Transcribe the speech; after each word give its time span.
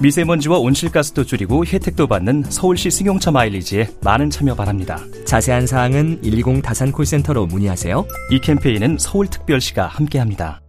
미세먼지와 0.00 0.58
온실가스도 0.58 1.24
줄이고 1.24 1.64
혜택도 1.64 2.06
받는 2.06 2.44
서울시 2.48 2.90
승용차 2.90 3.30
마일리지에 3.30 3.88
많은 4.02 4.28
참여 4.30 4.54
바랍니다. 4.54 4.98
자세한 5.24 5.66
사항은 5.66 6.20
120 6.22 6.62
다산 6.62 6.92
콜센터로 6.92 7.46
문의하세요. 7.46 8.04
이 8.30 8.40
캠페인은 8.40 8.98
서울특별시가 8.98 9.86
함께합니다. 9.86 10.60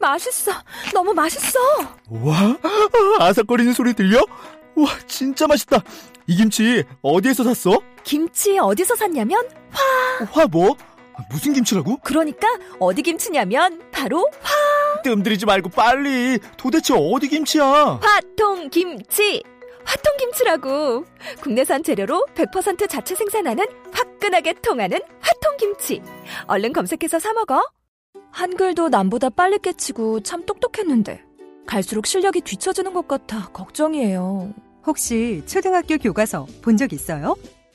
맛있어 0.00 0.50
너무 0.92 1.14
맛있어 1.14 1.58
와, 2.08 2.56
아삭거리는 3.20 3.72
소리 3.72 3.94
들려? 3.94 4.18
와, 4.74 4.88
진짜 5.06 5.46
맛있다. 5.46 5.78
이 6.26 6.34
김치 6.34 6.82
어디에서 7.02 7.44
샀어? 7.44 7.80
김치 8.02 8.58
어디서 8.58 8.96
샀냐면 8.96 9.40
화 10.32 10.46
뭐? 10.46 10.76
무슨 11.30 11.52
김치라고? 11.52 11.98
그러니까 12.02 12.46
어디 12.78 13.02
김치냐면 13.02 13.80
바로 13.92 14.28
뜸들이지 15.04 15.46
말고 15.46 15.70
빨리. 15.70 16.38
도대체 16.56 16.94
어디 16.96 17.28
김치야? 17.28 18.00
화통 18.02 18.68
김치 18.70 19.42
화통 19.84 20.16
김치라고 20.18 21.04
국내산 21.40 21.82
재료로 21.82 22.26
100% 22.34 22.88
자체 22.88 23.14
생산하는 23.16 23.64
화끈하게 23.92 24.54
통하는 24.62 25.00
화통 25.20 25.56
김치 25.58 26.00
얼른 26.46 26.72
검색해서 26.72 27.18
사 27.18 27.32
먹어 27.32 27.60
한글도 28.30 28.90
남보다 28.90 29.28
빨리 29.30 29.58
깨치고 29.58 30.20
참 30.20 30.46
똑똑했는데 30.46 31.22
갈수록 31.66 32.06
실력이 32.06 32.42
뒤처지는 32.42 32.94
것 32.94 33.08
같아 33.08 33.48
걱정이에요 33.50 34.54
혹시 34.86 35.42
초등학교 35.46 35.98
교과서 35.98 36.46
본 36.62 36.76
적 36.76 36.92
있어요? 36.92 37.34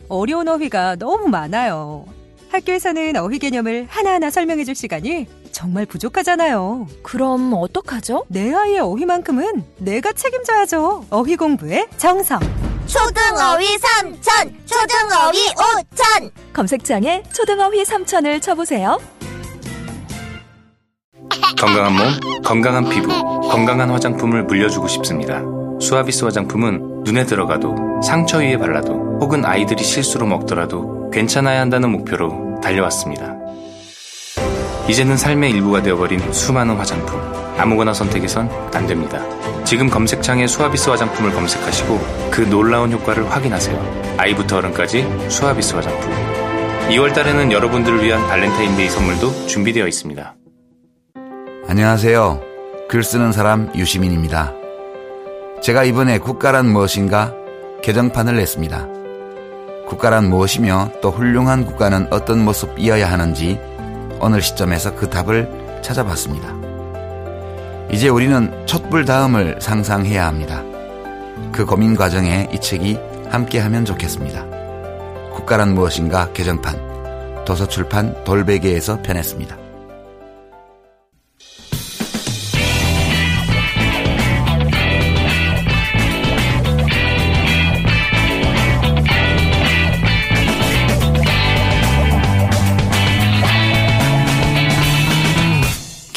어려운 0.09 0.47
어휘가 0.47 0.95
너무 0.95 1.27
많아요. 1.27 2.05
학교에서는 2.51 3.15
어휘 3.17 3.39
개념을 3.39 3.87
하나하나 3.89 4.29
설명해 4.29 4.63
줄 4.63 4.75
시간이 4.75 5.27
정말 5.51 5.85
부족하잖아요. 5.85 6.87
그럼 7.03 7.53
어떡하죠? 7.53 8.25
내 8.27 8.53
아이의 8.53 8.79
어휘만큼은 8.79 9.63
내가 9.79 10.11
책임져야죠. 10.13 11.05
어휘 11.09 11.35
공부의 11.35 11.87
정성. 11.97 12.39
초등어휘 12.87 13.77
3천, 13.77 14.53
초등어휘 14.65 15.53
5천. 15.55 16.31
검색창에 16.53 17.23
초등어휘 17.33 17.83
3천을 17.83 18.41
쳐보세요 18.41 18.97
건강한 21.59 21.93
몸, 21.93 22.41
건강한 22.43 22.87
피부, 22.89 23.07
건강한 23.49 23.89
화장품을 23.89 24.43
물려주고 24.43 24.87
싶습니다. 24.87 25.41
수아비스 25.81 26.23
화장품은 26.23 27.03
눈에 27.03 27.25
들어가도 27.25 28.01
상처 28.01 28.37
위에 28.37 28.57
발라도 28.57 29.19
혹은 29.21 29.43
아이들이 29.45 29.83
실수로 29.83 30.25
먹더라도 30.25 30.96
괜찮아야 31.11 31.61
한다는 31.61 31.91
목표로 31.91 32.59
달려왔습니다. 32.61 33.35
이제는 34.87 35.17
삶의 35.17 35.51
일부가 35.51 35.81
되어버린 35.81 36.31
수많은 36.31 36.75
화장품. 36.75 37.19
아무거나 37.57 37.93
선택해선 37.93 38.49
안 38.73 38.87
됩니다. 38.87 39.21
지금 39.65 39.89
검색창에 39.89 40.47
수아비스 40.47 40.89
화장품을 40.89 41.33
검색하시고 41.33 41.99
그 42.31 42.41
놀라운 42.41 42.91
효과를 42.91 43.29
확인하세요. 43.29 44.15
아이부터 44.17 44.57
어른까지 44.57 45.05
수아비스 45.29 45.75
화장품. 45.75 46.09
2월 46.89 47.13
달에는 47.13 47.51
여러분들을 47.51 48.01
위한 48.03 48.25
발렌타인데이 48.27 48.89
선물도 48.89 49.47
준비되어 49.47 49.87
있습니다. 49.87 50.35
안녕하세요. 51.67 52.41
글 52.87 53.03
쓰는 53.03 53.33
사람 53.33 53.69
유시민입니다. 53.75 54.53
제가 55.61 55.83
이번에 55.83 56.17
국가란 56.19 56.65
무엇인가 56.69 57.33
개정판을 57.81 58.37
냈습니다. 58.37 58.96
국가란 59.87 60.29
무엇이며 60.29 60.91
또 61.01 61.11
훌륭한 61.11 61.65
국가는 61.65 62.07
어떤 62.11 62.43
모습이어야 62.43 63.09
하는지 63.09 63.59
오늘 64.19 64.41
시점에서 64.41 64.95
그 64.95 65.09
답을 65.09 65.79
찾아봤습니다. 65.81 66.53
이제 67.91 68.09
우리는 68.09 68.51
촛불 68.65 69.05
다음을 69.05 69.57
상상해야 69.61 70.27
합니다. 70.27 70.61
그 71.53 71.65
고민 71.65 71.95
과정에 71.95 72.49
이 72.51 72.59
책이 72.59 72.99
함께하면 73.29 73.85
좋겠습니다. 73.85 74.45
국가란 75.33 75.73
무엇인가 75.73 76.31
개정판 76.33 77.45
도서출판 77.45 78.25
돌베개에서 78.25 79.01
편했습니다. 79.01 79.66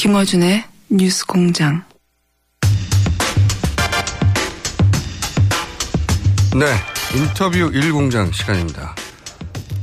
김어준의 0.00 0.64
뉴스 0.88 1.26
공장. 1.26 1.84
네, 6.58 6.74
인터뷰 7.14 7.70
1공장 7.70 8.32
시간입니다. 8.32 8.94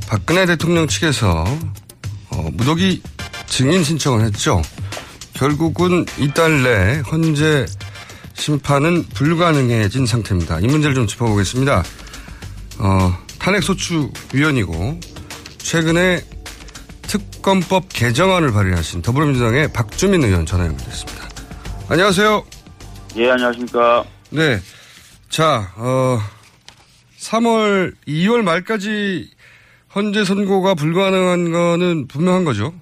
박근혜 0.08 0.44
대통령 0.44 0.88
측에서 0.88 1.44
어, 2.30 2.48
무더기 2.52 3.00
증인 3.46 3.84
신청을 3.84 4.24
했죠. 4.24 4.60
결국은 5.34 6.04
이달 6.18 6.64
내 6.64 7.00
헌재 7.12 7.66
심판은 8.34 9.04
불가능해진 9.14 10.04
상태입니다. 10.04 10.58
이 10.58 10.66
문제를 10.66 10.96
좀 10.96 11.06
짚어보겠습니다. 11.06 11.84
어, 12.80 13.18
탄핵소추위원이고 13.38 14.98
최근에 15.58 16.37
특검법 17.08 17.88
개정안을 17.88 18.52
발의하신 18.52 19.02
더불어민주당의 19.02 19.72
박주민 19.72 20.22
의원 20.22 20.44
전화 20.44 20.66
연결됐습니다. 20.66 21.26
안녕하세요. 21.88 22.44
예, 23.16 23.30
안녕하십니까. 23.30 24.04
네. 24.30 24.58
자, 25.30 25.72
어, 25.76 26.18
3월, 27.18 27.94
2월 28.06 28.42
말까지 28.42 29.30
헌재 29.94 30.24
선고가 30.24 30.74
불가능한 30.74 31.50
거는 31.50 32.08
분명한 32.08 32.44
거죠? 32.44 32.74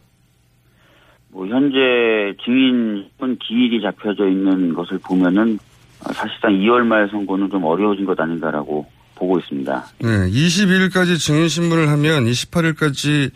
뭐, 1.29 1.47
현재 1.47 1.77
증인은 2.45 3.39
기일이 3.39 3.81
잡혀져 3.83 4.29
있는 4.29 4.75
것을 4.75 4.99
보면은 4.99 5.59
어, 6.01 6.13
사실상 6.13 6.53
2월 6.53 6.81
말 6.81 7.09
선고는 7.11 7.49
좀 7.51 7.65
어려워진 7.65 8.05
것 8.05 8.19
아닌가라고 8.19 8.87
보고 9.15 9.39
있습니다. 9.39 9.87
네. 10.01 10.09
22일까지 10.09 11.19
증인 11.19 11.49
신문을 11.49 11.89
하면 11.91 12.25
28일까지 12.27 13.31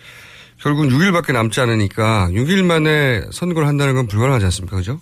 결국 0.63 0.85
6일밖에 0.85 1.33
남지 1.33 1.61
않으니까 1.61 2.29
6일 2.33 2.65
만에 2.65 3.23
선고를 3.33 3.67
한다는 3.67 3.95
건 3.95 4.07
불가능하지 4.07 4.45
않습니까? 4.47 4.77
그죠? 4.77 5.01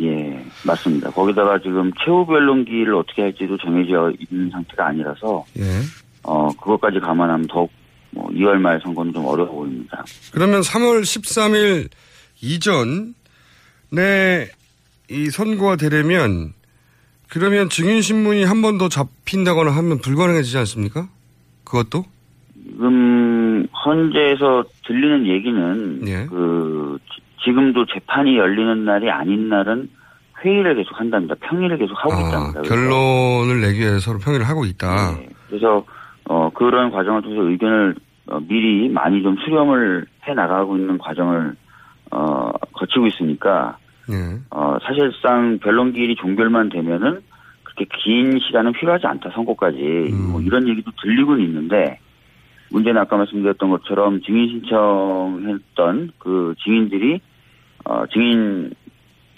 예, 0.00 0.42
맞습니다. 0.64 1.10
거기다가 1.10 1.58
지금 1.58 1.90
최후 2.04 2.24
변론기를 2.26 2.94
어떻게 2.94 3.22
할지도 3.22 3.58
정해져 3.58 4.12
있는 4.30 4.50
상태가 4.50 4.86
아니라서 4.88 5.44
예. 5.58 5.80
어 6.22 6.48
그것까지 6.56 7.00
감안하면 7.00 7.46
더욱 7.48 7.70
뭐 8.10 8.28
2월 8.30 8.54
말 8.54 8.80
선거는 8.82 9.12
좀 9.12 9.26
어려워 9.26 9.50
보입니다. 9.50 10.04
그러면 10.32 10.62
3월 10.62 11.02
13일 11.02 11.88
이전에 12.40 13.12
이 15.10 15.30
선고가 15.30 15.76
되려면 15.76 16.54
그러면 17.28 17.68
증인신문이 17.68 18.44
한 18.44 18.62
번 18.62 18.78
더 18.78 18.88
잡힌다거나 18.88 19.70
하면 19.72 19.98
불가능해지지 19.98 20.56
않습니까? 20.58 21.08
그것도? 21.64 22.06
지금 22.66 23.66
헌재에서 23.84 24.64
들리는 24.86 25.26
얘기는 25.26 26.00
예. 26.06 26.26
그 26.26 26.98
지- 27.12 27.20
지금도 27.44 27.86
재판이 27.86 28.36
열리는 28.36 28.84
날이 28.84 29.10
아닌 29.10 29.48
날은 29.48 29.88
회의를 30.42 30.74
계속 30.76 30.98
한답니다. 30.98 31.34
평의를 31.40 31.78
계속 31.78 31.94
하고 31.98 32.14
아, 32.14 32.20
있답니다. 32.20 32.62
결론을 32.62 33.60
내기 33.60 33.80
위해서 33.80 33.98
서로 34.00 34.18
평의를 34.18 34.48
하고 34.48 34.64
있다. 34.64 35.12
네. 35.18 35.28
그래서 35.48 35.84
어 36.26 36.50
그런 36.54 36.90
과정을 36.90 37.22
통해서 37.22 37.42
의견을 37.42 37.94
어, 38.28 38.40
미리 38.48 38.88
많이 38.88 39.22
좀 39.22 39.36
수렴을 39.44 40.06
해 40.26 40.32
나가고 40.34 40.76
있는 40.78 40.96
과정을 40.98 41.54
어 42.10 42.50
거치고 42.72 43.06
있으니까 43.08 43.76
예. 44.10 44.38
어 44.50 44.78
사실상 44.82 45.58
변론기일이 45.62 46.16
종결만 46.16 46.70
되면은 46.70 47.20
그렇게 47.62 47.86
긴 48.02 48.38
시간은 48.38 48.72
필요하지 48.72 49.06
않다 49.06 49.30
선고까지 49.30 49.78
뭐 50.30 50.40
이런 50.40 50.66
얘기도 50.68 50.90
들리고는 51.02 51.44
있는데 51.44 51.98
문제는 52.74 53.00
아까 53.00 53.16
말씀드렸던 53.16 53.70
것처럼 53.70 54.20
증인 54.22 54.48
신청했던 54.48 56.10
그 56.18 56.54
증인들이 56.64 57.20
어 57.84 58.04
증인 58.12 58.72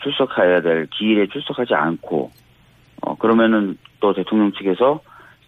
출석해야 0.03 0.63
될 0.63 0.87
기일에 0.87 1.27
출석하지 1.29 1.75
않고 1.75 2.31
어 3.03 3.15
그러면은 3.17 3.77
또 4.01 4.15
대통령 4.15 4.53
측에서 4.53 5.01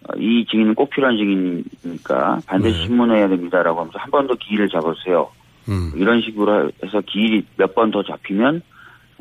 어, 0.03 0.17
이 0.17 0.45
증인은 0.49 0.75
꼭 0.75 0.89
필요한 0.91 1.17
증인이니까 1.17 2.39
반드시 2.45 2.77
네. 2.77 2.85
신문해야 2.85 3.27
됩니다라고 3.27 3.79
하면서 3.79 3.97
한 3.99 4.11
번 4.11 4.27
더 4.27 4.35
기일을 4.35 4.69
잡아주세요. 4.69 5.29
음. 5.69 5.91
이런 5.95 6.21
식으로 6.21 6.71
해서 6.83 7.01
기일이 7.01 7.43
몇 7.57 7.73
번 7.73 7.91
더 7.91 8.03
잡히면 8.03 8.61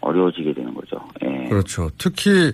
어려워지게 0.00 0.53
되는 0.53 0.73
거죠. 0.75 0.97
예. 1.25 1.49
그렇죠. 1.49 1.88
특히 1.99 2.53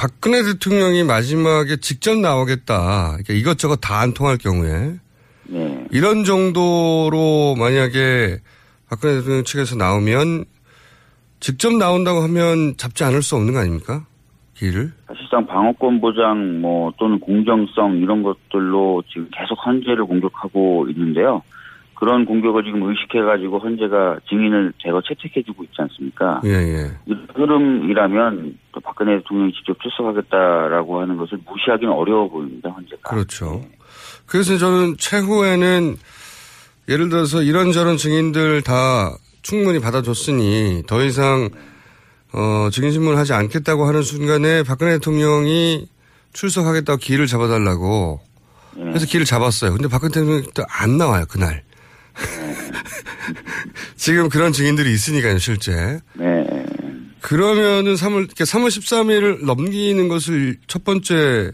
박근혜 0.00 0.42
대통령이 0.42 1.04
마지막에 1.04 1.76
직접 1.76 2.16
나오겠다. 2.16 3.18
그러니까 3.18 3.34
이것저것 3.34 3.76
다 3.82 4.00
안 4.00 4.14
통할 4.14 4.38
경우에 4.38 4.94
네. 5.44 5.86
이런 5.90 6.24
정도로 6.24 7.54
만약에 7.58 8.38
박근혜 8.88 9.16
대통령 9.16 9.44
측에서 9.44 9.76
나오면 9.76 10.46
직접 11.40 11.74
나온다고 11.74 12.20
하면 12.22 12.78
잡지 12.78 13.04
않을 13.04 13.20
수 13.20 13.36
없는 13.36 13.52
거 13.52 13.60
아닙니까? 13.60 14.06
길을. 14.54 14.90
사실상 15.06 15.46
방어권 15.46 16.00
보장 16.00 16.62
뭐 16.62 16.90
또는 16.96 17.20
공정성 17.20 17.98
이런 17.98 18.22
것들로 18.22 19.02
지금 19.06 19.28
계속 19.36 19.54
헌재를 19.66 20.06
공격하고 20.06 20.88
있는데요. 20.88 21.42
그런 22.00 22.24
공격을 22.24 22.64
지금 22.64 22.82
의식해가지고 22.82 23.58
헌재가 23.58 24.20
증인을 24.30 24.72
대거 24.82 25.02
채택해주고 25.06 25.64
있지 25.64 25.74
않습니까? 25.80 26.40
예, 26.46 26.50
예. 26.50 26.90
이 27.04 27.14
흐름이라면 27.34 28.58
또 28.72 28.80
박근혜 28.80 29.18
대통령이 29.18 29.52
직접 29.52 29.78
출석하겠다라고 29.82 31.02
하는 31.02 31.18
것을 31.18 31.38
무시하기는 31.46 31.92
어려워 31.92 32.26
보입니다, 32.30 32.70
헌재가. 32.70 33.10
그렇죠. 33.10 33.62
그래서 34.24 34.56
저는 34.56 34.96
최후에는 34.98 35.96
예를 36.88 37.10
들어서 37.10 37.42
이런저런 37.42 37.98
증인들 37.98 38.62
다 38.62 39.10
충분히 39.42 39.78
받아줬으니 39.78 40.84
더 40.86 41.04
이상 41.04 41.50
어, 42.32 42.70
증인신문을 42.70 43.18
하지 43.18 43.34
않겠다고 43.34 43.84
하는 43.84 44.02
순간에 44.02 44.62
박근혜 44.62 44.92
대통령이 44.92 45.86
출석하겠다고 46.32 46.98
기회를 46.98 47.26
잡아달라고 47.26 48.20
해서 48.94 49.04
기회를 49.04 49.26
잡았어요. 49.26 49.72
근데 49.72 49.88
박근혜 49.88 50.12
대통령이 50.12 50.42
또 50.54 50.62
안 50.68 50.96
나와요, 50.96 51.24
그날. 51.28 51.62
지금 53.96 54.28
그런 54.28 54.52
증인들이 54.52 54.90
있으니까요, 54.92 55.38
실제. 55.38 56.00
네. 56.14 56.46
그러면은 57.20 57.94
3월, 57.94 58.28
3월 58.28 58.68
13일을 58.68 59.44
넘기는 59.44 60.08
것을 60.08 60.56
첫 60.66 60.84
번째, 60.84 61.52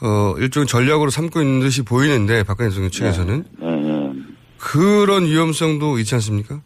어, 0.00 0.34
일종의 0.38 0.66
전략으로 0.66 1.10
삼고 1.10 1.40
있는 1.40 1.60
듯이 1.60 1.82
보이는데, 1.82 2.42
박근혜 2.44 2.68
대통령 2.68 2.90
측에서는. 2.90 3.44
네, 3.58 3.66
네. 3.66 4.12
그런 4.58 5.24
위험성도 5.24 5.98
있지 5.98 6.14
않습니까? 6.16 6.60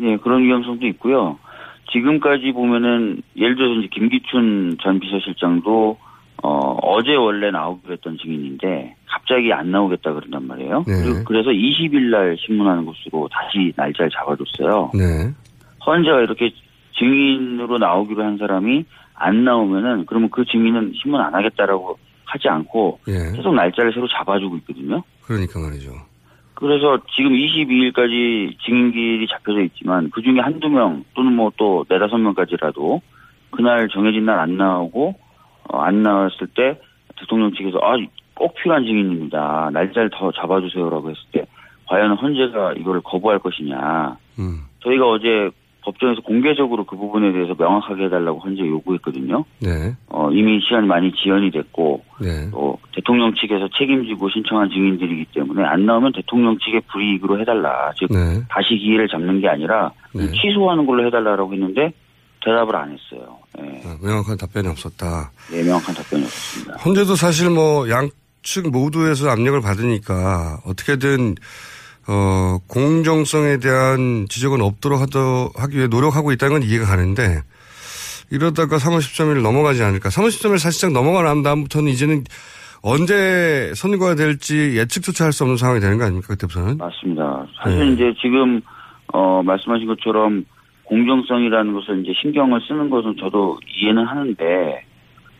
예, 0.00 0.16
그런 0.18 0.42
위험성도 0.42 0.86
있고요. 0.88 1.38
지금까지 1.92 2.52
보면은 2.52 3.22
예를 3.36 3.56
들어서 3.56 3.80
이제 3.80 3.88
김기춘 3.92 4.76
전 4.82 5.00
비서실장도 5.00 5.98
어 6.42 6.76
어제 6.82 7.14
원래 7.14 7.50
나오기로 7.50 7.94
했던 7.94 8.18
증인인데 8.18 8.94
갑자기 9.06 9.52
안 9.52 9.70
나오겠다 9.70 10.12
그런단 10.12 10.46
말이에요. 10.46 10.84
네. 10.86 10.94
그래서 11.26 11.50
20일 11.50 12.10
날 12.10 12.36
신문하는 12.38 12.84
것으로 12.84 13.28
다시 13.32 13.72
날짜를 13.76 14.10
잡아줬어요. 14.10 14.90
네. 14.94 15.32
헌재가 15.86 16.20
이렇게 16.20 16.50
증인으로 16.98 17.78
나오기로 17.78 18.22
한 18.22 18.38
사람이 18.38 18.84
안 19.14 19.44
나오면은 19.44 20.04
그러면 20.06 20.30
그 20.30 20.44
증인은 20.44 20.92
신문 21.02 21.20
안 21.20 21.34
하겠다라고 21.34 21.98
하지 22.26 22.48
않고 22.48 23.00
예. 23.08 23.36
계속 23.36 23.54
날짜를 23.54 23.92
새로 23.94 24.06
잡아주고 24.08 24.56
있거든요. 24.58 25.02
그러니까 25.22 25.58
말이죠. 25.60 25.92
그래서 26.54 26.98
지금 27.14 27.32
22일까지 27.32 28.58
증인길이 28.64 29.26
잡혀져 29.28 29.60
있지만 29.62 30.10
그 30.10 30.22
중에 30.22 30.40
한두 30.40 30.68
명 30.68 31.04
또는 31.14 31.32
뭐 31.34 31.50
또 31.56 31.84
네다섯 31.88 32.18
명까지라도 32.20 33.00
그날 33.50 33.88
정해진 33.88 34.24
날 34.26 34.38
안 34.40 34.56
나오고 34.56 35.08
어, 35.08 35.25
안 35.72 36.02
나왔을 36.02 36.46
때 36.54 36.80
대통령 37.16 37.52
측에서 37.52 37.78
아 37.82 37.96
꼭 38.36 38.54
필요한 38.54 38.84
증인입니다. 38.84 39.70
날짜를 39.72 40.10
더 40.10 40.30
잡아주세요라고 40.30 41.10
했을 41.10 41.22
때 41.32 41.46
과연 41.88 42.16
헌재가 42.16 42.74
이거를 42.74 43.00
거부할 43.02 43.38
것이냐. 43.38 44.16
음. 44.38 44.60
저희가 44.80 45.08
어제 45.08 45.50
법정에서 45.82 46.20
공개적으로 46.20 46.84
그 46.84 46.96
부분에 46.96 47.32
대해서 47.32 47.54
명확하게 47.56 48.06
해달라고 48.06 48.40
헌재 48.40 48.66
요구했거든요. 48.66 49.44
네. 49.60 49.94
어, 50.08 50.30
이미 50.32 50.60
시간이 50.60 50.86
많이 50.86 51.12
지연이 51.12 51.50
됐고 51.50 52.04
네. 52.20 52.50
또 52.50 52.78
대통령 52.92 53.32
측에서 53.34 53.68
책임지고 53.78 54.28
신청한 54.28 54.68
증인들이기 54.70 55.26
때문에 55.32 55.64
안 55.64 55.86
나오면 55.86 56.12
대통령 56.12 56.58
측의 56.58 56.82
불이익으로 56.92 57.40
해달라. 57.40 57.92
즉 57.96 58.10
네. 58.10 58.42
다시 58.50 58.76
기회를 58.76 59.08
잡는 59.08 59.40
게 59.40 59.48
아니라 59.48 59.92
네. 60.12 60.26
취소하는 60.32 60.86
걸로 60.86 61.06
해달라고 61.06 61.52
했는데 61.52 61.92
대답을 62.46 62.76
안 62.76 62.88
했어요. 62.96 63.38
예, 63.60 63.82
아, 63.84 63.96
명확한 64.00 64.36
답변이 64.38 64.68
없었다. 64.68 65.32
예, 65.52 65.62
명확한 65.64 65.94
답변이 65.96 66.24
없었습니다. 66.24 66.76
헌재도 66.84 67.16
사실 67.16 67.50
뭐 67.50 67.88
양측 67.90 68.70
모두에서 68.70 69.28
압력을 69.30 69.60
받으니까 69.60 70.60
어떻게든 70.64 71.34
어, 72.08 72.58
공정성에 72.68 73.58
대한 73.58 74.26
지적은 74.28 74.60
없도록 74.60 75.00
하도, 75.00 75.50
하기 75.56 75.76
위해 75.76 75.88
노력하고 75.88 76.30
있다는 76.30 76.60
건 76.60 76.68
이해가 76.68 76.86
가는데 76.86 77.42
이러다가 78.30 78.76
3월 78.76 78.98
13일 78.98 79.42
넘어가지 79.42 79.82
않을까. 79.82 80.08
3월 80.10 80.28
13일 80.28 80.58
사실상 80.58 80.92
넘어가 80.92 81.22
난 81.22 81.42
다음부터는 81.42 81.90
이제는 81.90 82.22
언제 82.82 83.72
선거가 83.74 84.14
될지 84.14 84.76
예측조차 84.76 85.24
할 85.24 85.32
수 85.32 85.42
없는 85.42 85.56
상황이 85.56 85.80
되는 85.80 85.98
거 85.98 86.04
아닙니까? 86.04 86.28
그때부터는? 86.28 86.78
맞습니다. 86.78 87.46
사실 87.60 87.78
네. 87.86 87.92
이제 87.92 88.14
지금 88.22 88.60
어 89.12 89.42
말씀하신 89.42 89.86
것처럼 89.88 90.44
공정성이라는 90.86 91.72
것을 91.74 92.02
이제 92.02 92.12
신경을 92.20 92.60
쓰는 92.66 92.90
것은 92.90 93.16
저도 93.18 93.58
이해는 93.76 94.04
하는데 94.04 94.84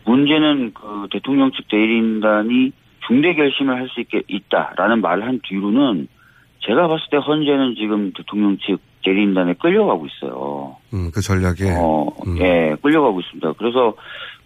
문제는 0.05 0.73
그 0.73 1.07
대통령 1.11 1.51
측 1.51 1.67
대리인단이 1.67 2.71
중대 3.07 3.33
결심을 3.33 3.75
할 3.75 3.87
수 3.89 4.01
있게 4.01 4.23
있다라는 4.27 5.01
말을 5.01 5.25
한 5.25 5.39
뒤로는 5.43 6.07
제가 6.59 6.87
봤을 6.87 7.05
때 7.09 7.17
헌재는 7.17 7.75
지금 7.75 8.11
대통령 8.13 8.57
측 8.57 8.79
대리인단에 9.03 9.53
끌려가고 9.53 10.07
있어요. 10.07 10.75
음, 10.93 11.11
그 11.13 11.21
전략에. 11.21 11.75
어, 11.79 12.07
예, 12.39 12.75
끌려가고 12.81 13.21
있습니다. 13.21 13.53
그래서, 13.53 13.95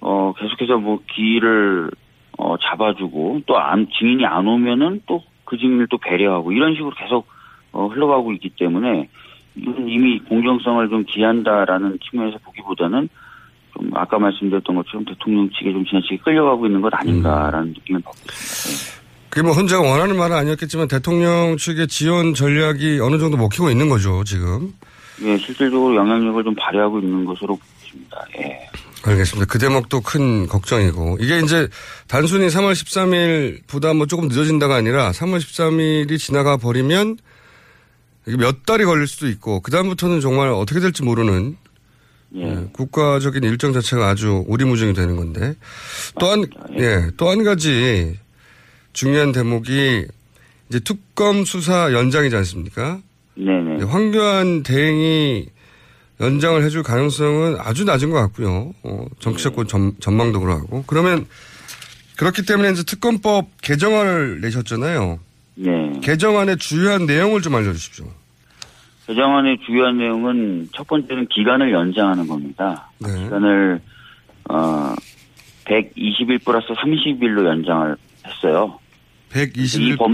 어, 0.01 0.33
계속해서 0.37 0.77
뭐, 0.77 0.99
기일을, 1.15 1.89
어, 2.37 2.57
잡아주고, 2.57 3.41
또 3.47 3.57
안, 3.57 3.87
증인이 3.97 4.23
안 4.25 4.47
오면은 4.47 5.01
또 5.07 5.23
그 5.45 5.57
증인을 5.57 5.87
또 5.89 5.97
배려하고, 5.97 6.51
이런 6.51 6.75
식으로 6.75 6.91
계속, 6.91 7.27
어, 7.71 7.87
흘러가고 7.87 8.33
있기 8.33 8.51
때문에, 8.51 9.09
이건 9.55 9.87
이미 9.87 10.19
공정성을 10.19 10.89
좀 10.89 11.03
기한다라는 11.05 11.99
측면에서 12.09 12.37
보기보다는, 12.43 13.09
좀, 13.73 13.91
아까 13.93 14.19
말씀드렸던 14.19 14.75
것처럼 14.75 15.05
대통령 15.05 15.49
측에 15.49 15.71
좀 15.71 15.85
지나치게 15.85 16.17
끌려가고 16.17 16.65
있는 16.65 16.81
것 16.81 16.93
아닌가라는 16.93 17.69
느낌을 17.69 18.01
받고 18.01 18.19
있습니다. 18.25 19.01
그게 19.29 19.43
뭐 19.43 19.53
헌재가 19.53 19.81
원하는 19.81 20.17
말은 20.17 20.35
아니었겠지만 20.35 20.89
대통령 20.89 21.55
측의 21.57 21.87
지원 21.87 22.33
전략이 22.33 22.99
어느 23.01 23.17
정도 23.17 23.37
먹히고 23.37 23.69
있는 23.69 23.87
거죠, 23.87 24.23
지금. 24.25 24.73
예, 25.23 25.37
실질적으로 25.37 25.95
영향력을 25.95 26.43
좀 26.43 26.53
발휘하고 26.55 26.99
있는 26.99 27.23
것으로 27.23 27.57
보입니다. 27.91 28.25
예. 28.37 28.59
알겠습니다. 29.03 29.51
그 29.51 29.57
대목도 29.57 30.01
큰 30.01 30.47
걱정이고. 30.47 31.17
이게 31.19 31.39
이제 31.39 31.67
단순히 32.07 32.47
3월 32.47 32.73
13일보다 32.73 33.95
뭐 33.95 34.05
조금 34.05 34.27
늦어진다가 34.27 34.75
아니라 34.75 35.11
3월 35.11 35.37
13일이 35.37 36.19
지나가 36.19 36.57
버리면 36.57 37.17
이게 38.27 38.37
몇 38.37 38.65
달이 38.65 38.85
걸릴 38.85 39.07
수도 39.07 39.27
있고, 39.27 39.61
그 39.61 39.71
다음부터는 39.71 40.19
정말 40.21 40.49
어떻게 40.49 40.79
될지 40.79 41.03
모르는 41.03 41.57
예, 42.35 42.69
국가적인 42.71 43.43
일정 43.43 43.73
자체가 43.73 44.07
아주 44.07 44.45
오리무중이 44.47 44.93
되는 44.93 45.15
건데. 45.17 45.55
또 46.19 46.27
한, 46.27 46.45
예, 46.77 47.09
또 47.17 47.29
한 47.29 47.43
가지 47.43 48.17
중요한 48.93 49.31
대목이 49.33 50.05
이제 50.69 50.79
특검 50.79 51.43
수사 51.43 51.91
연장이지 51.91 52.33
않습니까? 52.37 53.01
네네. 53.35 53.83
황교안 53.83 54.63
대행이 54.63 55.47
연장을 56.21 56.63
해줄 56.63 56.83
가능성은 56.83 57.57
아주 57.59 57.83
낮은 57.83 58.11
것 58.11 58.17
같고요. 58.17 58.73
어, 58.83 59.05
정치적인 59.19 59.67
전, 59.67 59.93
전망도 59.99 60.39
그러고. 60.39 60.83
그러면 60.87 61.25
그렇기 62.15 62.45
때문에 62.45 62.71
이제 62.71 62.83
특검법 62.83 63.47
개정안을 63.61 64.39
내셨잖아요. 64.41 65.19
네. 65.61 65.99
개정안의 66.01 66.57
주요한 66.57 67.05
내용을 67.05 67.41
좀 67.41 67.55
알려주십시오. 67.55 68.07
개정안의 69.07 69.59
주요한 69.65 69.97
내용은 69.97 70.69
첫 70.75 70.87
번째는 70.87 71.27
기간을 71.27 71.71
연장하는 71.71 72.27
겁니다. 72.27 72.89
네. 72.99 73.23
기간을 73.23 73.81
어 74.49 74.95
120일 75.65 76.43
플러스 76.43 76.67
30일로 76.67 77.45
연장을 77.45 77.95
했어요. 78.25 78.79
120일 79.31 79.81
이 79.81 79.95
법, 79.95 80.11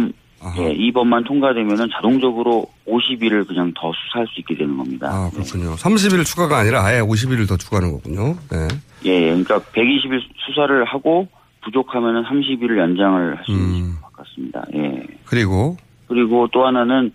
예, 0.60 0.72
이 0.72 0.92
법만 0.92 1.24
통과되면은 1.24 1.88
자동적으로 1.94 2.68
50일을 2.88 3.48
그냥 3.48 3.74
더 3.76 3.92
수사할 3.94 4.28
수 4.28 4.40
있게 4.42 4.56
되는 4.56 4.78
겁니다. 4.78 5.08
아, 5.10 5.30
그렇군요. 5.32 5.76
30일 5.76 6.26
추가가 6.26 6.60
아니라 6.60 6.84
아예 6.84 7.00
50일을 7.00 7.48
더 7.48 7.58
추가하는 7.58 7.92
거군요. 7.94 8.36
네. 8.52 8.68
예, 9.06 9.10
예, 9.10 9.28
그러니까 9.30 9.60
120일 9.60 10.22
수사를 10.46 10.86
하고 10.86 11.28
부족하면은 11.64 12.24
30일을 12.24 12.78
연장을 12.78 13.38
할수 13.38 13.52
있는 13.52 13.96
것 14.02 14.07
같습니다. 14.28 14.66
예. 14.74 15.04
그리고 15.26 15.78
그리고 16.08 16.48
또 16.52 16.66
하나는 16.66 17.12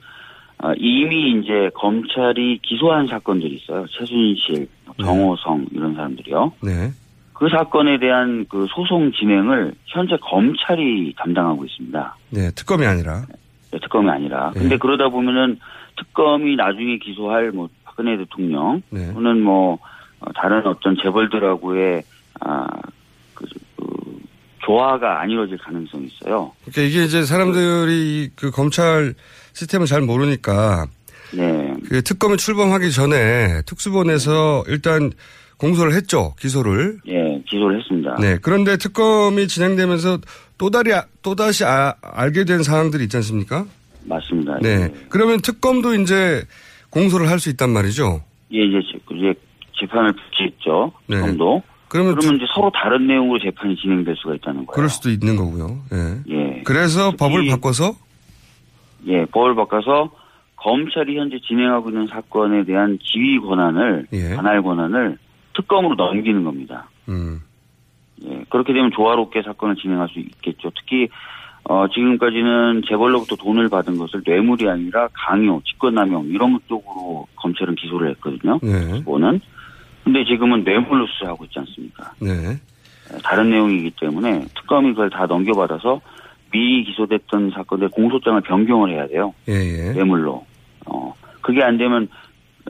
어, 0.63 0.73
이미 0.77 1.41
이제 1.41 1.71
검찰이 1.75 2.61
기소한 2.63 3.09
사건들이 3.09 3.57
있어요. 3.57 3.85
최순실, 3.89 4.69
정호성 5.01 5.67
이런 5.73 5.95
사람들이요. 5.95 6.53
네. 6.63 6.93
그 7.33 7.49
사건에 7.49 7.99
대한 7.99 8.47
그 8.49 8.67
소송 8.73 9.11
진행을 9.11 9.75
현재 9.87 10.17
검찰이 10.23 11.15
담당하고 11.17 11.65
있습니다. 11.65 12.17
네, 12.31 12.51
특검이 12.53 12.87
아니라. 12.87 13.27
네, 13.73 13.79
특검이 13.81 14.09
아니라. 14.09 14.53
네. 14.55 14.61
근데 14.61 14.77
그러다 14.77 15.09
보면은 15.09 15.59
특검이 15.97 16.55
나중에 16.55 16.99
기소할 16.99 17.51
뭐 17.51 17.69
박근혜 17.85 18.17
대통령 18.17 18.83
네. 18.91 19.13
또는 19.13 19.43
뭐 19.43 19.79
어, 20.21 20.33
다른 20.37 20.65
어떤 20.67 20.97
재벌들하고의 21.03 22.03
아, 22.41 22.67
조화가 24.65 25.21
안 25.21 25.31
이루어질 25.31 25.59
가능성이 25.59 26.07
있어요. 26.07 26.53
그러니까 26.65 26.83
이게 26.83 27.05
이제 27.05 27.25
사람들이 27.25 28.31
그 28.37 28.51
검찰 28.51 29.15
시스템을 29.55 29.87
잘 29.87 30.01
모르니까 30.03 30.87
네. 31.35 31.75
그 31.89 32.03
특검이 32.03 32.37
출범하기 32.37 32.91
전에 32.93 33.63
특수본에서 33.67 34.65
일단 34.69 35.11
공소를 35.59 35.95
했죠. 35.95 36.35
기소를. 36.41 36.99
예, 37.09 37.43
기소를 37.49 37.79
했습니다. 37.79 38.17
네. 38.21 38.37
그런데 38.43 38.77
특검이 38.77 39.47
진행되면서 39.49 40.19
또다리, 40.59 40.91
또다시 41.23 41.65
아- 41.65 41.95
알게 42.03 42.45
된 42.45 42.63
사항들이 42.63 43.05
있지 43.05 43.17
않습니까? 43.19 43.65
맞습니다. 44.05 44.59
네. 44.61 44.93
그러면 45.09 45.41
특검도 45.41 45.95
이제 45.95 46.43
공소를 46.91 47.29
할 47.31 47.39
수 47.39 47.49
있단 47.51 47.71
말이죠. 47.71 48.23
예, 48.53 48.59
이제 48.65 49.35
재판을 49.81 50.13
붙였죠. 50.13 50.93
네. 51.07 51.17
특검도. 51.17 51.63
그러면 51.93 52.15
그러면 52.15 52.37
이제 52.37 52.47
서로 52.55 52.71
다른 52.71 53.07
내용으로 53.07 53.39
재판이 53.39 53.77
진행될 53.77 54.17
수가 54.17 54.35
있다는 54.37 54.65
거예요. 54.67 54.75
그럴 54.75 54.89
수도 54.89 55.11
있는 55.11 55.37
거고요. 55.37 55.79
예. 55.93 56.33
예. 56.35 56.63
그래서 56.65 57.13
법을 57.19 57.45
이- 57.45 57.51
바꿔서 57.51 57.93
예, 59.07 59.27
법을 59.27 59.55
바꿔서 59.55 60.11
검찰이 60.57 61.19
현재 61.19 61.39
진행하고 61.47 61.91
있는 61.91 62.07
사건에 62.07 62.65
대한 62.65 62.99
지휘 63.03 63.39
권한을, 63.41 64.07
예. 64.13 64.31
관할 64.37 64.63
권한을 64.63 65.19
특검으로 65.55 65.95
넘기는 65.97 66.43
겁니다. 66.45 66.89
음. 67.11 67.43
예, 68.25 68.43
그렇게 68.49 68.73
되면 68.73 68.91
조화롭게 68.95 69.43
사건을 69.43 69.77
진행할 69.77 70.09
수 70.09 70.19
있겠죠. 70.21 70.71
특히 70.77 71.09
어, 71.65 71.87
지금까지는 71.89 72.83
재벌로부터 72.89 73.37
돈을 73.37 73.69
받은 73.69 73.97
것을 73.99 74.23
뇌물이 74.27 74.69
아니라 74.69 75.09
강요, 75.13 75.61
직권남용 75.65 76.27
이런 76.29 76.55
것 76.55 76.67
쪽으로 76.69 77.27
검찰은 77.37 77.75
기소를 77.77 78.11
했거든요. 78.13 78.59
네. 78.63 78.95
기본은. 78.99 79.41
근데 80.05 80.25
지금은 80.25 80.65
뇌물로 80.65 81.07
수사하고 81.07 81.45
있지 81.45 81.59
않습니까? 81.59 82.13
네. 82.21 82.59
다른 83.23 83.51
내용이기 83.51 83.93
때문에 84.01 84.47
특검이 84.57 84.91
그걸 84.91 85.11
다 85.11 85.27
넘겨받아서 85.27 86.01
미리 86.51 86.85
기소됐던 86.85 87.53
사건의 87.55 87.89
공소장을 87.91 88.41
변경을 88.43 88.93
해야 88.93 89.07
돼요. 89.07 89.35
예, 89.49 89.53
예. 89.53 89.93
뇌물로. 89.93 90.45
어, 90.87 91.15
그게 91.41 91.63
안 91.63 91.79
되면 91.79 92.09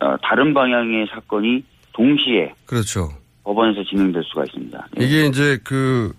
어, 0.01 0.17
다른 0.23 0.55
방향의 0.55 1.09
사건이 1.13 1.65
동시에 1.93 2.55
그렇죠. 2.67 3.11
법원에서 3.45 3.83
진행될 3.85 4.23
수가 4.25 4.45
있습니다. 4.45 4.89
예. 5.01 5.05
이게 5.05 5.27
이제 5.27 5.59
그 5.65 6.13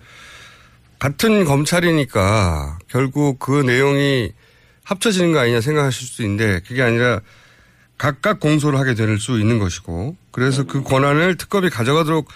같은 0.99 1.45
검찰이니까 1.45 2.79
결국 2.87 3.39
그 3.39 3.61
내용이 3.61 4.31
합쳐지는 4.85 5.31
거 5.31 5.39
아니냐 5.39 5.61
생각하실 5.61 6.07
수 6.07 6.23
있는데 6.23 6.59
그게 6.67 6.81
아니라 6.81 7.21
각각 8.03 8.41
공소를 8.41 8.77
하게 8.77 8.95
될 8.95 9.17
수 9.17 9.39
있는 9.39 9.59
것이고 9.59 10.17
그래서 10.31 10.65
그 10.65 10.83
권한을 10.83 11.37
특검이 11.37 11.69
가져가도록 11.69 12.27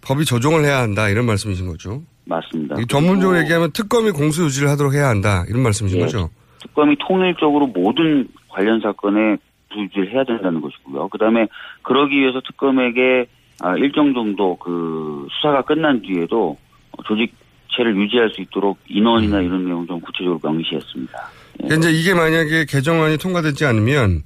법이 0.00 0.24
조정을 0.24 0.64
해야 0.64 0.78
한다 0.80 1.08
이런 1.08 1.24
말씀이신 1.26 1.68
거죠. 1.68 2.02
맞습니다. 2.24 2.74
전문적으로 2.88 3.38
얘기하면 3.38 3.70
특검이 3.70 4.10
공소 4.10 4.44
유지를 4.44 4.68
하도록 4.70 4.92
해야 4.92 5.06
한다 5.08 5.44
이런 5.48 5.62
말씀이신 5.62 6.00
예. 6.00 6.02
거죠. 6.02 6.30
특검이 6.62 6.96
통일적으로 7.06 7.68
모든 7.68 8.26
관련 8.48 8.80
사건에 8.80 9.36
부주를 9.70 10.12
해야 10.12 10.24
된다는 10.24 10.60
것이고요. 10.60 11.06
그다음에 11.10 11.46
그러기 11.82 12.18
위해서 12.18 12.40
특검에게 12.40 13.26
아, 13.60 13.76
일정 13.76 14.14
정도 14.14 14.56
그 14.56 15.28
수사가 15.30 15.62
끝난 15.62 16.02
뒤에도 16.02 16.56
조직체를 17.04 17.96
유지할 17.96 18.30
수 18.30 18.40
있도록 18.40 18.78
인원이나 18.88 19.38
음. 19.38 19.44
이런 19.44 19.64
내용 19.64 19.86
좀 19.86 20.00
구체적으로 20.00 20.40
명시했습니다. 20.42 21.12
그러니까 21.58 21.76
이제 21.76 21.92
이게 21.92 22.14
만약에 22.14 22.64
개정안이 22.64 23.18
통과되지 23.18 23.64
않으면 23.64 24.24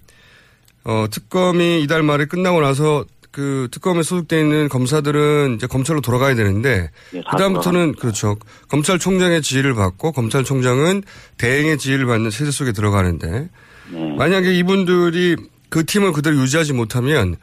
어, 0.88 1.06
특검이 1.10 1.82
이달 1.82 2.02
말에 2.02 2.24
끝나고 2.24 2.62
나서 2.62 3.04
그 3.30 3.68
특검에 3.70 4.02
소속돼 4.02 4.40
있는 4.40 4.70
검사들은 4.70 5.56
이제 5.56 5.66
검찰로 5.66 6.00
돌아가야 6.00 6.34
되는데 6.34 6.90
예, 7.12 7.20
다 7.20 7.32
그다음부터는 7.32 7.92
그렇죠. 7.96 8.38
검찰총장의 8.70 9.42
지휘를 9.42 9.74
받고 9.74 10.12
검찰총장은 10.12 11.02
대행의 11.36 11.76
지휘를 11.76 12.06
받는 12.06 12.30
체제 12.30 12.50
속에 12.50 12.72
들어가는데 12.72 13.50
네. 13.92 14.14
만약에 14.16 14.54
이분들이 14.54 15.36
그 15.68 15.84
팀을 15.84 16.12
그대로 16.12 16.36
유지하지 16.38 16.72
못하면 16.72 17.36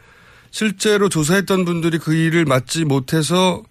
실제로 0.49 1.07
조사했던 1.07 1.65
분들이 1.65 1.99
그 1.99 2.15
일을 2.15 2.45
맡지 2.45 2.83
못해서 2.85 3.61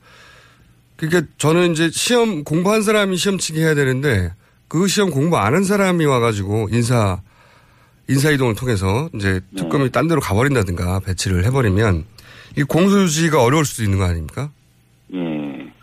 그러니까 0.97 1.29
저는 1.39 1.73
이제 1.73 1.91
시험 1.93 2.45
공부한 2.45 2.83
사람이 2.83 3.17
시험 3.17 3.39
치게 3.39 3.59
해야 3.61 3.75
되는데 3.75 4.33
그 4.69 4.87
시험 4.87 5.11
공부 5.11 5.37
안 5.37 5.53
한 5.53 5.65
사람이 5.65 6.05
와가지고 6.05 6.69
인사 6.71 7.21
인사 8.09 8.31
이동을 8.31 8.55
통해서 8.55 9.09
이제 9.15 9.41
네. 9.51 9.63
특검이 9.63 9.91
딴 9.91 10.09
데로 10.09 10.21
가버린다든가 10.21 11.01
배치를 11.01 11.45
해버리면 11.47 12.05
이 12.59 12.63
공소 12.63 13.03
유지가 13.03 13.43
어려울 13.43 13.65
수도 13.65 13.83
있는 13.83 13.99
거 13.99 14.05
아닙니까? 14.05 14.51
예. 15.15 15.19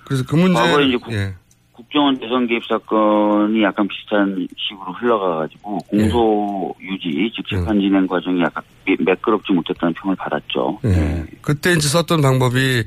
그래서 0.05 0.23
그 0.27 0.35
문제 0.35 0.59
과거에 0.59 0.85
이제 0.87 0.97
국- 0.97 1.13
예. 1.13 1.33
국정원 1.71 2.19
대선 2.19 2.47
개입 2.47 2.63
사건이 2.65 3.63
약간 3.63 3.87
비슷한 3.87 4.47
식으로 4.55 4.93
흘러가가지고 4.93 5.77
공소 5.79 6.75
예. 6.81 6.85
유지, 6.87 7.31
즉 7.35 7.43
재판 7.49 7.79
진행 7.79 8.05
과정이 8.07 8.39
약간 8.41 8.63
매- 8.85 8.95
매끄럽지 8.99 9.51
못했다는 9.51 9.93
평을 9.95 10.15
받았죠. 10.15 10.79
예. 10.85 11.25
그때 11.41 11.73
이제 11.73 11.87
썼던 11.87 12.21
방법이 12.21 12.83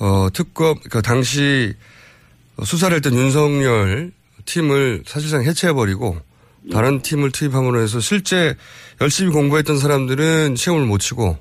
어 0.00 0.28
특검 0.32 0.74
그 0.90 1.00
당시 1.00 1.72
수사를 2.62 2.94
했던 2.94 3.14
윤석열 3.14 4.12
팀을 4.44 5.02
사실상 5.06 5.42
해체해버리고 5.44 6.16
다른 6.70 7.02
팀을 7.02 7.32
투입함으로 7.32 7.80
해서 7.80 7.98
실제 8.00 8.54
열심히 9.00 9.32
공부했던 9.32 9.78
사람들은 9.78 10.56
시험을 10.56 10.86
못 10.86 10.98
치고 10.98 11.36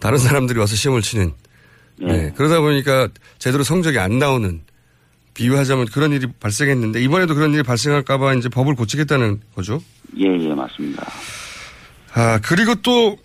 다른 0.00 0.18
사람들이 0.18 0.58
와서 0.58 0.74
시험을 0.74 1.02
치는 1.02 1.32
네. 1.98 2.32
그러다 2.36 2.60
보니까 2.60 3.08
제대로 3.38 3.62
성적이 3.62 3.98
안 3.98 4.18
나오는 4.18 4.60
비유하자면 5.34 5.86
그런 5.86 6.12
일이 6.12 6.26
발생했는데 6.40 7.02
이번에도 7.02 7.34
그런 7.34 7.52
일이 7.52 7.62
발생할까봐 7.62 8.34
이제 8.34 8.48
법을 8.48 8.74
고치겠다는 8.74 9.40
거죠. 9.54 9.80
예, 10.18 10.24
예, 10.24 10.54
맞습니다. 10.54 11.06
아 12.14 12.40
그리고 12.42 12.74
또 12.76 13.16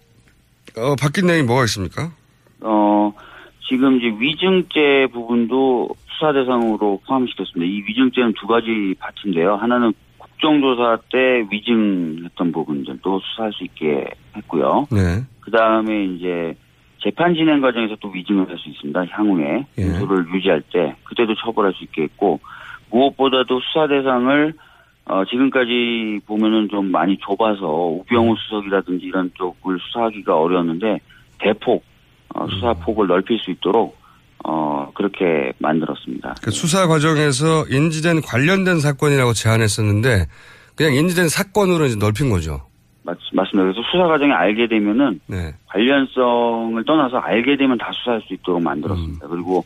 어, 0.77 0.95
바뀐 0.95 1.27
내용이 1.27 1.43
뭐가 1.43 1.63
있습니까? 1.65 2.11
어, 2.59 3.13
지금 3.67 3.97
이제 3.97 4.07
위증죄 4.19 5.07
부분도 5.13 5.89
수사 6.11 6.33
대상으로 6.33 7.01
포함시켰습니다. 7.07 7.65
이 7.65 7.83
위증죄는 7.87 8.33
두 8.39 8.47
가지 8.47 8.93
파트인데요. 8.99 9.55
하나는 9.55 9.93
국정조사 10.41 10.97
때 11.11 11.45
위증했던 11.51 12.51
부분들도 12.51 13.19
수사할 13.19 13.53
수 13.53 13.63
있게 13.63 14.05
했고요. 14.35 14.87
네. 14.91 15.21
그 15.39 15.51
다음에 15.51 16.05
이제 16.05 16.55
재판 16.99 17.35
진행 17.35 17.61
과정에서 17.61 17.95
또 17.99 18.09
위증을 18.09 18.49
할 18.49 18.57
수 18.57 18.69
있습니다. 18.69 19.05
향후에 19.11 19.65
예. 19.77 19.83
공소를 19.83 20.25
유지할 20.33 20.61
때 20.73 20.95
그때도 21.03 21.35
처벌할 21.35 21.73
수 21.73 21.83
있게 21.83 22.03
했고 22.03 22.39
무엇보다도 22.89 23.59
수사 23.61 23.87
대상을 23.87 24.53
어, 25.05 25.25
지금까지 25.25 26.21
보면은 26.25 26.69
좀 26.69 26.91
많이 26.91 27.17
좁아서 27.17 27.67
우병우 27.67 28.35
수석이라든지 28.37 29.05
이런 29.05 29.31
쪽을 29.35 29.77
수사하기가 29.79 30.39
어려웠는데 30.39 30.99
대폭 31.39 31.83
어, 32.35 32.47
수사 32.47 32.73
폭을 32.73 33.07
넓힐 33.07 33.39
수 33.39 33.51
있도록 33.51 33.97
어, 34.43 34.89
그렇게 34.93 35.53
만들었습니다. 35.59 36.35
그 36.41 36.51
수사 36.51 36.87
과정에서 36.87 37.65
인지된 37.69 38.21
관련된 38.21 38.79
사건이라고 38.79 39.33
제안했었는데 39.33 40.27
그냥 40.75 40.93
인지된 40.93 41.29
사건으로 41.29 41.85
이제 41.85 41.95
넓힌 41.97 42.29
거죠. 42.29 42.61
맞, 43.03 43.17
맞습니다. 43.33 43.71
그래서 43.71 43.81
수사 43.91 44.07
과정에 44.07 44.31
알게 44.31 44.67
되면은 44.67 45.19
네. 45.27 45.53
관련성을 45.67 46.83
떠나서 46.85 47.17
알게 47.17 47.57
되면 47.57 47.77
다 47.77 47.91
수사할 47.93 48.21
수 48.21 48.33
있도록 48.33 48.61
음. 48.61 48.63
만들었습니다. 48.63 49.27
그리고 49.27 49.65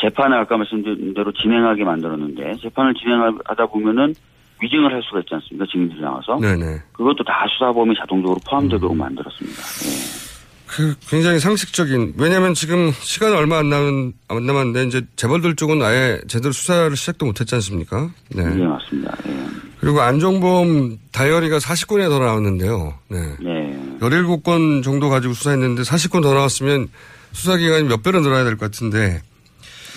재판을 0.00 0.38
아까 0.38 0.56
말씀드린 0.56 1.14
대로 1.14 1.32
진행하게 1.32 1.84
만들었는데 1.84 2.56
재판을 2.62 2.94
진행하다 2.94 3.66
보면은 3.66 4.14
위증을 4.62 4.92
할 4.92 5.02
수가 5.02 5.20
있지 5.20 5.34
않습니까? 5.34 5.66
증인들이 5.70 6.00
나와서 6.00 6.38
네네. 6.40 6.80
그것도 6.92 7.24
다 7.24 7.46
수사 7.48 7.72
범위 7.72 7.94
자동적으로 7.96 8.38
포함되도록 8.48 8.96
만들었습니다. 8.96 10.29
그 10.70 10.94
굉장히 11.08 11.40
상식적인 11.40 12.14
왜냐하면 12.16 12.54
지금 12.54 12.92
시간 13.00 13.32
얼마 13.32 13.58
안 13.58 13.68
남은 13.70 14.12
안 14.28 14.46
남았는데 14.46 14.84
이제 14.84 15.02
재벌들 15.16 15.56
쪽은 15.56 15.82
아예 15.82 16.20
제대로 16.28 16.52
수사를 16.52 16.94
시작도 16.96 17.26
못했지 17.26 17.54
않습니까? 17.56 18.08
네. 18.28 18.44
예, 18.44 18.64
맞습니다. 18.64 19.16
예. 19.26 19.46
그리고 19.80 20.00
안종범 20.00 20.98
다이어리가 21.10 21.58
40건이나 21.58 22.08
더 22.08 22.18
나왔는데요. 22.20 22.94
네. 23.08 23.18
네. 23.40 23.98
17건 24.00 24.84
정도 24.84 25.08
가지고 25.08 25.34
수사했는데 25.34 25.82
40건 25.82 26.22
더 26.22 26.34
나왔으면 26.34 26.88
수사 27.32 27.56
기간이 27.56 27.84
몇 27.88 28.02
배로 28.04 28.20
늘어야 28.20 28.44
될 28.44 28.56
것 28.56 28.70
같은데 28.70 29.22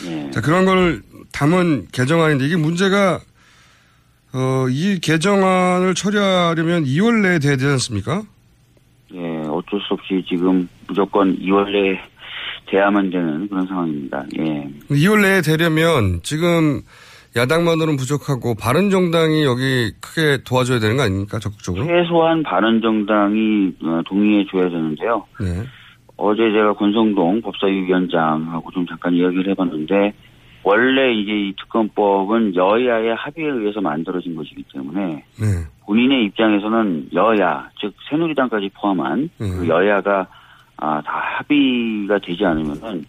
예. 0.08 0.32
자, 0.32 0.42
그런 0.42 0.66
걸 0.66 1.04
담은 1.32 1.88
개정안인데 1.92 2.46
이게 2.48 2.56
문제가 2.56 3.20
어, 4.34 4.66
이 4.70 4.98
개정안을 5.00 5.94
처리하려면 5.94 6.86
2월 6.86 7.22
내에 7.22 7.38
돼야 7.38 7.52
되지 7.56 7.68
않습니까? 7.68 8.24
없이 10.14 10.24
지금 10.28 10.70
무조건 10.88 11.36
2월 11.40 11.72
내에 11.72 12.00
돼야만 12.68 13.10
되는 13.10 13.48
그런 13.48 13.66
상황입니다. 13.66 14.24
예. 14.40 14.70
2월 14.90 15.22
내에 15.22 15.42
되려면 15.42 16.20
지금 16.24 16.82
야당만으로는 17.36 17.98
부족하고 17.98 18.56
바른 18.56 18.92
정당이 18.92 19.44
여기 19.44 19.92
크게 20.00 20.44
도와줘야 20.44 20.80
되는 20.80 20.98
거 20.98 21.04
아닙니까 21.04 21.40
적극적으로? 21.40 21.86
최소한 21.86 22.44
바른 22.44 22.80
정당이 22.82 23.74
어, 23.84 24.02
동의해 24.06 24.46
줘야 24.52 24.70
되는데요. 24.70 25.26
네. 25.40 25.64
어제 26.16 26.52
제가 26.52 26.74
권성동 26.74 27.42
법사위 27.42 27.86
위원장하고 27.86 28.70
좀 28.72 28.86
잠깐 28.86 29.14
이야기를 29.14 29.50
해봤는데 29.52 30.14
원래 30.64 31.14
이제 31.14 31.32
이 31.32 31.54
특검법은 31.58 32.56
여야의 32.56 33.16
합의에 33.16 33.48
의해서 33.48 33.82
만들어진 33.82 34.36
것이기 34.36 34.64
때문에 34.74 35.24
네. 35.40 35.46
본인의 35.86 36.26
입장에서는 36.26 37.10
여야 37.14 37.70
즉 37.82 37.94
새누리당까지 38.10 38.70
포함한 38.80 39.30
그 39.38 39.68
여야가 39.68 40.28
아, 40.78 41.02
다 41.02 41.12
합의가 41.38 42.20
되지 42.20 42.44
않으면은 42.46 43.06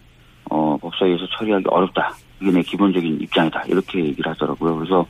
어, 0.49 0.77
법사위에서 0.77 1.25
처리하기 1.37 1.65
어렵다. 1.67 2.13
이게 2.41 2.51
내 2.51 2.61
기본적인 2.61 3.19
입장이다. 3.21 3.63
이렇게 3.67 4.03
얘기를 4.05 4.29
하더라고요. 4.31 4.75
그래서 4.77 5.05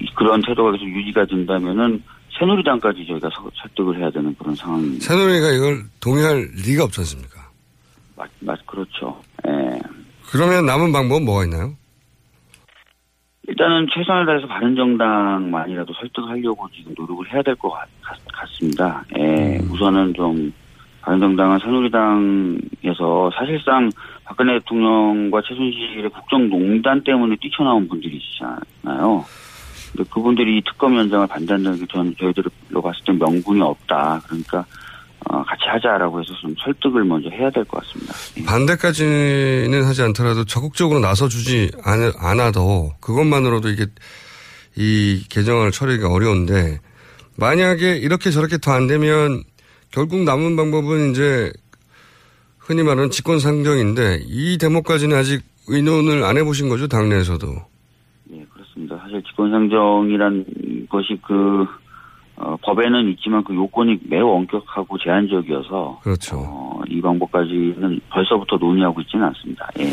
이- 0.00 0.06
그런 0.14 0.40
태도가 0.42 0.72
계속 0.72 0.86
유지가 0.86 1.24
된다면은 1.26 2.02
새누리당까지 2.38 3.06
저희가 3.06 3.28
서- 3.30 3.50
설득을 3.62 3.98
해야 3.98 4.10
되는 4.10 4.34
그런 4.38 4.54
상황입니다. 4.54 5.04
새누리가 5.04 5.50
이걸 5.52 5.82
동의할 6.00 6.48
리가 6.66 6.84
없지 6.84 7.00
않습니까? 7.02 7.40
맞, 8.16 8.28
맞, 8.40 8.66
그렇죠. 8.66 9.20
예. 9.46 9.78
그러면 10.32 10.66
남은 10.66 10.92
방법은 10.92 11.24
뭐가 11.24 11.44
있나요? 11.44 11.74
일단은 13.48 13.86
최선을 13.94 14.26
다해서 14.26 14.46
바른 14.48 14.74
정당만이라도 14.74 15.92
설득하려고 15.94 16.68
지금 16.74 16.94
노력을 16.98 17.32
해야 17.32 17.42
될 17.42 17.54
것 17.56 17.72
같습니다. 18.32 19.04
예, 19.18 19.58
우선은 19.70 20.14
좀 20.14 20.52
바른 21.00 21.20
정당은 21.20 21.58
새누리당에서 21.60 23.30
사실상 23.38 23.88
박근혜 24.24 24.54
대통령과 24.58 25.40
최순실의 25.42 26.10
국정농단 26.10 27.04
때문에 27.04 27.36
뛰쳐나온 27.40 27.86
분들이시잖아요. 27.88 29.24
근데 29.92 30.10
그분들이 30.10 30.58
이 30.58 30.62
특검 30.62 30.96
연장을 30.96 31.28
반대한다는 31.28 31.78
게 31.78 31.86
저는 31.86 32.16
저희들로 32.18 32.82
봤을 32.82 33.04
때 33.04 33.12
명분이 33.12 33.62
없다. 33.62 34.20
그러니까 34.26 34.58
어, 34.58 34.64
같이 35.28 35.64
하자라고 35.66 36.20
해서 36.20 36.32
좀 36.40 36.54
설득을 36.64 37.04
먼저 37.04 37.28
해야 37.30 37.50
될 37.50 37.64
것 37.64 37.82
같습니다. 37.82 38.14
반대까지는 38.46 39.84
하지 39.84 40.02
않더라도 40.02 40.44
적극적으로 40.44 41.00
나서주지 41.00 41.72
않, 41.82 42.12
않아도 42.18 42.92
그것만으로도 43.00 43.68
이게 43.70 43.86
이 44.76 45.24
개정안을 45.28 45.72
처리하기가 45.72 46.12
어려운데 46.12 46.80
만약에 47.38 47.96
이렇게 47.96 48.30
저렇게 48.30 48.58
더 48.58 48.72
안 48.72 48.86
되면 48.86 49.42
결국 49.90 50.20
남은 50.24 50.56
방법은 50.56 51.10
이제 51.12 51.52
흔히 52.58 52.82
말하는 52.82 53.10
직권상정인데 53.10 54.22
이 54.26 54.58
대목까지는 54.58 55.16
아직 55.16 55.42
의논을 55.68 56.24
안 56.24 56.36
해보신 56.36 56.68
거죠 56.68 56.86
당내에서도. 56.88 57.46
예, 58.32 58.44
그렇습니다. 58.52 58.96
사실 59.02 59.22
직권상정이란 59.22 60.44
것이 60.88 61.18
그 61.26 61.66
어, 62.36 62.56
법에는 62.62 63.10
있지만 63.12 63.42
그 63.44 63.54
요건이 63.54 64.00
매우 64.04 64.28
엄격하고 64.28 64.98
제한적이어서 64.98 66.00
그렇죠. 66.02 66.36
어, 66.38 66.80
이 66.88 67.00
방법까지는 67.00 68.00
벌써부터 68.10 68.56
논의하고 68.56 69.00
있지는 69.00 69.24
않습니다. 69.26 69.68
예. 69.78 69.84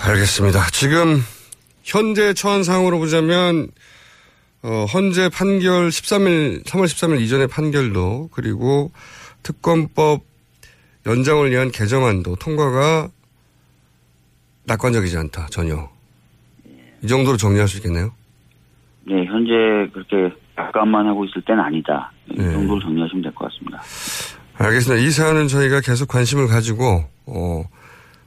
알겠습니다. 0.00 0.60
지금 0.72 1.18
현재 1.82 2.34
처한상으로 2.34 2.98
보자면 2.98 3.68
어, 4.62 4.86
현재 4.88 5.28
판결 5.28 5.88
13일 5.88 6.64
3월 6.64 6.84
13일 6.84 7.20
이전의 7.20 7.48
판결도 7.48 8.28
그리고 8.32 8.92
특검법 9.42 10.22
연장을 11.06 11.50
위한 11.50 11.70
개정안도 11.70 12.36
통과가 12.36 13.08
낙관적이지 14.66 15.18
않다 15.18 15.48
전혀. 15.50 15.88
이 17.02 17.06
정도로 17.06 17.36
정리할 17.36 17.68
수 17.68 17.76
있겠네요. 17.78 18.12
네, 19.06 19.26
현재 19.26 19.52
그렇게 19.92 20.34
약간만 20.58 21.06
하고 21.06 21.24
있을 21.24 21.42
때는 21.42 21.62
아니다. 21.62 22.12
이 22.30 22.34
네. 22.36 22.52
정도로 22.52 22.80
정리하시면 22.80 23.22
될 23.22 23.32
것 23.34 23.50
같습니다. 23.50 23.82
알겠습니다. 24.56 25.02
이 25.04 25.10
사안은 25.10 25.48
저희가 25.48 25.80
계속 25.80 26.08
관심을 26.08 26.46
가지고 26.46 27.04
어, 27.26 27.64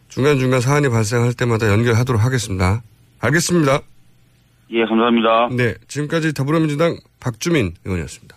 중간중간 0.10 0.60
사안이 0.62 0.90
발생할 0.90 1.34
때마다 1.34 1.70
연결하도록 1.72 2.24
하겠습니다. 2.24 2.82
알겠습니다. 3.20 3.80
예, 4.72 4.86
감사합니다. 4.86 5.50
네, 5.56 5.76
지금까지 5.88 6.34
더불어민주당 6.34 6.98
박주민 7.20 7.74
의원이었습니다. 7.86 8.37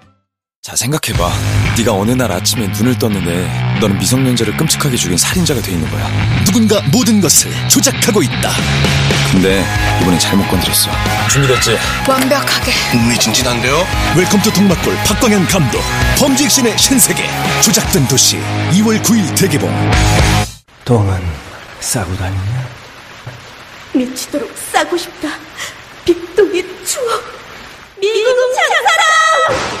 자 0.71 0.77
생각해봐 0.77 1.29
네가 1.77 1.91
어느 1.91 2.11
날 2.11 2.31
아침에 2.31 2.65
눈을 2.67 2.97
떴는데 2.97 3.77
너는 3.81 3.99
미성년자를 3.99 4.55
끔찍하게 4.55 4.95
죽인 4.95 5.17
살인자가 5.17 5.61
돼 5.61 5.73
있는 5.73 5.89
거야 5.91 6.09
누군가 6.45 6.79
모든 6.93 7.19
것을 7.19 7.51
조작하고 7.67 8.23
있다 8.23 8.51
근데 9.33 9.65
이번엔 10.01 10.17
잘못 10.17 10.47
건드렸어 10.47 10.89
준비됐지? 11.29 11.77
완벽하게 12.07 12.71
흥미진진한데요? 12.91 13.85
웰컴 14.15 14.41
투 14.43 14.53
동막골 14.53 14.95
박광현 15.03 15.45
감독 15.47 15.81
범죄 16.17 16.45
액션의 16.45 16.77
신세계 16.77 17.21
조작된 17.61 18.07
도시 18.07 18.37
2월 18.71 19.03
9일 19.03 19.37
대개봉 19.37 19.69
똥은 20.85 21.21
싸고 21.81 22.15
다니냐? 22.15 22.69
미치도록 23.93 24.49
싸고 24.71 24.95
싶다. 24.95 25.27
빅똥의 26.05 26.63
추억. 26.85 27.23
미국 27.99 28.37
장사랑! 28.55 29.80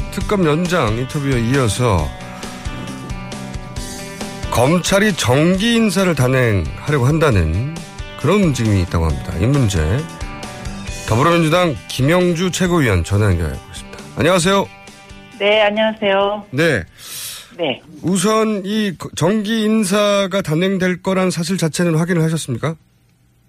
특검 0.11 0.45
연장 0.45 0.97
인터뷰에 0.97 1.39
이어서 1.39 2.05
검찰이 4.51 5.13
정기 5.13 5.75
인사를 5.75 6.13
단행하려고 6.13 7.05
한다는 7.05 7.73
그런 8.19 8.43
움직임이 8.43 8.81
있다고 8.81 9.05
합니다. 9.05 9.33
이 9.39 9.47
문제. 9.47 9.79
더불어민주당 11.07 11.73
김영주 11.89 12.51
최고위원 12.51 13.03
전화 13.03 13.27
연결해 13.27 13.53
보겠습니다. 13.53 13.97
안녕하세요. 14.17 14.65
네, 15.39 15.61
안녕하세요. 15.61 16.45
네. 16.51 16.83
네. 17.57 17.81
우선 18.03 18.63
이 18.65 18.93
정기 19.15 19.63
인사가 19.63 20.41
단행될 20.41 21.01
거란 21.01 21.31
사실 21.31 21.57
자체는 21.57 21.95
확인을 21.95 22.21
하셨습니까? 22.23 22.75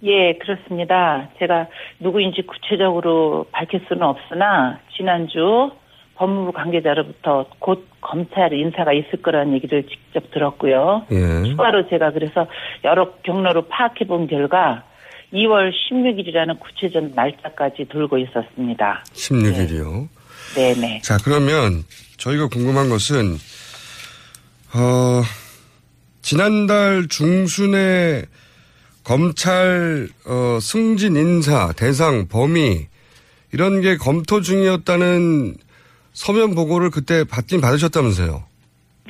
예, 0.04 0.38
그렇습니다. 0.38 1.28
제가 1.38 1.68
누구인지 2.00 2.42
구체적으로 2.42 3.46
밝힐 3.52 3.84
수는 3.88 4.02
없으나 4.02 4.80
지난주 4.96 5.70
법무부 6.22 6.52
관계자로부터 6.52 7.46
곧 7.58 7.88
검찰 8.00 8.52
인사가 8.52 8.92
있을 8.92 9.20
거라는 9.22 9.54
얘기를 9.54 9.82
직접 9.88 10.30
들었고요. 10.30 11.04
예. 11.10 11.50
추가로 11.50 11.88
제가 11.88 12.12
그래서 12.12 12.46
여러 12.84 13.12
경로로 13.24 13.62
파악해 13.62 14.06
본 14.06 14.28
결과 14.28 14.84
2월 15.32 15.72
16일이라는 15.72 16.60
구체적 16.60 17.14
날짜까지 17.16 17.86
돌고 17.90 18.18
있었습니다. 18.18 19.02
16일이요. 19.14 20.08
네 20.54 20.74
네. 20.74 21.00
자, 21.02 21.16
그러면 21.24 21.82
저희가 22.18 22.46
궁금한 22.48 22.88
것은, 22.88 23.34
어, 24.74 25.22
지난달 26.20 27.08
중순에 27.08 28.22
검찰, 29.02 30.06
어, 30.24 30.58
승진 30.60 31.16
인사, 31.16 31.72
대상, 31.72 32.28
범위, 32.28 32.86
이런 33.52 33.80
게 33.80 33.96
검토 33.96 34.40
중이었다는 34.40 35.56
서면 36.12 36.54
보고를 36.54 36.90
그때 36.90 37.24
받긴 37.24 37.60
받으셨다면서요? 37.60 38.44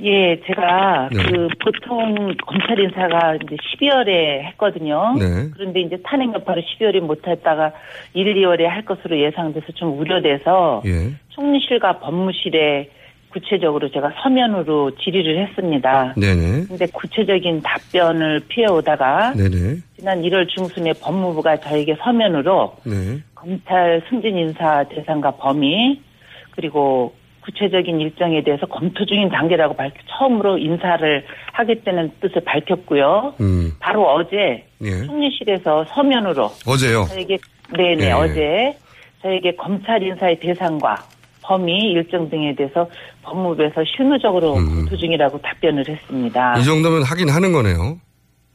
예, 0.00 0.40
제가 0.46 1.10
네. 1.12 1.22
그 1.22 1.48
보통 1.62 2.34
검찰 2.46 2.78
인사가 2.78 3.34
이제 3.36 3.56
12월에 3.56 4.42
했거든요. 4.48 5.14
네. 5.18 5.50
그런데 5.52 5.82
이제 5.82 5.98
탄핵 6.02 6.32
여파로 6.32 6.62
12월에 6.62 7.00
못했다가 7.00 7.72
1, 8.14 8.34
2월에 8.34 8.62
할 8.62 8.84
것으로 8.84 9.20
예상돼서 9.20 9.66
좀 9.74 9.98
우려돼서 9.98 10.82
예. 10.86 11.12
총리실과 11.28 11.98
법무실에 11.98 12.88
구체적으로 13.32 13.90
제가 13.90 14.12
서면으로 14.22 14.92
질의를 14.96 15.46
했습니다. 15.46 16.14
네네. 16.16 16.66
근데 16.68 16.86
구체적인 16.86 17.62
답변을 17.62 18.40
피해오다가 18.48 19.32
네네. 19.34 19.76
지난 19.96 20.22
1월 20.22 20.48
중순에 20.48 20.92
법무부가 21.02 21.58
저에게 21.58 21.96
서면으로 22.02 22.76
네. 22.84 23.20
검찰 23.34 24.02
승진 24.08 24.36
인사 24.36 24.84
대상과 24.84 25.32
범위 25.32 26.00
그리고 26.52 27.14
구체적인 27.42 28.00
일정에 28.00 28.42
대해서 28.42 28.66
검토 28.66 29.04
중인 29.04 29.28
단계라고 29.28 29.74
밝 29.74 29.92
처음으로 30.06 30.58
인사를 30.58 31.24
하겠다는 31.52 32.12
뜻을 32.20 32.42
밝혔고요. 32.44 33.34
음. 33.40 33.72
바로 33.80 34.08
어제 34.08 34.64
예. 34.80 35.04
총리실에서 35.04 35.84
서면으로 35.86 36.50
어제요? 36.66 37.04
저에게 37.08 37.38
네네 37.76 38.06
예. 38.06 38.12
어제 38.12 38.76
저에게 39.22 39.56
검찰 39.56 40.02
인사의 40.02 40.38
대상과 40.38 40.96
범위 41.42 41.90
일정 41.90 42.30
등에 42.30 42.54
대해서 42.54 42.88
법무부에서 43.22 43.82
실무적으로 43.84 44.54
검토 44.54 44.96
중이라고 44.96 45.38
답변을 45.40 45.88
했습니다. 45.88 46.54
음. 46.54 46.60
이 46.60 46.64
정도면 46.64 47.02
하긴 47.02 47.28
하는 47.28 47.52
거네요. 47.52 47.98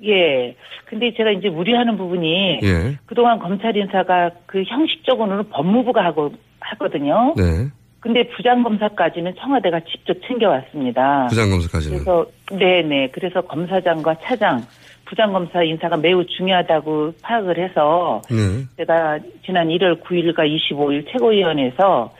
예. 0.06 0.56
근데 0.86 1.14
제가 1.14 1.32
이제 1.32 1.50
우려하는 1.50 1.98
부분이 1.98 2.60
예. 2.64 2.98
그동안 3.06 3.40
검찰 3.40 3.76
인사가 3.76 4.32
그 4.46 4.64
형식적으로는 4.64 5.50
법무부가 5.50 6.04
하고 6.06 6.32
하거든요. 6.60 7.34
네. 7.36 7.68
근데 8.08 8.26
부장검사까지는 8.30 9.36
청와대가 9.38 9.82
직접 9.82 10.16
챙겨왔습니다. 10.26 11.28
부장검사까지는. 11.28 11.98
그래서 11.98 12.26
네네. 12.50 13.10
그래서 13.12 13.42
검사장과 13.42 14.16
차장, 14.24 14.66
부장검사 15.04 15.62
인사가 15.64 15.98
매우 15.98 16.26
중요하다고 16.26 17.16
파악을 17.22 17.58
해서 17.58 18.22
네. 18.30 18.64
제가 18.78 19.20
지난 19.46 19.68
1월 19.68 20.02
9일과 20.02 20.48
25일 20.48 21.06
최고위원회에서 21.12 22.14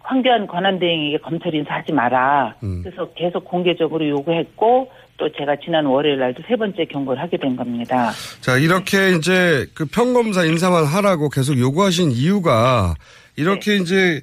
황교안 0.00 0.48
권한대행에게 0.48 1.18
검찰 1.18 1.54
인사하지 1.54 1.92
마라. 1.92 2.56
음. 2.64 2.82
그래서 2.82 3.08
계속 3.14 3.44
공개적으로 3.44 4.08
요구했고 4.08 4.90
또 5.18 5.28
제가 5.38 5.54
지난 5.64 5.86
월요일 5.86 6.18
날도 6.18 6.42
세 6.48 6.56
번째 6.56 6.84
경고를 6.84 7.22
하게 7.22 7.36
된 7.36 7.54
겁니다. 7.54 8.10
자, 8.40 8.56
이렇게 8.56 9.10
이제 9.16 9.66
그 9.74 9.84
평검사 9.84 10.44
인사만 10.44 10.84
하라고 10.84 11.28
계속 11.28 11.56
요구하신 11.56 12.10
이유가 12.10 12.94
이렇게 13.36 13.76
네. 13.76 13.76
이제 13.76 14.20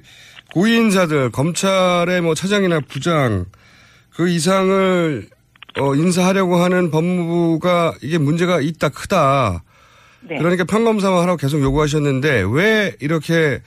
고위 0.56 0.74
인사들, 0.76 1.32
검찰의 1.32 2.22
뭐 2.22 2.34
차장이나 2.34 2.80
부장 2.88 3.44
그 4.14 4.26
이상을 4.26 5.26
어, 5.78 5.94
인사하려고 5.94 6.56
하는 6.56 6.90
법무부가 6.90 7.92
이게 8.02 8.16
문제가 8.16 8.62
있다, 8.62 8.88
크다. 8.88 9.62
네. 10.22 10.38
그러니까 10.38 10.64
평검사만 10.64 11.20
하라고 11.20 11.36
계속 11.36 11.60
요구하셨는데 11.60 12.44
왜 12.50 12.92
이렇게 13.00 13.60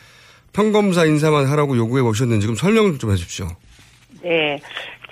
평검사 0.51 1.05
인사만 1.05 1.45
하라고 1.45 1.77
요구해 1.77 2.01
오셨는지 2.01 2.47
좀 2.47 2.55
설명 2.55 2.97
좀 2.97 3.11
해주십시오. 3.11 3.45
네. 4.23 4.59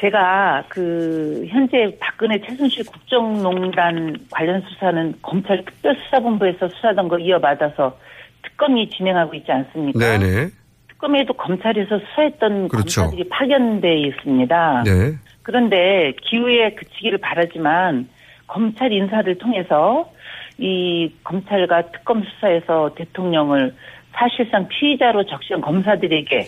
제가 0.01 0.63
그 0.69 1.45
현재 1.47 1.95
박근혜 1.99 2.41
최순실 2.41 2.85
국정농단 2.87 4.17
관련 4.31 4.63
수사는 4.67 5.13
검찰 5.21 5.63
특별수사본부에서 5.63 6.69
수사던 6.69 7.07
거 7.07 7.19
이어받아서 7.19 7.99
특검이 8.41 8.89
진행하고 8.89 9.35
있지 9.35 9.51
않습니까? 9.51 9.99
네네. 9.99 10.49
특검에도 10.97 11.33
검찰에서 11.33 11.99
수사했던 11.99 12.67
그렇죠. 12.67 13.01
검사들이 13.01 13.29
파견돼 13.29 13.99
있습니다. 13.99 14.83
네. 14.83 15.13
그런데 15.43 16.13
기후에 16.23 16.71
그치기를 16.71 17.19
바라지만 17.19 18.09
검찰 18.47 18.91
인사를 18.91 19.37
통해서 19.37 20.11
이 20.57 21.11
검찰과 21.23 21.91
특검 21.91 22.23
수사에서 22.23 22.93
대통령을 22.95 23.73
사실상 24.13 24.67
피의자로 24.67 25.25
적시한 25.25 25.61
검사들에게 25.61 26.47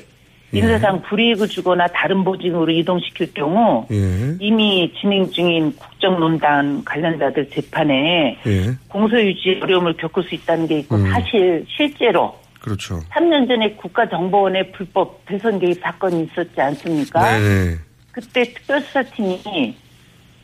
인사상 0.52 1.04
불이익을 1.04 1.48
주거나 1.48 1.86
다른 1.88 2.24
보직으로 2.24 2.72
이동시킬 2.72 3.36
경우 3.36 3.86
예. 3.92 4.36
이미 4.40 4.92
진행 5.00 5.30
중인 5.30 5.76
국정농단 5.76 6.84
관련자들 6.84 7.52
재판에 7.52 8.40
예. 8.48 8.76
공소유지 8.88 9.60
어려움을 9.62 9.94
겪을 9.98 10.24
수 10.24 10.34
있다는 10.34 10.66
게 10.66 10.80
있고 10.80 10.96
음. 10.96 11.08
사실 11.12 11.64
실제로 11.70 12.36
그렇죠. 12.62 13.00
3년 13.12 13.48
전에 13.48 13.76
국가정보원의 13.76 14.72
불법 14.72 15.26
대선 15.26 15.60
개입 15.60 15.80
사건이 15.82 16.24
있었지 16.24 16.60
않습니까? 16.60 17.22
네네. 17.22 17.76
그때 18.12 18.44
특별수사팀이 18.44 19.76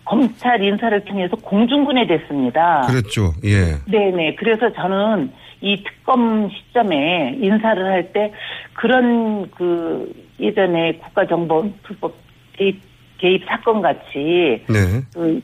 검찰 0.06 0.62
인사를 0.64 1.04
통해서 1.06 1.36
공중분해 1.36 2.08
됐습니다. 2.08 2.86
그랬죠. 2.88 3.34
예. 3.44 3.76
네네. 3.92 4.36
그래서 4.36 4.72
저는 4.72 5.32
이 5.62 5.84
특검 5.84 6.50
시점에 6.50 7.38
인사를 7.42 7.84
할 7.84 8.14
때 8.14 8.32
그런 8.74 9.50
그 9.52 10.12
예전에 10.40 10.98
국가정보 10.98 11.72
불법 11.84 12.16
개입, 12.54 12.80
개입 13.18 13.44
사건 13.46 13.82
같이 13.82 14.64
네. 14.70 15.02
그 15.14 15.42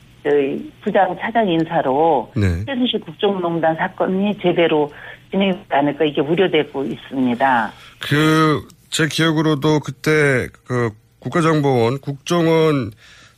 부장 0.82 1.16
차장 1.18 1.48
인사로 1.48 2.30
네. 2.36 2.64
최순실 2.64 3.00
국정농단 3.00 3.74
사건이 3.74 4.38
제대로 4.38 4.88
진행되지 5.32 5.66
않을까 5.70 6.04
이게 6.04 6.20
우려되고 6.20 6.84
있습니다. 6.84 7.72
그, 8.00 8.68
제 8.90 9.08
기억으로도 9.08 9.80
그때 9.80 10.48
그 10.64 10.90
국가정보원, 11.18 11.98
국정원 12.00 12.92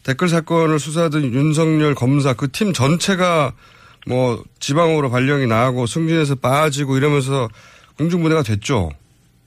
댓글 0.04 0.28
사건을 0.28 0.78
수사하던 0.78 1.32
윤석열 1.32 1.94
검사 1.94 2.34
그 2.34 2.48
팀 2.52 2.72
전체가 2.72 3.52
뭐 4.06 4.42
지방으로 4.58 5.08
발령이 5.10 5.46
나고 5.46 5.86
승진해서 5.86 6.34
빠지고 6.36 6.96
이러면서 6.96 7.48
공중분해가 7.96 8.42
됐죠. 8.42 8.90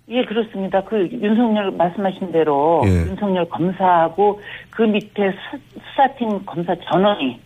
예, 0.09 0.23
그렇습니다. 0.23 0.81
그 0.83 1.07
윤석열 1.11 1.71
말씀하신 1.71 2.31
대로 2.31 2.81
예. 2.85 2.89
윤석열 2.89 3.47
검사하고 3.49 4.41
그 4.69 4.83
밑에 4.83 5.31
수, 5.31 5.59
수사팀 5.91 6.45
검사 6.45 6.73
전원이 6.89 7.39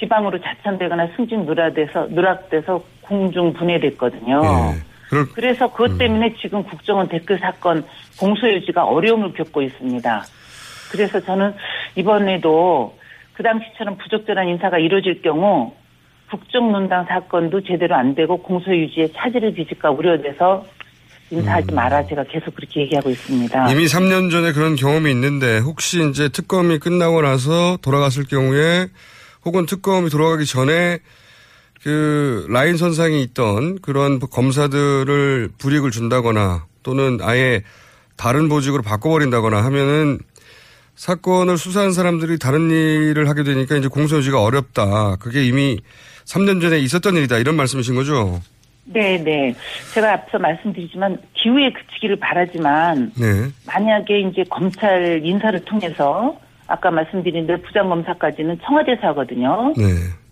지방으로 0.00 0.38
자천되거나 0.40 1.10
승진 1.16 1.44
누락돼서 1.46 2.08
누락돼서 2.10 2.82
공중 3.04 3.52
분해됐거든요. 3.52 4.40
예. 4.44 4.82
그럴, 5.08 5.26
그래서 5.32 5.70
그것 5.70 5.96
때문에 5.98 6.34
지금 6.40 6.62
국정원 6.64 7.08
댓글 7.08 7.38
사건 7.38 7.84
공소 8.18 8.48
유지가 8.48 8.84
어려움을 8.84 9.32
겪고 9.34 9.62
있습니다. 9.62 10.24
그래서 10.90 11.20
저는 11.20 11.54
이번에도 11.96 12.96
그 13.34 13.42
당시처럼 13.42 13.98
부적절한 13.98 14.48
인사가 14.48 14.78
이루어질 14.78 15.22
경우 15.22 15.72
국정농단 16.30 17.04
사건도 17.06 17.62
제대로 17.62 17.94
안 17.94 18.14
되고 18.14 18.38
공소 18.38 18.74
유지에 18.74 19.08
차질을 19.12 19.54
빚을까 19.54 19.90
우려돼서 19.90 20.64
인사하지 21.30 21.72
마라 21.72 22.06
제가 22.06 22.24
계속 22.24 22.54
그렇게 22.54 22.82
얘기하고 22.82 23.10
있습니다. 23.10 23.72
이미 23.72 23.84
3년 23.86 24.30
전에 24.30 24.52
그런 24.52 24.76
경험이 24.76 25.10
있는데 25.10 25.58
혹시 25.58 26.06
이제 26.08 26.28
특검이 26.28 26.78
끝나고 26.78 27.22
나서 27.22 27.76
돌아갔을 27.82 28.24
경우에 28.24 28.88
혹은 29.44 29.66
특검이 29.66 30.10
돌아가기 30.10 30.46
전에 30.46 30.98
그 31.84 32.46
라인 32.48 32.78
선상에 32.78 33.20
있던 33.20 33.78
그런 33.82 34.18
검사들을 34.18 35.50
불이익을 35.58 35.90
준다거나 35.90 36.64
또는 36.82 37.18
아예 37.20 37.62
다른 38.16 38.48
보직으로 38.48 38.82
바꿔버린다거나 38.82 39.62
하면은 39.64 40.18
사건을 40.94 41.58
수사한 41.58 41.92
사람들이 41.92 42.38
다른 42.38 42.70
일을 42.70 43.28
하게 43.28 43.44
되니까 43.44 43.76
이제 43.76 43.88
공소유지가 43.88 44.42
어렵다. 44.42 45.16
그게 45.16 45.44
이미 45.44 45.78
3년 46.24 46.62
전에 46.62 46.78
있었던 46.78 47.16
일이다. 47.16 47.36
이런 47.36 47.54
말씀이신 47.56 47.94
거죠? 47.94 48.40
네, 48.86 49.22
네. 49.22 49.54
제가 49.92 50.14
앞서 50.14 50.38
말씀드리지만 50.38 51.18
기후에 51.34 51.70
그치기를 51.70 52.16
바라지만 52.16 53.12
네. 53.14 53.50
만약에 53.66 54.20
이제 54.20 54.42
검찰 54.48 55.20
인사를 55.22 55.62
통해서 55.66 56.38
아까 56.66 56.90
말씀드린 56.90 57.46
대로 57.46 57.60
부장검사까지는 57.60 58.58
청와대에서 58.64 59.08
하거든요. 59.08 59.74
네. 59.76 59.84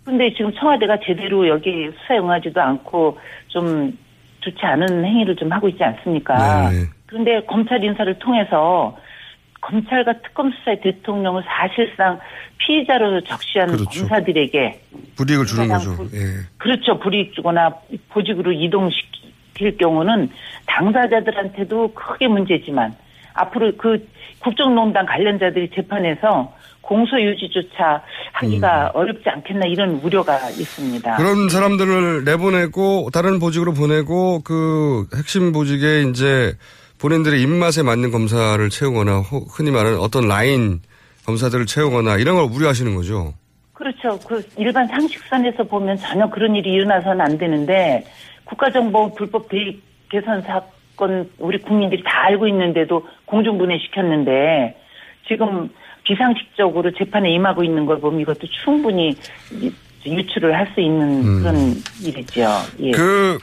근데 0.05 0.33
지금 0.33 0.51
청와대가 0.53 0.97
제대로 1.05 1.47
여기 1.47 1.89
수사 2.01 2.15
응하지도 2.15 2.61
않고 2.61 3.17
좀 3.47 3.97
좋지 4.41 4.59
않은 4.65 5.05
행위를 5.05 5.35
좀 5.35 5.51
하고 5.51 5.69
있지 5.69 5.81
않습니까? 5.83 6.69
네. 6.69 6.85
그런데 7.05 7.41
검찰 7.45 7.81
인사를 7.83 8.19
통해서 8.19 8.97
검찰과 9.61 10.13
특검 10.23 10.51
수사의 10.51 10.81
대통령을 10.81 11.41
사실상 11.45 12.19
피의자로 12.57 13.21
적시한 13.21 13.67
그렇죠. 13.69 14.01
검사들에게 14.01 14.81
불이익을 15.15 15.45
주는 15.45 15.69
거죠. 15.69 15.95
부- 15.95 16.09
예. 16.13 16.19
그렇죠. 16.57 16.99
불이익 16.99 17.33
주거나 17.33 17.73
보직으로 18.09 18.51
이동시킬 18.51 19.77
경우는 19.79 20.29
당사자들한테도 20.65 21.93
크게 21.93 22.27
문제지만 22.27 22.93
앞으로 23.35 23.71
그 23.77 24.05
국정농단 24.39 25.05
관련자들이 25.05 25.69
재판에서 25.69 26.53
공소유지조차 26.83 28.01
하기가 28.33 28.91
어렵지 28.93 29.23
않겠나 29.27 29.65
이런 29.67 29.99
우려가 30.03 30.37
있습니다. 30.49 31.11
음. 31.11 31.17
그런 31.17 31.49
사람들을 31.49 32.23
내보내고 32.25 33.09
다른 33.11 33.39
보직으로 33.39 33.73
보내고 33.73 34.41
그 34.43 35.07
핵심 35.17 35.51
보직에 35.51 36.03
이제 36.09 36.53
본인들의 37.01 37.41
입맛에 37.41 37.83
맞는 37.83 38.11
검사를 38.11 38.69
채우거나 38.69 39.19
호- 39.19 39.45
흔히 39.49 39.71
말하는 39.71 39.97
어떤 39.99 40.27
라인 40.27 40.81
검사들을 41.25 41.65
채우거나 41.65 42.17
이런 42.17 42.35
걸 42.35 42.45
우려하시는 42.53 42.95
거죠. 42.95 43.33
그렇죠. 43.73 44.19
그 44.27 44.45
일반 44.57 44.87
상식선에서 44.87 45.63
보면 45.63 45.97
전혀 45.97 46.29
그런 46.29 46.55
일이 46.55 46.69
일어나서는 46.71 47.21
안 47.21 47.37
되는데 47.37 48.05
국가정보 48.45 49.15
불법 49.15 49.49
대입 49.49 49.81
개선 50.09 50.41
사건 50.43 51.29
우리 51.39 51.57
국민들이 51.57 52.03
다 52.03 52.25
알고 52.27 52.47
있는데도 52.49 53.05
공중분해 53.25 53.79
시켰는데 53.79 54.77
지금 55.27 55.69
비상식적으로 56.03 56.91
재판에 56.97 57.31
임하고 57.33 57.63
있는 57.63 57.85
걸 57.85 57.99
보면 57.99 58.19
이것도 58.21 58.47
충분히 58.63 59.15
이- 59.51 59.71
유출을 60.05 60.53
할 60.53 60.67
수 60.73 60.81
있는 60.81 61.23
음. 61.25 61.39
그런 61.39 61.55
일이죠. 62.03 62.41
예. 62.81 62.91
그 62.91 63.37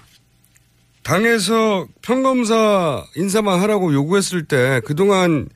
당에서 1.02 1.86
평검사 2.02 3.02
인사만 3.16 3.60
하라고 3.62 3.92
요구했을 3.94 4.44
때 4.44 4.80
그동안 4.84 5.48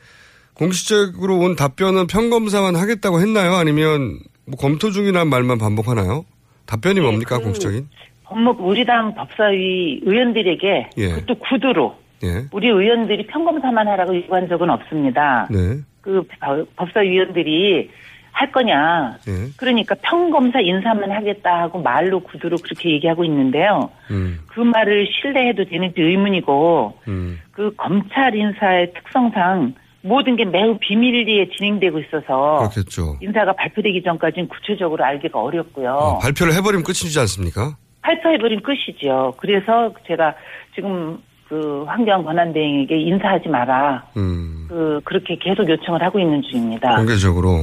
공식적으로 0.54 1.38
온 1.38 1.56
답변은 1.56 2.06
평검사만 2.06 2.76
하겠다고 2.76 3.20
했나요? 3.20 3.54
아니면 3.54 4.18
뭐 4.46 4.56
검토 4.58 4.90
중이라는 4.90 5.28
말만 5.28 5.58
반복하나요? 5.58 6.24
답변이 6.66 7.00
뭡니까 7.00 7.38
공식적인? 7.38 7.88
법무 8.24 8.56
우리 8.60 8.86
당 8.86 9.14
법사위 9.14 10.00
의원들에게 10.04 10.90
예. 10.96 11.08
그것도 11.08 11.34
구두로 11.40 11.94
예. 12.24 12.46
우리 12.52 12.68
의원들이 12.68 13.26
평검사만 13.26 13.86
하라고 13.88 14.16
요구한 14.16 14.48
적은 14.48 14.70
없습니다. 14.70 15.46
네. 15.50 15.80
그 16.04 16.22
법- 16.38 16.76
법사위원들이 16.76 17.90
할 18.32 18.52
거냐. 18.52 19.16
예. 19.26 19.32
그러니까 19.56 19.94
평검사 20.02 20.60
인사만 20.60 21.10
하겠다 21.10 21.62
하고 21.62 21.80
말로 21.80 22.20
구두로 22.20 22.58
그렇게 22.62 22.90
얘기하고 22.90 23.24
있는데요. 23.24 23.90
음. 24.10 24.40
그 24.48 24.60
말을 24.60 25.06
신뢰해도 25.08 25.64
되는지 25.64 26.02
의문이고 26.02 26.98
음. 27.08 27.40
그 27.52 27.72
검찰 27.76 28.34
인사의 28.34 28.92
특성상 28.92 29.74
모든 30.02 30.36
게 30.36 30.44
매우 30.44 30.76
비밀리에 30.78 31.48
진행되고 31.56 31.98
있어서 32.00 32.56
그렇겠죠. 32.58 33.16
인사가 33.22 33.52
발표되기 33.54 34.02
전까지는 34.02 34.48
구체적으로 34.48 35.02
알기가 35.04 35.40
어렵고요. 35.40 35.90
어, 35.94 36.18
발표를 36.18 36.52
해버리면 36.54 36.84
끝이지 36.84 37.18
않습니까? 37.20 37.76
발표해버린 38.02 38.60
끝이죠. 38.60 39.32
그래서 39.38 39.94
제가 40.06 40.34
지금 40.74 41.18
그 41.54 41.84
환경 41.86 42.24
권한대행에게 42.24 42.96
인사하지 43.00 43.48
마라. 43.48 44.04
음. 44.16 44.66
그 44.68 45.00
그렇게 45.04 45.36
계속 45.36 45.68
요청을 45.68 46.02
하고 46.02 46.18
있는 46.18 46.42
중입니다. 46.42 46.96
공개적으로. 46.96 47.58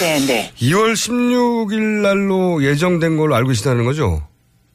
네, 0.00 0.18
네. 0.26 0.50
2월 0.56 0.94
16일 0.94 2.02
날로 2.02 2.60
예정된 2.64 3.16
걸로 3.16 3.36
알고 3.36 3.50
계시다는 3.50 3.84
거죠? 3.84 4.20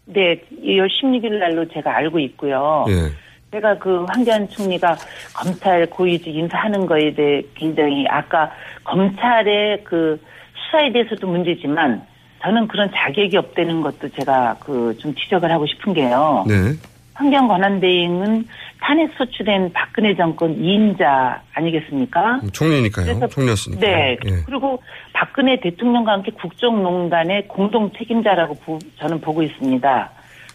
네, 0.06 0.40
2월 0.64 0.88
16일 0.88 1.40
날로 1.40 1.68
제가 1.74 1.94
알고 1.94 2.20
있고요. 2.20 2.86
예. 2.88 3.12
제가 3.52 3.78
그 3.80 4.06
황교안 4.08 4.48
총리가 4.48 4.96
검찰 5.36 5.86
고위직 5.88 6.34
인사하는 6.34 6.86
거에 6.86 7.14
대해 7.14 7.42
굉장히 7.56 8.06
아까 8.08 8.50
검찰의 8.86 9.84
그 9.84 10.18
수사에 10.56 10.94
대해서도 10.94 11.28
문제지만 11.28 12.02
저는 12.42 12.70
그런 12.70 12.90
자격이 12.96 13.36
없다는 13.36 13.82
것도 13.82 14.08
제가 14.18 14.56
그 14.62 14.96
좀 15.00 15.14
지적을 15.16 15.52
하고 15.52 15.66
싶은 15.68 15.94
게요. 15.94 16.46
네. 16.48 16.72
환경 17.14 17.48
권한대행은 17.48 18.48
탄핵 18.82 19.12
소추된 19.18 19.72
박근혜 19.74 20.16
정권 20.16 20.58
2인자 20.58 21.40
아니겠습니까? 21.54 22.42
총리니까요. 22.52 23.06
그래서- 23.06 23.28
총리였으니까. 23.28 23.80
네. 23.86 24.18
예. 24.26 24.30
그리고 24.46 24.82
박근혜 25.14 25.60
대통령과 25.60 26.14
함께 26.14 26.32
국정농단의 26.32 27.48
공동 27.48 27.92
책임자라고 27.94 28.56
보- 28.56 28.80
저는 29.00 29.22
보고 29.22 29.42
있습니다. 29.44 30.10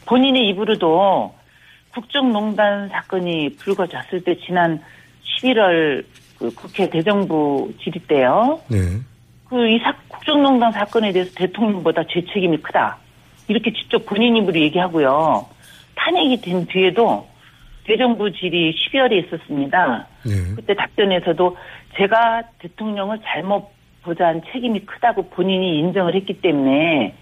본인의 0.06 0.48
입으로도 0.48 1.34
국정농단 1.94 2.88
사건이 2.88 3.56
불거졌을 3.58 4.22
때 4.24 4.36
지난 4.46 4.80
11월 5.40 6.04
그 6.38 6.52
국회 6.54 6.88
대정부 6.90 7.72
질의 7.82 8.02
때요. 8.08 8.60
네. 8.68 8.78
그이 9.48 9.80
국정농단 10.08 10.72
사건에 10.72 11.12
대해서 11.12 11.30
대통령보다 11.34 12.02
제 12.10 12.22
책임이 12.32 12.58
크다. 12.58 12.98
이렇게 13.48 13.72
직접 13.72 14.04
본인 14.04 14.36
입으로 14.36 14.58
얘기하고요. 14.60 15.46
탄핵이 15.98 16.40
된 16.40 16.66
뒤에도 16.66 17.26
대정부 17.84 18.30
질의 18.32 18.74
12월에 18.74 19.26
있었습니다. 19.26 20.06
네. 20.24 20.32
그때 20.56 20.74
답변에서도 20.74 21.56
제가 21.96 22.42
대통령을 22.60 23.18
잘못 23.24 23.70
보좌한 24.02 24.42
책임이 24.52 24.80
크다고 24.80 25.28
본인이 25.30 25.78
인정을 25.80 26.14
했기 26.14 26.40
때문에 26.40 27.14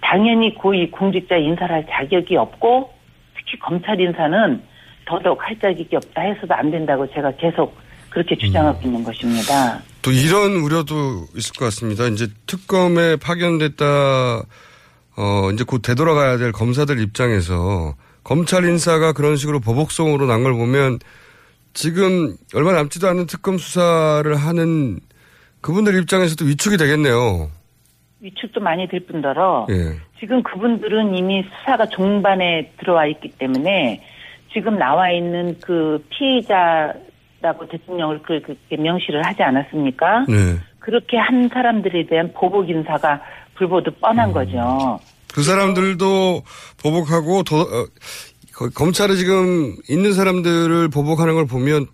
당연히 0.00 0.54
고위 0.54 0.90
공직자 0.90 1.36
인사를 1.36 1.74
할 1.74 1.86
자격이 1.88 2.36
없고 2.36 2.92
특히 3.36 3.58
검찰 3.58 4.00
인사는 4.00 4.62
더더욱 5.06 5.38
할 5.42 5.58
자격이 5.58 5.94
없다 5.96 6.22
해서도 6.22 6.54
안 6.54 6.70
된다고 6.70 7.06
제가 7.12 7.32
계속 7.32 7.76
그렇게 8.10 8.36
주장하고 8.36 8.78
음. 8.80 8.86
있는 8.86 9.04
것입니다. 9.04 9.80
또 10.02 10.10
이런 10.10 10.56
우려도 10.56 11.26
있을 11.36 11.54
것 11.56 11.66
같습니다. 11.66 12.06
이제 12.06 12.26
특검에 12.46 13.16
파견됐다, 13.16 13.84
어, 15.16 15.50
이제 15.52 15.64
곧 15.64 15.82
되돌아가야 15.82 16.36
될 16.38 16.52
검사들 16.52 17.00
입장에서 17.00 17.94
검찰 18.24 18.64
인사가 18.64 19.12
그런 19.12 19.36
식으로 19.36 19.60
보복성으로 19.60 20.26
난 20.26 20.42
걸 20.42 20.52
보면 20.54 20.98
지금 21.74 22.36
얼마 22.54 22.72
남지도 22.72 23.08
않은 23.08 23.26
특검 23.26 23.58
수사를 23.58 24.34
하는 24.36 25.00
그분들 25.60 25.98
입장에서도 26.02 26.44
위축이 26.44 26.76
되겠네요. 26.76 27.50
위축도 28.20 28.60
많이 28.60 28.86
될 28.88 29.00
뿐더러 29.06 29.66
예. 29.70 29.96
지금 30.20 30.42
그분들은 30.42 31.16
이미 31.16 31.44
수사가 31.44 31.86
종반에 31.86 32.72
들어와 32.78 33.06
있기 33.06 33.30
때문에 33.38 34.00
지금 34.52 34.78
나와 34.78 35.10
있는 35.10 35.56
그 35.60 36.04
피의자라고 36.10 37.66
대통령을 37.70 38.20
그- 38.22 38.40
그렇게 38.42 38.76
명시를 38.76 39.24
하지 39.24 39.42
않았습니까? 39.42 40.26
네. 40.28 40.34
그렇게 40.78 41.16
한 41.16 41.48
사람들에 41.48 42.06
대한 42.06 42.32
보복 42.34 42.68
인사가 42.68 43.20
불보듯 43.54 44.00
뻔한 44.00 44.32
거죠. 44.32 44.98
그 45.34 45.42
사람들도 45.42 46.42
보복하고 46.82 47.42
더, 47.42 47.60
어, 47.62 47.86
거- 48.54 48.68
검찰에 48.74 49.14
지금 49.14 49.74
있는 49.88 50.12
사람들을 50.12 50.88
보복하는 50.88 51.34
걸 51.34 51.46
보면 51.46 51.86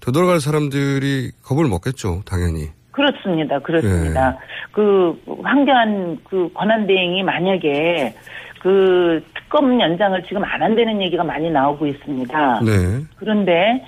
되돌아갈 0.00 0.40
사람들이 0.40 1.30
겁을 1.42 1.68
먹겠죠, 1.68 2.22
당연히. 2.26 2.68
그렇습니다. 2.90 3.58
그렇습니다. 3.60 4.36
그 4.72 5.14
황교안 5.42 6.18
그 6.28 6.48
권한 6.52 6.86
대행이 6.86 7.22
만약에 7.22 8.14
그 8.60 9.22
특검 9.34 9.80
연장을 9.80 10.22
지금 10.28 10.44
안 10.44 10.62
한다는 10.62 11.00
얘기가 11.02 11.24
많이 11.24 11.50
나오고 11.50 11.86
있습니다. 11.86 12.60
네. 12.60 12.72
그런데 13.16 13.84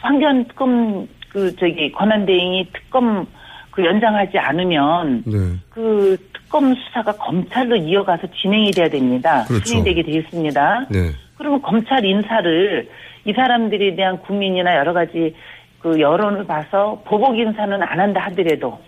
황교안 0.00 0.46
특검 0.48 1.06
그 1.30 1.54
저기 1.56 1.92
권한 1.92 2.24
대행이 2.26 2.68
특검 2.72 3.26
그 3.70 3.84
연장하지 3.84 4.38
않으면 4.38 5.22
네. 5.26 5.36
그 5.70 6.16
특검 6.32 6.74
수사가 6.74 7.12
검찰로 7.12 7.76
이어가서 7.76 8.26
진행이 8.40 8.70
돼야 8.72 8.88
됩니다. 8.88 9.44
그렇죠. 9.46 9.64
진행되게 9.64 10.02
되어 10.02 10.20
있습니다. 10.20 10.86
네. 10.90 11.10
그러면 11.36 11.62
검찰 11.62 12.04
인사를 12.04 12.88
이 13.24 13.32
사람들에 13.32 13.94
대한 13.94 14.18
국민이나 14.18 14.76
여러 14.76 14.92
가지 14.92 15.34
그 15.80 16.00
여론을 16.00 16.46
봐서 16.46 17.00
보복 17.06 17.38
인사는 17.38 17.80
안 17.82 18.00
한다 18.00 18.22
하더라도 18.26 18.80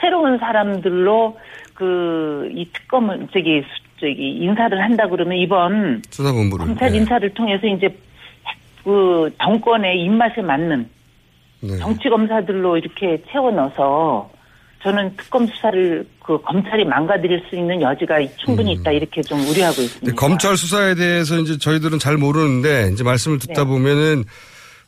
새로운 0.00 0.38
사람들로 0.38 1.36
그 1.74 2.48
이 2.52 2.66
특검을 2.72 3.28
저기 3.32 3.62
수- 3.62 3.84
저기 4.00 4.30
인사를 4.40 4.80
한다 4.82 5.08
그러면 5.08 5.38
이번 5.38 6.02
수사본부를. 6.10 6.66
검찰 6.66 6.90
네. 6.90 6.98
인사를 6.98 7.28
통해서 7.34 7.66
이제 7.66 7.88
그 8.82 9.30
정권의 9.40 10.00
입맛에 10.02 10.42
맞는 10.42 10.88
네. 11.66 11.78
정치 11.78 12.08
검사들로 12.08 12.76
이렇게 12.76 13.22
채워 13.30 13.50
넣어서 13.50 14.30
저는 14.82 15.16
특검 15.16 15.46
수사를 15.46 16.06
그 16.22 16.40
검찰이 16.42 16.84
망가뜨릴 16.84 17.42
수 17.48 17.56
있는 17.56 17.80
여지가 17.80 18.16
충분히 18.36 18.72
있다 18.72 18.92
이렇게 18.92 19.22
좀 19.22 19.40
우려하고 19.40 19.80
있습니다. 19.80 20.06
네, 20.06 20.14
검찰 20.14 20.58
수사에 20.58 20.94
대해서 20.94 21.38
이제 21.38 21.56
저희들은 21.56 21.98
잘 21.98 22.18
모르는데 22.18 22.90
이제 22.92 23.02
말씀을 23.02 23.38
듣다 23.38 23.62
네. 23.62 23.64
보면은 23.64 24.24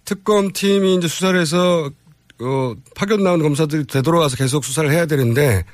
특검 0.04 0.52
팀이 0.52 0.96
이제 0.96 1.08
수사를 1.08 1.40
해서 1.40 1.90
어, 2.40 2.74
파견 2.94 3.22
나온 3.22 3.40
검사들이 3.40 3.86
되돌아가서 3.86 4.36
계속 4.36 4.64
수사를 4.64 4.90
해야 4.90 5.06
되는데 5.06 5.64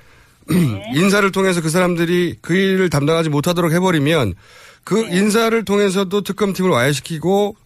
네. 0.48 0.92
인사를 0.94 1.30
통해서 1.32 1.60
그 1.60 1.68
사람들이 1.68 2.36
그 2.40 2.54
일을 2.54 2.90
담당하지 2.90 3.28
못하도록 3.28 3.72
해버리면 3.72 4.34
그 4.84 4.94
네. 4.94 5.18
인사를 5.18 5.64
통해서도 5.64 6.20
특검 6.20 6.52
팀을 6.52 6.70
와해시키고 6.70 7.56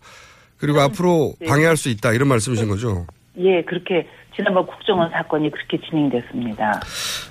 그리고 0.57 0.81
앞으로 0.81 1.35
네. 1.39 1.47
방해할 1.47 1.77
수 1.77 1.91
있다 1.91 2.15
이런 2.15 2.29
말씀이신 2.29 2.69
거죠? 2.69 3.07
예, 3.39 3.63
그렇게 3.63 4.09
지난번 4.35 4.67
국정원 4.67 5.11
사건이 5.11 5.51
그렇게 5.51 5.79
진행됐습니다. 5.79 6.81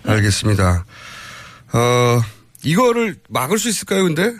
알겠습니다. 0.07 0.85
어, 1.73 2.21
이거를 2.63 3.15
막을 3.29 3.57
수 3.57 3.69
있을까요, 3.69 4.03
근데? 4.03 4.31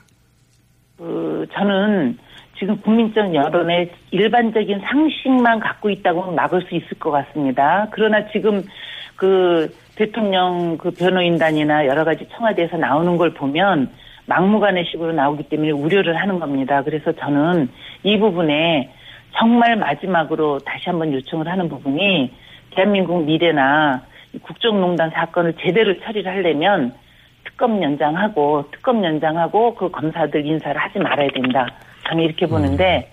그 0.98 1.46
저는 1.54 2.18
지금 2.58 2.80
국민적 2.82 3.34
여론의 3.34 3.92
일반적인 4.12 4.80
상식만 4.80 5.60
갖고 5.60 5.90
있다고 5.90 6.32
막을 6.32 6.62
수 6.68 6.76
있을 6.76 6.98
것 7.00 7.12
같습니다. 7.12 7.88
그러나 7.92 8.28
지금 8.32 8.64
그 9.16 9.74
대통령 9.96 10.78
그 10.78 10.92
변호인단이나 10.92 11.86
여러 11.86 12.04
가지 12.04 12.28
청와대에서 12.36 12.78
나오는 12.78 13.18
걸 13.18 13.34
보면 13.34 13.90
막무가내 14.26 14.84
식으로 14.86 15.14
나오기 15.14 15.44
때문에 15.50 15.72
우려를 15.72 16.16
하는 16.20 16.40
겁니다. 16.40 16.82
그래서 16.84 17.12
저는 17.14 17.70
이 18.04 18.18
부분에 18.18 18.92
정말 19.38 19.76
마지막으로 19.76 20.60
다시 20.60 20.90
한번 20.90 21.14
요청을 21.14 21.48
하는 21.48 21.68
부분이 21.70 22.34
대한민국 22.76 23.26
미래나 23.26 24.02
국정농단 24.42 25.12
사건을 25.12 25.54
제대로 25.62 25.98
처리를 26.02 26.32
하려면 26.32 26.94
특검 27.44 27.82
연장하고 27.82 28.70
특검 28.72 29.04
연장하고 29.04 29.76
그 29.76 29.90
검사들 29.90 30.46
인사를 30.46 30.80
하지 30.80 31.00
말아야 31.00 31.30
된다. 31.30 31.68
저는 32.08 32.24
이렇게 32.24 32.46
보는데 32.46 33.10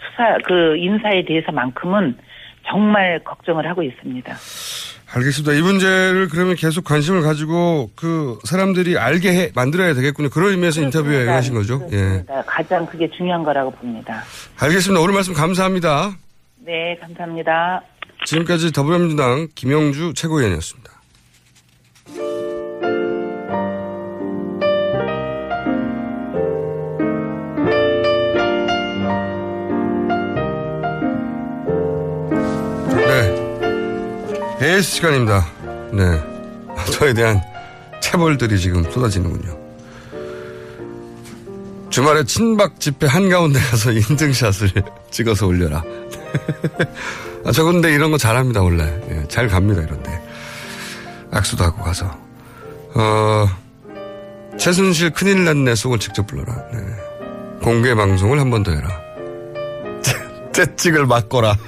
수사 0.00 0.36
그 0.44 0.76
인사에 0.76 1.24
대해서만큼은 1.24 2.16
정말 2.66 3.20
걱정을 3.20 3.66
하고 3.68 3.82
있습니다. 3.82 4.34
알겠습니다. 5.12 5.52
이 5.52 5.62
문제를 5.62 6.28
그러면 6.28 6.56
계속 6.56 6.84
관심을 6.84 7.22
가지고 7.22 7.90
그 7.94 8.38
사람들이 8.44 8.98
알게 8.98 9.32
해, 9.32 9.52
만들어야 9.54 9.94
되겠군요. 9.94 10.30
그런 10.30 10.50
의미에서 10.50 10.82
인터뷰에 10.82 11.28
하신 11.28 11.54
거죠. 11.54 11.88
예. 11.92 12.24
가장 12.46 12.84
그게 12.86 13.08
중요한 13.16 13.44
거라고 13.44 13.70
봅니다. 13.70 14.24
알겠습니다. 14.58 15.00
오늘 15.00 15.14
말씀 15.14 15.32
감사합니다. 15.32 16.16
네, 16.58 16.96
감사합니다. 17.00 17.82
지금까지 18.24 18.72
더불어민주당 18.72 19.48
김영주 19.54 20.14
최고위원이었습니다. 20.14 20.95
AS 34.66 34.82
시간입니다. 34.96 35.46
네. 35.92 36.20
저에 36.92 37.14
대한 37.14 37.40
체벌들이 38.00 38.58
지금 38.58 38.82
쏟아지는군요. 38.90 39.56
주말에 41.90 42.24
친박 42.24 42.80
집회 42.80 43.06
한가운데 43.06 43.60
가서 43.60 43.92
인증샷을 43.94 44.72
찍어서 45.12 45.46
올려라. 45.46 45.84
아, 47.44 47.52
저 47.52 47.62
근데 47.64 47.92
이런 47.94 48.10
거 48.10 48.18
잘합니다, 48.18 48.60
원래. 48.60 48.82
예, 49.08 49.24
잘 49.28 49.46
갑니다, 49.46 49.82
이런데. 49.82 50.20
악수도 51.30 51.62
하고 51.64 51.82
가서. 51.84 52.06
어, 52.94 53.46
최순실 54.58 55.10
큰일 55.10 55.44
났네 55.44 55.76
속을 55.76 56.00
직접 56.00 56.26
불러라. 56.26 56.52
네. 56.72 56.80
공개 57.62 57.94
방송을 57.94 58.40
한 58.40 58.50
번 58.50 58.64
더 58.64 58.72
해라. 58.72 58.88
채찍을 60.52 61.06
맞거라. 61.06 61.56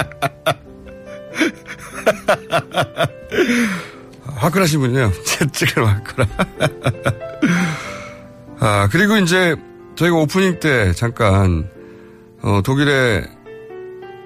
화끈하신 4.36 4.80
분이요. 4.80 5.12
채찍을 5.24 5.82
맞거라. 5.82 6.28
아, 8.60 8.88
그리고 8.90 9.16
이제 9.16 9.56
저희가 9.96 10.16
오프닝 10.16 10.60
때 10.60 10.92
잠깐 10.92 11.68
어, 12.42 12.60
독일의 12.64 13.26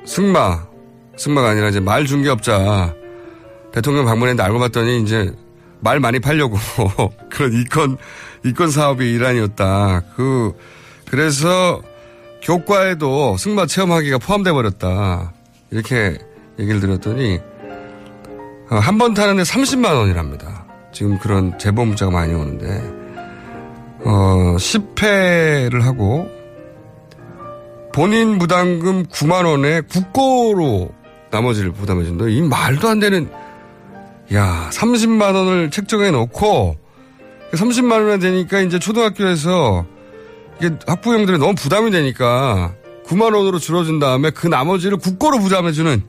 승마, 0.06 0.66
승마가 1.16 1.50
아니라 1.50 1.68
이제 1.68 1.80
말 1.80 2.06
중개업자 2.06 2.94
대통령 3.72 4.04
방문했는데 4.04 4.42
알고 4.42 4.58
봤더니 4.60 5.02
이제 5.02 5.32
말 5.80 6.00
많이 6.00 6.20
팔려고 6.20 6.56
그런 7.30 7.52
이권, 7.52 7.96
이권 8.44 8.70
사업이 8.70 9.12
일환이었다. 9.12 10.02
그, 10.16 10.52
그래서 11.08 11.82
교과에도 12.42 13.36
승마 13.36 13.66
체험하기가 13.66 14.18
포함돼 14.18 14.52
버렸다. 14.52 15.32
이렇게 15.70 16.18
얘기를 16.58 16.80
들었더니 16.80 17.40
어, 18.70 18.76
한번 18.76 19.14
타는데 19.14 19.42
30만 19.42 19.96
원이랍니다. 19.96 20.66
지금 20.92 21.18
그런 21.18 21.58
제보 21.58 21.84
문자가 21.84 22.10
많이 22.10 22.32
오는데 22.34 22.80
어, 24.04 24.56
10회를 24.56 25.82
하고 25.82 26.28
본인 27.92 28.38
부담금 28.38 29.04
9만 29.04 29.46
원에 29.46 29.80
국고로 29.82 30.90
나머지를 31.30 31.72
부담해 31.72 32.04
준다. 32.04 32.26
이 32.28 32.40
말도 32.40 32.88
안 32.88 33.00
되는 33.00 33.30
야 34.32 34.70
30만 34.72 35.34
원을 35.34 35.70
책정해 35.70 36.10
놓고 36.10 36.76
30만 37.52 38.08
원이 38.08 38.20
되니까 38.20 38.60
이제 38.60 38.78
초등학교에서 38.78 39.86
이게 40.58 40.70
학부형들이 40.86 41.38
너무 41.38 41.54
부담이 41.54 41.90
되니까 41.90 42.74
9만 43.06 43.34
원으로 43.34 43.58
줄어준 43.58 43.98
다음에 43.98 44.30
그 44.30 44.46
나머지를 44.46 44.98
국고로 44.98 45.38
부담해주는 45.40 46.02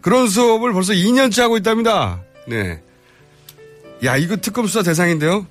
그런 0.00 0.28
수업을 0.28 0.72
벌써 0.72 0.92
2년째 0.92 1.42
하고 1.42 1.56
있답니다. 1.56 2.22
네. 2.48 2.82
야 4.04 4.16
이거 4.16 4.36
특검 4.36 4.66
수사 4.66 4.82
대상인데요. 4.82 5.46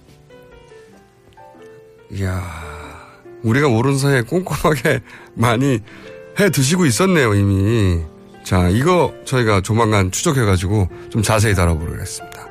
이야 2.12 2.44
우리가 3.44 3.70
모르는 3.70 3.98
사이에 3.98 4.22
꼼꼼하게 4.24 5.02
많이 5.34 5.80
해 6.40 6.50
드시고 6.50 6.86
있었네요 6.86 7.34
이미. 7.34 8.02
자 8.44 8.68
이거 8.70 9.14
저희가 9.26 9.62
조만간 9.62 10.12
추적해가지고 10.12 10.90
좀 11.10 11.22
자세히 11.22 11.56
다뤄보겠습니다. 11.56 12.48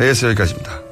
AS 0.00 0.26
여기까지입니다. 0.26 0.86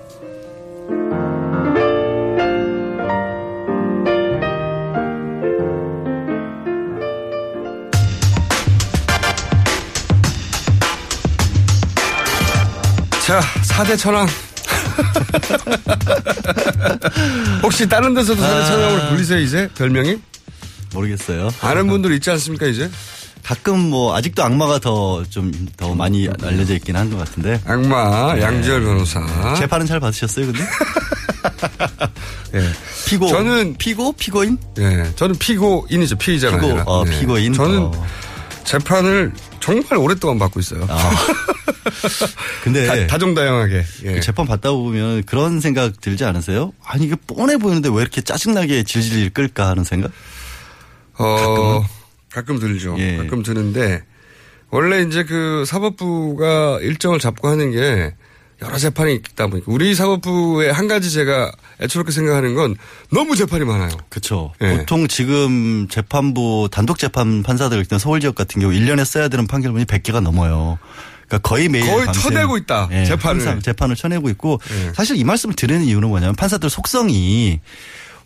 자, 13.40 13.84
4대 13.84 13.98
천왕. 13.98 14.28
혹시 17.64 17.88
다른 17.88 18.14
데서도 18.14 18.40
4대 18.40 18.66
천왕으로 18.68 19.08
불리세요, 19.08 19.40
이제? 19.40 19.68
별명이? 19.76 20.18
모르겠어요. 20.92 21.50
아는 21.60 21.88
분들 21.88 22.12
있지 22.14 22.30
않습니까, 22.30 22.66
이제? 22.66 22.88
가끔 23.42 23.90
뭐, 23.90 24.14
아직도 24.16 24.44
악마가 24.44 24.78
더 24.78 25.24
좀더 25.28 25.94
많이 25.96 26.28
알려져 26.42 26.74
있긴 26.74 26.94
한 26.96 27.10
것 27.10 27.18
같은데. 27.18 27.60
악마, 27.66 28.38
양지열 28.40 28.82
변호사. 28.84 29.20
재판은 29.56 29.86
잘 29.86 29.98
받으셨어요, 29.98 30.46
근데? 30.46 30.62
예. 32.54 32.70
피고. 33.06 33.26
저는. 33.26 33.74
피고? 33.78 34.12
피고인? 34.12 34.56
예. 34.78 35.10
저는 35.16 35.36
피고인이죠, 35.38 36.14
피의자가 36.16 36.56
피고, 36.58 36.68
아니라. 36.68 36.84
어, 36.86 37.04
네. 37.04 37.18
피고인? 37.18 37.52
저는 37.52 37.78
어. 37.80 38.06
재판을 38.62 39.32
정말 39.58 39.96
오랫동안 39.98 40.38
받고 40.38 40.60
있어요. 40.60 40.86
아. 40.88 41.10
근데 42.62 42.86
다, 42.86 43.06
다종다양하게 43.06 43.84
예. 44.04 44.12
그 44.14 44.20
재판 44.20 44.46
받다 44.46 44.70
보면 44.72 45.24
그런 45.24 45.60
생각 45.60 46.00
들지 46.00 46.24
않으세요? 46.24 46.72
아니 46.84 47.04
이게 47.06 47.16
뻔해 47.26 47.56
보이는데 47.56 47.88
왜 47.90 48.00
이렇게 48.00 48.20
짜증나게 48.20 48.82
질질 48.84 49.30
끌까 49.30 49.68
하는 49.68 49.84
생각? 49.84 50.10
어, 51.18 51.84
가끔 52.32 52.58
들죠. 52.58 52.96
예. 52.98 53.16
가끔 53.16 53.42
드는데 53.42 54.02
원래 54.70 55.02
이제 55.02 55.24
그 55.24 55.64
사법부가 55.66 56.80
일정을 56.80 57.18
잡고 57.20 57.48
하는 57.48 57.70
게 57.70 58.14
여러 58.62 58.78
재판이 58.78 59.14
있다 59.14 59.48
보니까 59.48 59.70
우리 59.70 59.94
사법부의 59.94 60.72
한 60.72 60.88
가지 60.88 61.10
제가 61.10 61.52
애초롭게 61.80 62.12
생각하는 62.12 62.54
건 62.54 62.76
너무 63.10 63.36
재판이 63.36 63.64
많아요. 63.64 63.90
그렇죠. 64.08 64.52
예. 64.62 64.78
보통 64.78 65.06
지금 65.06 65.86
재판부 65.88 66.68
단독 66.70 66.98
재판 66.98 67.42
판사들 67.42 67.78
일단 67.78 67.98
서울 67.98 68.20
지역 68.20 68.34
같은 68.34 68.60
경우 68.60 68.72
1년에 68.72 69.04
써야 69.04 69.28
되는 69.28 69.46
판결문이 69.46 69.84
100개가 69.84 70.20
넘어요. 70.20 70.78
그러니까 71.28 71.38
거의 71.48 71.68
매일 71.68 71.86
거의 71.86 72.12
쳐내고 72.12 72.56
있다, 72.58 72.88
예, 72.92 73.04
재판을. 73.04 73.60
재판을 73.60 73.96
쳐내고 73.96 74.28
있고 74.30 74.60
예. 74.70 74.92
사실 74.94 75.16
이 75.16 75.24
말씀을 75.24 75.54
드리는 75.54 75.82
이유는 75.84 76.08
뭐냐면 76.08 76.34
판사들 76.36 76.68
속성이 76.70 77.60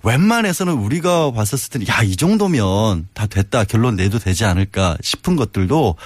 웬만해서는 0.02 0.72
우리가 0.74 1.32
봤었을 1.32 1.70
때는 1.70 1.88
야 1.88 2.02
이 2.02 2.16
정도면 2.16 3.08
다 3.14 3.26
됐다 3.26 3.64
결론 3.64 3.96
내도 3.96 4.18
되지 4.18 4.44
않을까 4.44 4.96
싶은 5.02 5.37
것들도 5.37 5.96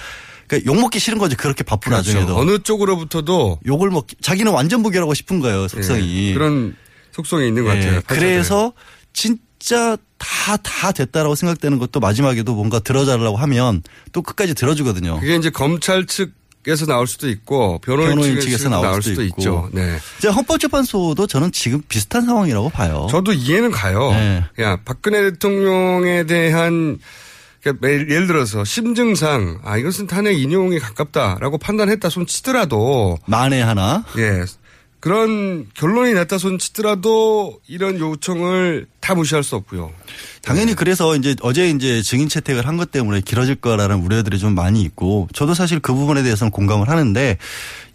그러니까 0.47 0.71
욕 0.71 0.79
먹기 0.81 0.99
싫은 0.99 1.17
거지 1.19 1.35
그렇게 1.35 1.63
바쁜 1.63 1.91
그렇죠. 1.91 2.09
와중에도 2.09 2.37
어느 2.37 2.59
쪽으로부터도 2.59 3.59
욕을 3.67 3.89
먹기 3.91 4.15
자기는 4.21 4.51
완전 4.51 4.81
무결하고 4.81 5.13
싶은 5.13 5.39
거예요 5.39 5.67
속성이 5.67 6.29
예, 6.29 6.33
그런 6.33 6.75
속성이 7.11 7.47
있는 7.47 7.63
것 7.63 7.75
예, 7.77 7.81
같아요. 7.81 8.01
그래서 8.07 8.73
진짜 9.13 9.95
다, 10.17 10.57
다 10.57 10.91
됐다라고 10.91 11.35
생각되는 11.35 11.77
것도 11.77 11.99
마지막에도 11.99 12.55
뭔가 12.55 12.79
들어달라고 12.79 13.37
하면 13.37 13.83
또 14.11 14.21
끝까지 14.23 14.55
들어주거든요. 14.55 15.19
그게 15.19 15.35
이제 15.35 15.49
검찰 15.51 16.05
측 16.07 16.31
에서 16.65 16.85
나올 16.85 17.07
수도 17.07 17.27
있고 17.29 17.79
변호인, 17.79 18.09
변호인 18.09 18.39
측에서, 18.39 18.57
측에서 18.57 18.69
나올 18.69 19.01
수도 19.01 19.21
수도. 19.21 19.23
있죠. 19.23 19.69
네. 19.73 19.97
이제 20.17 20.29
헌법재판소도 20.29 21.27
저는 21.27 21.51
지금 21.51 21.81
비슷한 21.89 22.25
상황이라고 22.25 22.69
봐요. 22.69 23.07
저도 23.11 23.33
이해는 23.33 23.71
가요. 23.71 24.11
네. 24.11 24.43
야, 24.61 24.77
박근혜 24.85 25.21
대통령에 25.31 26.25
대한 26.25 26.99
그러니까 27.61 27.87
예를 27.89 28.09
예를 28.11 28.27
들어서 28.27 28.63
심증상 28.63 29.59
아 29.63 29.77
이것은 29.77 30.07
탄핵 30.07 30.37
인용에 30.39 30.79
가깝다라고 30.79 31.57
판단했다 31.57 32.09
손 32.09 32.27
치더라도 32.27 33.17
만에 33.25 33.61
하나 33.61 34.03
예 34.17 34.43
그런 35.03 35.67
결론이 35.73 36.13
났다 36.13 36.37
손 36.37 36.57
치더라도 36.57 37.59
이런 37.67 37.99
요청을 37.99 38.87
다 39.01 39.13
무시할 39.15 39.43
수 39.43 39.57
없고요. 39.57 39.91
당연히 40.41 40.75
그래서 40.75 41.17
이제 41.17 41.35
어제 41.41 41.69
이제 41.69 42.01
증인 42.01 42.29
채택을 42.29 42.65
한 42.65 42.77
것 42.77 42.89
때문에 42.89 43.19
길어질 43.19 43.55
거라는 43.55 43.97
우려들이 44.01 44.39
좀 44.39 44.55
많이 44.55 44.81
있고 44.81 45.27
저도 45.33 45.55
사실 45.55 45.81
그 45.81 45.93
부분에 45.93 46.23
대해서는 46.23 46.51
공감을 46.51 46.87
하는데 46.87 47.37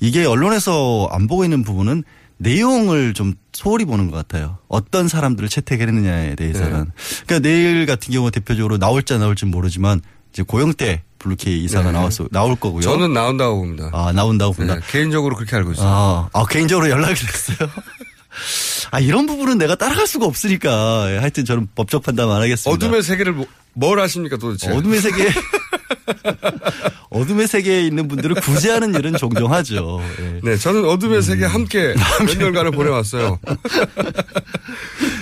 이게 0.01 0.27
언론에서 0.27 1.09
안 1.11 1.29
보고 1.29 1.45
있는 1.45 1.63
부분은 1.63 2.05
내용을 2.37 3.15
좀 3.15 3.33
소홀히 3.55 3.87
보는 3.87 4.11
것 4.11 4.17
같아요. 4.19 4.59
어떤 4.69 5.09
사람들을 5.09 5.49
채택했느냐에 5.49 6.35
대해서는. 6.35 6.91
그러니까 7.27 7.39
내일 7.39 7.87
같은 7.87 8.13
경우 8.13 8.31
대표적으로 8.31 8.77
나올지 8.77 9.15
안 9.15 9.21
나올지 9.21 9.47
모르지만 9.47 10.03
이제 10.35 10.43
고영태 10.43 11.05
블루케이 11.19 11.65
이사가 11.65 11.87
네. 11.87 11.99
나왔어 11.99 12.27
나올 12.31 12.55
거고요. 12.57 12.83
저는 12.83 13.13
나온다고 13.13 13.59
봅니다. 13.59 13.91
아 13.93 14.13
나온다고 14.13 14.53
본다. 14.53 14.75
네, 14.77 14.81
개인적으로 14.91 15.37
그렇게 15.37 15.57
알고 15.57 15.73
있어요. 15.73 15.87
아, 15.89 16.29
아, 16.33 16.47
개인적으로 16.47 16.89
연락이 16.91 17.15
됐어요. 17.15 17.69
아 18.91 19.01
이런 19.01 19.27
부분은 19.27 19.59
내가 19.59 19.75
따라갈 19.75 20.07
수가 20.07 20.27
없으니까 20.27 21.13
예, 21.13 21.19
하여튼 21.19 21.45
저는 21.45 21.69
법적 21.75 22.03
판단 22.05 22.31
안 22.31 22.41
하겠습니다. 22.43 22.71
어둠의 22.71 23.03
세계를 23.03 23.33
뭐- 23.33 23.47
뭘 23.75 23.99
아십니까 24.01 24.37
도대체? 24.37 24.71
어둠의 24.73 25.01
세계 25.01 25.29
어둠의 27.11 27.49
세계에 27.49 27.83
있는 27.83 28.07
분들을 28.09 28.37
구제하는 28.41 28.95
일은 28.95 29.17
종종 29.17 29.53
하죠. 29.53 30.01
예. 30.21 30.41
네, 30.43 30.57
저는 30.57 30.85
어둠의 30.85 31.23
세계 31.23 31.45
음. 31.47 31.51
함께 31.51 31.95
몇 32.27 32.39
년간을 32.39 32.71
보내왔어요. 32.73 33.39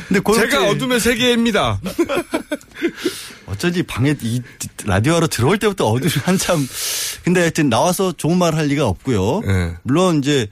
근데 0.09 0.21
제가 0.35 0.69
어둠의 0.71 1.01
세계입니다. 1.01 1.81
어쩐지 3.47 3.83
방에 3.85 4.15
이 4.23 4.43
라디오하러 4.85 5.27
들어올 5.29 5.59
때부터 5.59 5.87
어둠이 5.87 6.11
한참 6.25 6.67
근데 7.25 7.41
하여튼 7.41 7.69
나와서 7.69 8.13
좋은 8.13 8.37
말 8.39 8.55
할 8.55 8.67
리가 8.67 8.87
없고요. 8.87 9.43
네. 9.47 9.75
물론 9.83 10.19
이제 10.19 10.47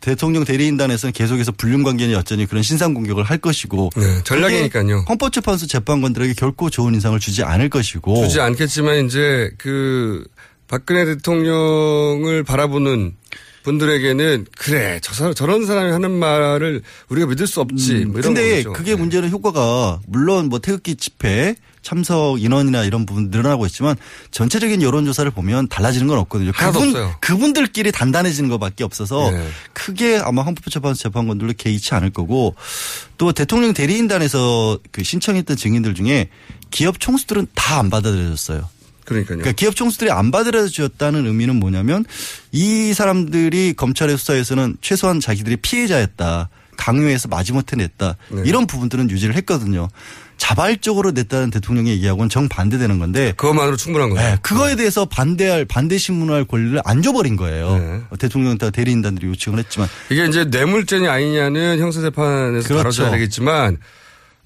대통령 0.00 0.44
대리인단에서는 0.44 1.12
계속해서 1.14 1.52
불륜관계는 1.52 2.12
여전히 2.12 2.44
그런 2.46 2.62
신상 2.62 2.92
공격을 2.92 3.24
할 3.24 3.38
것이고 3.38 3.90
네, 3.96 4.22
전략이니까요. 4.24 5.04
헌법재판소 5.08 5.66
재판관들에게 5.66 6.34
결코 6.34 6.68
좋은 6.68 6.92
인상을 6.94 7.18
주지 7.20 7.42
않을 7.42 7.70
것이고 7.70 8.14
주지 8.26 8.40
않겠지만 8.40 9.06
이제 9.06 9.50
그 9.56 10.26
박근혜 10.68 11.04
대통령을 11.06 12.42
바라보는 12.44 13.14
분들에게는 13.62 14.46
그래 14.58 14.98
저 15.02 15.14
사람 15.14 15.32
저런 15.32 15.64
사람이 15.64 15.90
하는 15.90 16.10
말을 16.10 16.82
우리가 17.08 17.26
믿을 17.28 17.46
수 17.46 17.60
없지. 17.62 18.04
뭐 18.04 18.18
이런 18.18 18.32
음, 18.32 18.34
근데 18.34 18.56
거죠. 18.56 18.72
그게 18.74 18.94
문제는 18.94 19.30
효과가 19.30 20.00
물론 20.06 20.50
뭐 20.50 20.58
태극기 20.58 20.96
집회 20.96 21.54
참석 21.84 22.42
인원이나 22.42 22.82
이런 22.82 23.06
부분 23.06 23.28
늘어나고 23.30 23.66
있지만 23.66 23.94
전체적인 24.32 24.82
여론조사를 24.82 25.30
보면 25.30 25.68
달라지는 25.68 26.08
건 26.08 26.18
없거든요. 26.18 26.50
그분, 26.52 26.88
없어요. 26.88 27.14
그분들끼리 27.20 27.92
단단해지는 27.92 28.48
것밖에 28.50 28.82
없어서 28.82 29.30
네. 29.30 29.46
크게 29.74 30.18
아마 30.18 30.42
헌법재판소 30.42 31.00
재판관들도 31.00 31.54
개의치 31.56 31.94
않을 31.94 32.10
거고 32.10 32.56
또 33.18 33.32
대통령 33.32 33.72
대리인단에서 33.74 34.78
그 34.90 35.04
신청했던 35.04 35.56
증인들 35.56 35.94
중에 35.94 36.30
기업 36.70 36.98
총수들은 36.98 37.46
다 37.54 37.74
안 37.74 37.90
받아들여졌어요. 37.90 38.68
그러니까요. 39.04 39.38
그러니까 39.38 39.52
기업 39.52 39.76
총수들이 39.76 40.10
안 40.10 40.30
받아들여졌다는 40.30 41.26
의미는 41.26 41.56
뭐냐면 41.56 42.04
이 42.52 42.94
사람들이 42.94 43.74
검찰의 43.74 44.16
수사에서는 44.16 44.76
최소한 44.80 45.20
자기들이 45.20 45.56
피해자였다. 45.56 46.48
강요해서 46.76 47.28
마지못해 47.28 47.76
냈다. 47.76 48.16
네. 48.30 48.42
이런 48.46 48.66
부분들은 48.66 49.10
유지를 49.10 49.36
했거든요. 49.36 49.88
자발적으로 50.44 51.12
냈다는 51.12 51.50
대통령의 51.50 51.94
얘기하고는 51.94 52.28
정반대되는 52.28 52.98
건데 52.98 53.32
그것만으로 53.38 53.76
충분한 53.78 54.10
거죠. 54.10 54.20
네, 54.20 54.36
그거에 54.42 54.76
대해서 54.76 55.06
반대할 55.06 55.64
반대 55.64 55.96
신문할 55.96 56.44
권리를 56.44 56.78
안 56.84 57.00
줘버린 57.00 57.36
거예요. 57.36 57.78
네. 57.78 58.00
대통령한테 58.18 58.70
대리인단들이 58.70 59.26
요청을 59.28 59.58
했지만 59.60 59.88
이게 60.10 60.26
이제 60.26 60.44
뇌물죄냐 60.44 61.10
아니냐는 61.10 61.78
형사재판에서 61.78 62.68
그렇죠. 62.68 62.76
다뤄져야 62.82 63.10
되겠지만 63.12 63.78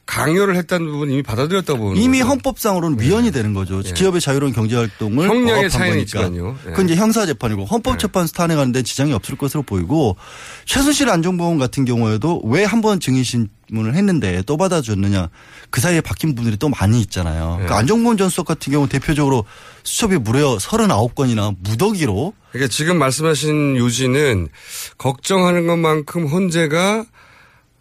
강요를 0.07 0.55
했다는 0.57 0.87
부분 0.87 1.11
이미 1.11 1.23
받아들였다고 1.25 1.79
보는 1.81 2.01
이미. 2.01 2.21
헌법상으로는 2.21 3.01
위헌이 3.01 3.33
되는 3.33 3.53
거죠. 3.53 3.81
기업의 3.81 4.21
자유로운 4.21 4.53
경제활동을 4.53 5.27
네. 5.27 5.35
형량의 5.35 5.69
차이는 5.69 5.97
거니까. 5.99 6.21
있지만요. 6.21 6.57
네. 6.65 6.71
그건 6.71 6.87
이제 6.87 6.95
형사재판이고 6.95 7.65
헌법재판소 7.65 8.35
탄핵하는데 8.35 8.83
지장이 8.85 9.13
없을 9.13 9.37
것으로 9.37 9.65
보이고 9.65 10.17
최순실 10.65 11.11
안종범 11.11 11.59
같은 11.59 11.85
경우에도 11.85 12.41
왜 12.45 12.65
한 12.65 12.81
번 12.81 13.01
증인신 13.01 13.49
문을 13.71 13.95
했는데 13.95 14.43
또 14.47 14.57
받아줬느냐 14.57 15.29
그 15.71 15.81
사이에 15.81 16.01
바뀐 16.01 16.35
분들이 16.35 16.57
또 16.57 16.69
많이 16.69 17.01
있잖아요. 17.01 17.59
네. 17.61 17.67
그 17.67 17.75
안종범 17.75 18.17
전 18.17 18.29
수석 18.29 18.47
같은 18.47 18.73
경우 18.73 18.89
대표적으로 18.89 19.45
수첩이 19.83 20.19
무려 20.19 20.57
39건이나 20.57 21.57
무더기로 21.61 22.33
그러니까 22.53 22.71
지금 22.71 22.99
말씀하신 22.99 23.77
요지는 23.77 24.49
걱정하는 24.97 25.67
것만큼 25.67 26.27
헌재가 26.27 27.05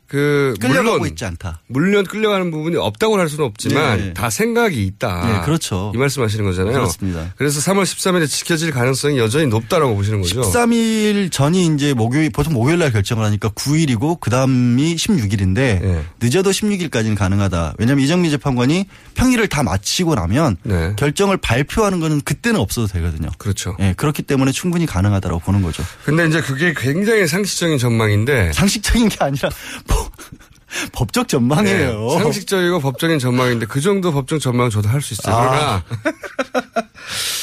그 0.07 0.53
끌려가고 0.61 0.97
물론 0.99 1.09
있지 1.09 1.25
않다. 1.25 1.61
물론 1.67 2.05
끌려가는 2.05 2.49
부분이 2.49 2.77
없다고 2.77 3.19
할 3.19 3.27
수는 3.27 3.45
없지만 3.45 3.97
네. 3.97 4.13
다 4.13 4.29
생각이 4.29 4.85
있다. 4.85 5.27
네, 5.27 5.45
그렇죠. 5.45 5.91
이 5.93 5.97
말씀하시는 5.97 6.45
거잖아요. 6.45 6.73
그렇습니다. 6.73 7.33
그래서 7.35 7.59
3월 7.59 7.83
13일에 7.83 8.27
지켜질 8.27 8.71
가능성이 8.71 9.17
여전히 9.17 9.47
높다라고 9.47 9.95
보시는 9.95 10.21
거죠. 10.21 10.41
13일 10.41 11.29
전이 11.31 11.73
이제 11.75 11.93
목요일, 11.93 12.29
보통 12.29 12.53
목요일 12.53 12.79
날 12.79 12.91
결정을 12.93 13.25
하니까 13.25 13.49
9일이고 13.49 14.21
그 14.21 14.29
다음이 14.29 14.95
16일인데 14.95 15.55
네. 15.55 16.03
늦어도 16.21 16.51
16일까지는 16.51 17.17
가능하다. 17.17 17.75
왜냐하면 17.77 18.05
이정미 18.05 18.29
재판관이 18.29 18.85
평일을 19.15 19.47
다 19.49 19.63
마치고 19.63 20.15
나면 20.15 20.55
네. 20.63 20.93
결정을 20.95 21.35
발표하는 21.37 21.99
거는 21.99 22.21
그때는 22.21 22.59
없어도 22.59 22.87
되거든요. 22.87 23.29
그렇죠. 23.37 23.75
예, 23.81 23.93
그렇기 23.97 24.23
때문에 24.23 24.53
충분히 24.53 24.85
가능하다고 24.85 25.39
보는 25.39 25.61
거죠. 25.63 25.83
근데 26.05 26.27
이제 26.27 26.39
그게 26.39 26.73
굉장히 26.77 27.27
상식적인 27.27 27.77
전망인데 27.77 28.53
상식적인 28.53 29.09
게 29.09 29.17
아니라 29.19 29.49
뭐 29.87 29.96
법적 30.91 31.27
전망이에요. 31.27 31.99
네, 32.07 32.19
상식적이고 32.23 32.79
법적인 32.81 33.19
전망인데 33.19 33.65
그 33.67 33.79
정도 33.81 34.11
법적 34.11 34.39
전망은 34.39 34.69
저도 34.69 34.89
할 34.89 35.01
수 35.01 35.13
있어요. 35.13 35.35
아. 35.35 35.83
그러나 35.83 35.83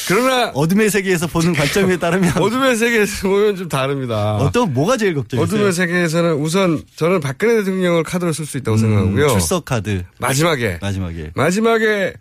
그러나 0.06 0.50
어둠의 0.54 0.90
세계에서 0.90 1.26
보는 1.28 1.54
관점에 1.54 1.96
따르면 1.96 2.36
어둠의 2.36 2.76
세계에서 2.76 3.28
보면 3.28 3.56
좀 3.56 3.68
다릅니다. 3.68 4.36
어떤 4.36 4.72
뭐가 4.74 4.96
제일 4.98 5.14
걱정이세요? 5.14 5.42
어둠의 5.44 5.72
세계에서는 5.72 6.34
우선 6.34 6.82
저는 6.96 7.20
박근혜 7.20 7.56
대통령을 7.56 8.02
카드로 8.02 8.32
쓸 8.34 8.44
수 8.44 8.58
있다고 8.58 8.76
생각하고요. 8.76 9.24
음, 9.24 9.28
출석 9.30 9.64
카드 9.64 10.04
마지막에 10.18 10.78
마지막에 10.82 11.30
마지막에 11.34 12.12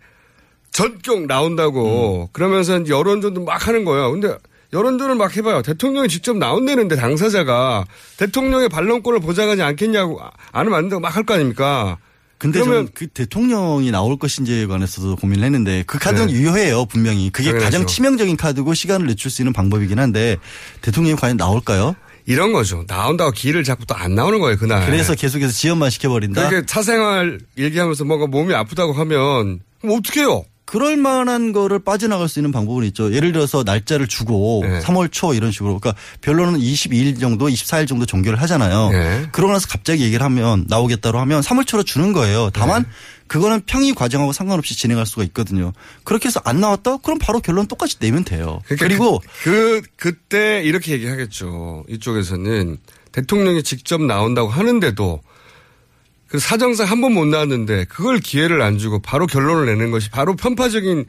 전격 0.72 1.26
나온다고 1.26 2.30
그러면서 2.32 2.78
이제 2.80 2.92
여론전도 2.92 3.44
막 3.44 3.68
하는 3.68 3.84
거예요. 3.84 4.10
근데 4.12 4.34
여론전을 4.74 5.14
막 5.14 5.34
해봐요. 5.36 5.62
대통령이 5.62 6.08
직접 6.08 6.36
나온다는데 6.36 6.96
당사자가 6.96 7.84
대통령의 8.18 8.68
반론권을 8.68 9.20
보장하지 9.20 9.62
않겠냐고 9.62 10.20
안 10.52 10.66
하면 10.66 10.74
안 10.74 10.82
된다고 10.84 11.00
막 11.00 11.16
할 11.16 11.24
거 11.24 11.34
아닙니까? 11.34 11.96
근데 12.36 12.60
그러면 12.60 12.88
그 12.92 13.06
대통령이 13.06 13.90
나올 13.92 14.18
것인지에 14.18 14.66
관해서도 14.66 15.16
고민을 15.16 15.44
했는데 15.44 15.84
그 15.86 15.98
카드는 15.98 16.26
네. 16.26 16.32
유효해요 16.34 16.84
분명히 16.86 17.30
그게 17.30 17.50
당연하죠. 17.50 17.64
가장 17.64 17.86
치명적인 17.86 18.36
카드고 18.36 18.74
시간을 18.74 19.06
늦출 19.06 19.30
수 19.30 19.40
있는 19.40 19.52
방법이긴 19.52 19.98
한데 20.00 20.36
대통령이 20.82 21.16
과연 21.16 21.36
나올까요? 21.36 21.94
이런 22.26 22.52
거죠. 22.52 22.84
나온다고 22.88 23.30
기회를 23.30 23.64
잡고 23.64 23.84
또 23.84 23.94
안 23.94 24.14
나오는 24.14 24.40
거예요, 24.40 24.56
그날. 24.58 24.84
그래서 24.86 25.14
계속해서 25.14 25.52
지연만 25.52 25.90
시켜버린다. 25.90 26.48
그렇게 26.48 26.66
사생활 26.66 27.38
얘기하면서 27.56 28.04
뭔가 28.04 28.26
몸이 28.26 28.52
아프다고 28.54 28.92
하면 28.94 29.60
어떻게 29.84 30.20
해요? 30.20 30.44
그럴 30.64 30.96
만한 30.96 31.52
거를 31.52 31.78
빠져나갈 31.78 32.28
수 32.28 32.38
있는 32.38 32.50
방법은 32.50 32.84
있죠. 32.86 33.12
예를 33.12 33.32
들어서 33.32 33.62
날짜를 33.64 34.06
주고 34.06 34.62
네. 34.64 34.80
3월 34.80 35.12
초 35.12 35.34
이런 35.34 35.52
식으로. 35.52 35.78
그러니까 35.78 36.00
변론은 36.22 36.58
22일 36.58 37.20
정도, 37.20 37.46
24일 37.46 37.86
정도 37.86 38.06
종결을 38.06 38.40
하잖아요. 38.42 38.90
네. 38.90 39.28
그러고 39.32 39.52
나서 39.52 39.68
갑자기 39.68 40.04
얘기를 40.04 40.24
하면 40.24 40.64
나오겠다고 40.68 41.18
하면 41.18 41.42
3월 41.42 41.66
초로 41.66 41.82
주는 41.82 42.12
거예요. 42.12 42.50
다만 42.52 42.82
네. 42.82 42.88
그거는 43.26 43.62
평의 43.66 43.94
과정하고 43.94 44.32
상관없이 44.32 44.76
진행할 44.76 45.06
수가 45.06 45.24
있거든요. 45.24 45.72
그렇게 46.04 46.28
해서 46.28 46.40
안 46.44 46.60
나왔다? 46.60 46.98
그럼 46.98 47.18
바로 47.18 47.40
결론 47.40 47.66
똑같이 47.66 47.98
내면 47.98 48.24
돼요. 48.24 48.60
그러니까 48.66 48.86
그리고 48.86 49.22
그, 49.42 49.82
그, 49.96 50.14
때 50.14 50.62
이렇게 50.64 50.92
얘기하겠죠. 50.92 51.84
이쪽에서는 51.88 52.78
대통령이 53.12 53.62
직접 53.62 54.02
나온다고 54.02 54.48
하는데도 54.48 55.20
그 55.22 55.33
사정상 56.38 56.86
한 56.88 57.00
번 57.00 57.12
못 57.12 57.26
나왔는데 57.26 57.84
그걸 57.84 58.18
기회를 58.18 58.62
안 58.62 58.78
주고 58.78 59.00
바로 59.00 59.26
결론을 59.26 59.66
내는 59.66 59.90
것이 59.90 60.10
바로 60.10 60.34
편파적인 60.36 61.04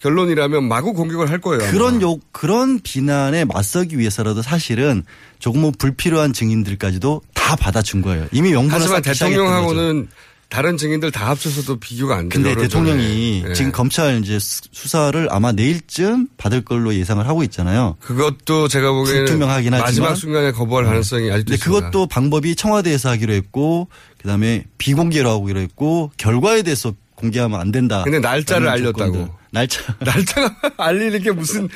결론이라면 0.00 0.64
마구 0.68 0.92
공격을 0.92 1.30
할 1.30 1.40
거예요. 1.40 1.70
그런 1.70 2.02
욕, 2.02 2.20
그런 2.32 2.80
비난에 2.80 3.44
맞서기 3.44 3.98
위해서라도 3.98 4.42
사실은 4.42 5.04
조금 5.38 5.62
뭐 5.62 5.72
불필요한 5.78 6.32
증인들까지도 6.32 7.22
다 7.34 7.56
받아준 7.56 8.02
거예요. 8.02 8.26
이미 8.32 8.50
명분을 8.52 8.74
하지만 8.74 8.98
시작했던 9.02 9.30
거죠. 9.30 9.40
대통령하고는 9.42 10.08
다른 10.48 10.76
증인들 10.76 11.10
다 11.10 11.28
합쳐서도 11.30 11.80
비교가 11.80 12.16
안 12.16 12.28
돼요. 12.28 12.42
근데. 12.42 12.54
대통령이 12.62 13.44
예. 13.48 13.52
지금 13.52 13.72
검찰 13.72 14.22
이제 14.22 14.38
수- 14.38 14.62
수사를 14.72 15.26
아마 15.30 15.50
내일쯤 15.52 16.28
받을 16.36 16.62
걸로 16.64 16.94
예상을 16.94 17.26
하고 17.26 17.42
있잖아요. 17.42 17.96
그것도 18.00 18.68
제가 18.68 18.92
보기에는 18.92 19.24
불투명하긴 19.24 19.74
하지만 19.74 19.86
마지막 19.86 20.14
순간에 20.14 20.52
거부할 20.52 20.84
가능성이 20.84 21.30
아직도 21.32 21.54
있습니다. 21.54 21.80
그것도 21.90 22.06
방법이 22.06 22.54
청와대에서 22.54 23.10
하기로 23.10 23.32
했고 23.34 23.88
그다음에 24.18 24.64
비공개로 24.78 25.40
하기로 25.42 25.60
했고 25.60 26.12
결과에 26.16 26.62
대해서 26.62 26.94
공개하면 27.16 27.58
안 27.60 27.72
된다. 27.72 28.02
근데 28.04 28.18
날짜를 28.20 28.68
알렸다고. 28.68 28.98
조건들. 29.12 29.28
날짜. 29.50 29.80
날짜가 30.00 30.54
알리는 30.76 31.22
게 31.22 31.32
무슨 31.32 31.68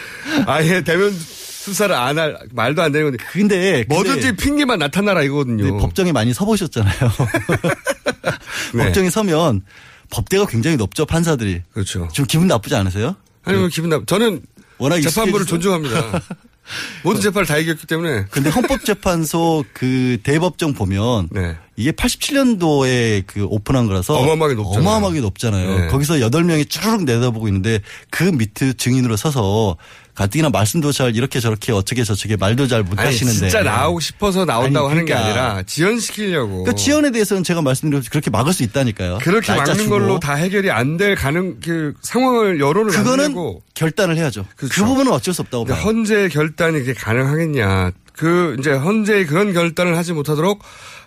아예 0.47 0.83
대면 0.85 1.13
수사를 1.61 1.95
안 1.95 2.17
할 2.19 2.39
말도 2.53 2.81
안 2.83 2.91
되는 2.91 3.11
건데. 3.11 3.23
근데 3.31 3.85
뭐든지 3.89 4.35
핑계만 4.37 4.79
나타나라 4.79 5.23
이거거든요. 5.23 5.77
법정에 5.79 6.11
많이 6.11 6.33
서보셨잖아요. 6.33 6.95
네. 8.75 8.85
법정에 8.85 9.11
서면 9.11 9.63
법대가 10.11 10.47
굉장히 10.47 10.77
높죠 10.79 11.05
판사들이. 11.05 11.61
그렇죠. 11.73 12.09
좀 12.13 12.25
기분 12.27 12.47
나쁘지 12.49 12.75
않으세요? 12.75 13.15
아니 13.45 13.59
뭐 13.59 13.69
기분 13.69 13.91
나. 13.91 14.01
저는 14.07 14.41
워낙 14.79 15.01
재판부를? 15.01 15.45
존중합니다. 15.45 16.23
모든 17.05 17.21
재판을 17.21 17.47
다 17.47 17.59
이겼기 17.59 17.87
때문에. 17.87 18.25
근데 18.31 18.49
헌법재판소 18.49 19.65
그 19.75 20.19
대법정 20.23 20.73
보면 20.73 21.29
이게 21.77 21.91
87년도에 21.93 23.25
그 23.27 23.45
오픈한 23.45 23.87
거라서 23.87 24.15
네. 24.15 24.21
어마어마하게 24.23 24.55
높잖아요. 24.55 24.81
어마어마하게 24.81 25.21
높잖아요. 25.21 25.79
네. 25.79 25.87
거기서 25.89 26.15
8명이 26.15 26.71
쭈르륵 26.71 27.05
내다보고 27.05 27.49
있는데 27.49 27.81
그 28.11 28.25
밑에 28.25 28.73
증인으로 28.73 29.17
서서 29.17 29.77
가뜩이나 30.21 30.51
말씀도 30.51 30.93
잘 30.93 31.17
이렇게 31.17 31.41
저렇게 31.41 31.73
어떻게 31.73 32.05
저렇게 32.05 32.37
말도 32.37 32.67
잘 32.67 32.83
못하시는데 32.83 33.39
진짜 33.39 33.63
나오고 33.63 34.01
싶어서 34.01 34.45
나온다고 34.45 34.89
아니, 34.89 34.97
하는 34.97 35.07
게 35.07 35.15
그러니까. 35.15 35.45
아니라 35.45 35.63
지연시키려고. 35.63 36.65
그 36.65 36.75
지연에 36.75 37.11
대해서는 37.11 37.43
제가 37.43 37.63
말씀드린 37.63 38.03
그렇게 38.11 38.29
막을 38.31 38.53
수 38.53 38.63
있다니까요. 38.63 39.19
그렇게 39.23 39.55
막는 39.55 39.75
주고. 39.77 39.89
걸로 39.91 40.21
다 40.21 40.35
해결이 40.35 40.71
안 40.71 40.91
될 41.01 41.15
가능 41.15 41.59
그 41.65 41.95
상황을 42.03 42.61
여론을 42.61 42.93
그거는 42.93 43.35
결단을 43.73 44.19
해야죠. 44.19 44.45
그 44.57 44.67
부분은 44.69 45.11
어쩔 45.13 45.33
수 45.33 45.41
없다고 45.41 45.65
봐요. 45.65 45.79
헌재의 45.79 46.29
결단이 46.29 46.81
그게 46.81 46.93
가능하겠냐. 46.93 47.93
그 48.13 48.57
이제 48.59 48.73
헌재의 48.73 49.25
그런 49.27 49.55
결단을 49.55 49.97
하지 49.97 50.13
못하도록 50.13 50.63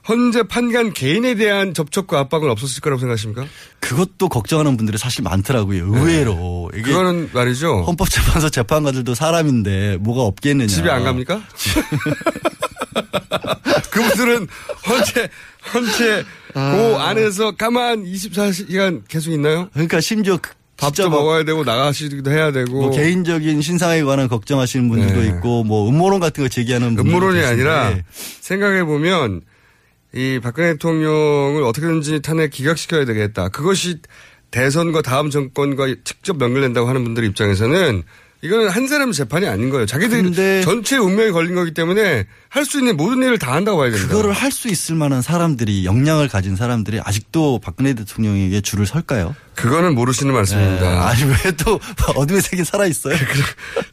헌재 0.07 0.43
판관 0.43 0.91
개인에 0.91 1.35
대한 1.35 1.73
접촉과 1.73 2.19
압박은 2.19 2.49
없었을 2.49 2.81
거라고 2.81 2.99
생각하십니까? 2.99 3.45
그것도 3.79 4.27
걱정하는 4.27 4.75
분들이 4.75 4.97
사실 4.97 5.23
많더라고요. 5.23 5.85
의외로. 5.95 6.69
이게 6.73 6.83
네. 6.83 6.89
그거는 6.89 7.29
말이죠. 7.33 7.83
헌법재판소 7.83 8.49
재판관들도 8.49 9.15
사람인데 9.15 9.97
뭐가 10.01 10.23
없겠느냐. 10.23 10.67
집에 10.67 10.89
안 10.89 11.03
갑니까? 11.05 11.41
그분들은 13.91 14.47
헌재 14.87 15.29
헌재 15.73 16.23
그 16.53 16.95
안에서 16.99 17.51
가만 17.51 18.03
24시간 18.03 19.03
계속 19.07 19.31
있나요? 19.31 19.69
그러니까 19.73 20.01
심지어 20.01 20.37
그- 20.37 20.51
밥도 20.75 21.09
먹어야 21.09 21.45
되고 21.45 21.63
나가시기도 21.63 22.31
해야 22.31 22.51
되고 22.51 22.71
뭐 22.73 22.91
개인적인 22.91 23.61
신상에 23.61 24.03
관한 24.03 24.27
걱정하시는 24.27 24.89
분들도 24.89 25.21
네. 25.21 25.27
있고 25.29 25.63
뭐 25.63 25.87
음모론 25.87 26.19
같은 26.19 26.43
거 26.43 26.49
제기하는 26.49 26.95
분들도 26.95 27.09
음모론이 27.17 27.45
아니라 27.45 27.95
생각해 28.41 28.83
보면 28.83 29.41
이 30.15 30.39
박근혜 30.41 30.73
대통령을 30.73 31.63
어떻게든지 31.63 32.21
탄핵 32.21 32.51
기각시켜야 32.51 33.05
되겠다. 33.05 33.49
그것이 33.49 33.99
대선과 34.51 35.01
다음 35.01 35.29
정권과 35.31 35.87
직접 36.03 36.39
연결된다고 36.39 36.87
하는 36.87 37.03
분들 37.03 37.23
입장에서는 37.25 38.03
이거는 38.43 38.67
한 38.67 38.87
사람 38.87 39.13
재판이 39.13 39.47
아닌 39.47 39.69
거예요. 39.69 39.85
자기들이 39.85 40.63
전체 40.63 40.97
운명이 40.97 41.31
걸린 41.31 41.55
거기 41.55 41.73
때문에 41.73 42.25
할 42.49 42.65
수 42.65 42.77
있는 42.79 42.97
모든 42.97 43.23
일을 43.23 43.39
다 43.39 43.53
한다고 43.53 43.77
봐야 43.77 43.89
된다. 43.89 44.05
그거를 44.07 44.33
할 44.33 44.51
수 44.51 44.67
있을 44.67 44.95
만한 44.95 45.21
사람들이 45.21 45.85
역량을 45.85 46.27
가진 46.27 46.55
사람들이 46.57 46.99
아직도 47.01 47.59
박근혜 47.63 47.93
대통령에게 47.93 48.59
줄을 48.61 48.85
설까요? 48.85 49.33
그거는 49.55 49.95
모르시는 49.95 50.33
말씀입니다. 50.33 50.89
네. 50.91 50.97
아니 50.97 51.23
왜 51.23 51.51
또 51.65 51.79
어둠의 52.19 52.41
색이 52.41 52.65
살아 52.65 52.85
있어요? 52.85 53.15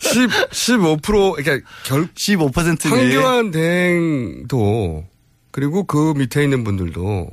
10, 0.00 0.28
15% 0.50 1.36
그러니까 1.36 1.66
결 1.84 2.08
15% 2.12 2.90
황교안 2.90 3.50
대행도 3.52 5.04
그리고 5.50 5.84
그 5.84 6.14
밑에 6.16 6.42
있는 6.42 6.64
분들도 6.64 7.30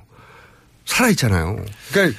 살아 0.86 1.10
있잖아요. 1.10 1.64
그러니까 1.92 2.18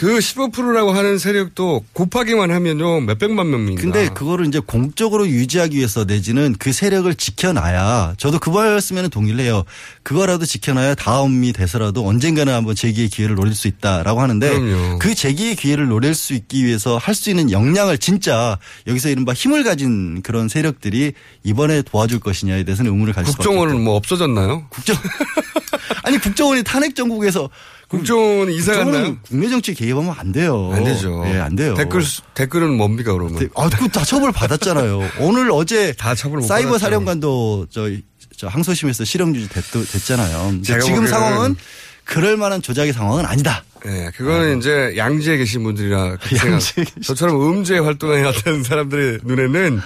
그 0.00 0.16
15%라고 0.16 0.92
하는 0.92 1.18
세력도 1.18 1.84
곱하기만 1.92 2.50
하면요 2.50 3.00
몇백만 3.02 3.50
명입니다. 3.50 3.82
근데 3.82 4.08
그거를 4.08 4.46
이제 4.46 4.58
공적으로 4.58 5.28
유지하기 5.28 5.76
위해서 5.76 6.06
내지는 6.06 6.56
그 6.58 6.72
세력을 6.72 7.14
지켜놔야 7.14 8.14
저도 8.16 8.38
그 8.38 8.48
말씀에는 8.48 9.10
동의를 9.10 9.40
해요. 9.40 9.62
그거라도 10.02 10.46
지켜놔야 10.46 10.94
다음이 10.94 11.52
돼서라도 11.52 12.06
언젠가는 12.06 12.50
한번 12.50 12.74
재기의 12.74 13.10
기회를 13.10 13.36
노릴 13.36 13.54
수 13.54 13.68
있다라고 13.68 14.22
하는데 14.22 14.48
그럼요. 14.48 14.98
그 15.00 15.14
재기의 15.14 15.54
기회를 15.56 15.88
노릴 15.88 16.14
수 16.14 16.32
있기 16.32 16.64
위해서 16.64 16.96
할 16.96 17.14
수 17.20 17.28
있는 17.28 17.50
역량을 17.50 17.98
진짜 17.98 18.56
여기서 18.86 19.10
이른바 19.10 19.34
힘을 19.34 19.64
가진 19.64 20.22
그런 20.22 20.48
세력들이 20.48 21.12
이번에 21.44 21.82
도와줄 21.82 22.20
것이냐에 22.20 22.64
대해서는 22.64 22.90
의문을 22.90 23.12
가질 23.12 23.32
수밖에 23.32 23.46
없죠. 23.46 23.50
국정원은 23.50 23.84
뭐 23.84 23.96
없어졌나요? 23.96 24.64
국정 24.70 24.96
아니 26.04 26.16
국정원이 26.16 26.62
탄핵 26.62 26.96
정국에서 26.96 27.50
국정원 27.90 28.50
이사 28.52 28.72
갔나요? 28.76 29.16
국내 29.26 29.48
정치 29.48 29.74
개입하면 29.74 30.14
안 30.16 30.30
돼요. 30.30 30.70
안 30.72 30.84
되죠. 30.84 31.24
예, 31.26 31.38
안 31.38 31.56
돼요. 31.56 31.74
댓글 31.74 32.02
수- 32.02 32.22
댓글은 32.34 32.76
뭡니까 32.76 33.12
그러면? 33.12 33.50
아, 33.56 33.68
그다 33.68 34.04
처벌 34.04 34.30
받았잖아요. 34.30 35.10
오늘 35.18 35.50
어제 35.50 35.92
다 35.98 36.14
처벌 36.14 36.38
못 36.38 36.46
사이버 36.46 36.68
받았죠. 36.70 36.84
사령관도 36.84 37.66
저, 37.68 37.90
저 38.36 38.46
항소심에서 38.46 39.04
실형 39.04 39.34
유지 39.34 39.48
됐, 39.48 39.64
제가 39.92 40.78
지금 40.80 41.04
상황은 41.06 41.56
그럴 42.04 42.36
만한 42.36 42.62
조작의 42.62 42.92
상황은 42.92 43.26
아니다. 43.26 43.64
네, 43.84 44.10
그거는 44.16 44.58
이제 44.58 44.94
양지에 44.96 45.36
계신 45.38 45.64
분들이라 45.64 46.18
생각. 46.30 46.46
양지에 46.52 46.84
저처럼 47.02 47.40
음주에 47.40 47.80
활동해 47.80 48.22
왔던 48.22 48.62
사람들의 48.62 49.20
눈에는 49.24 49.80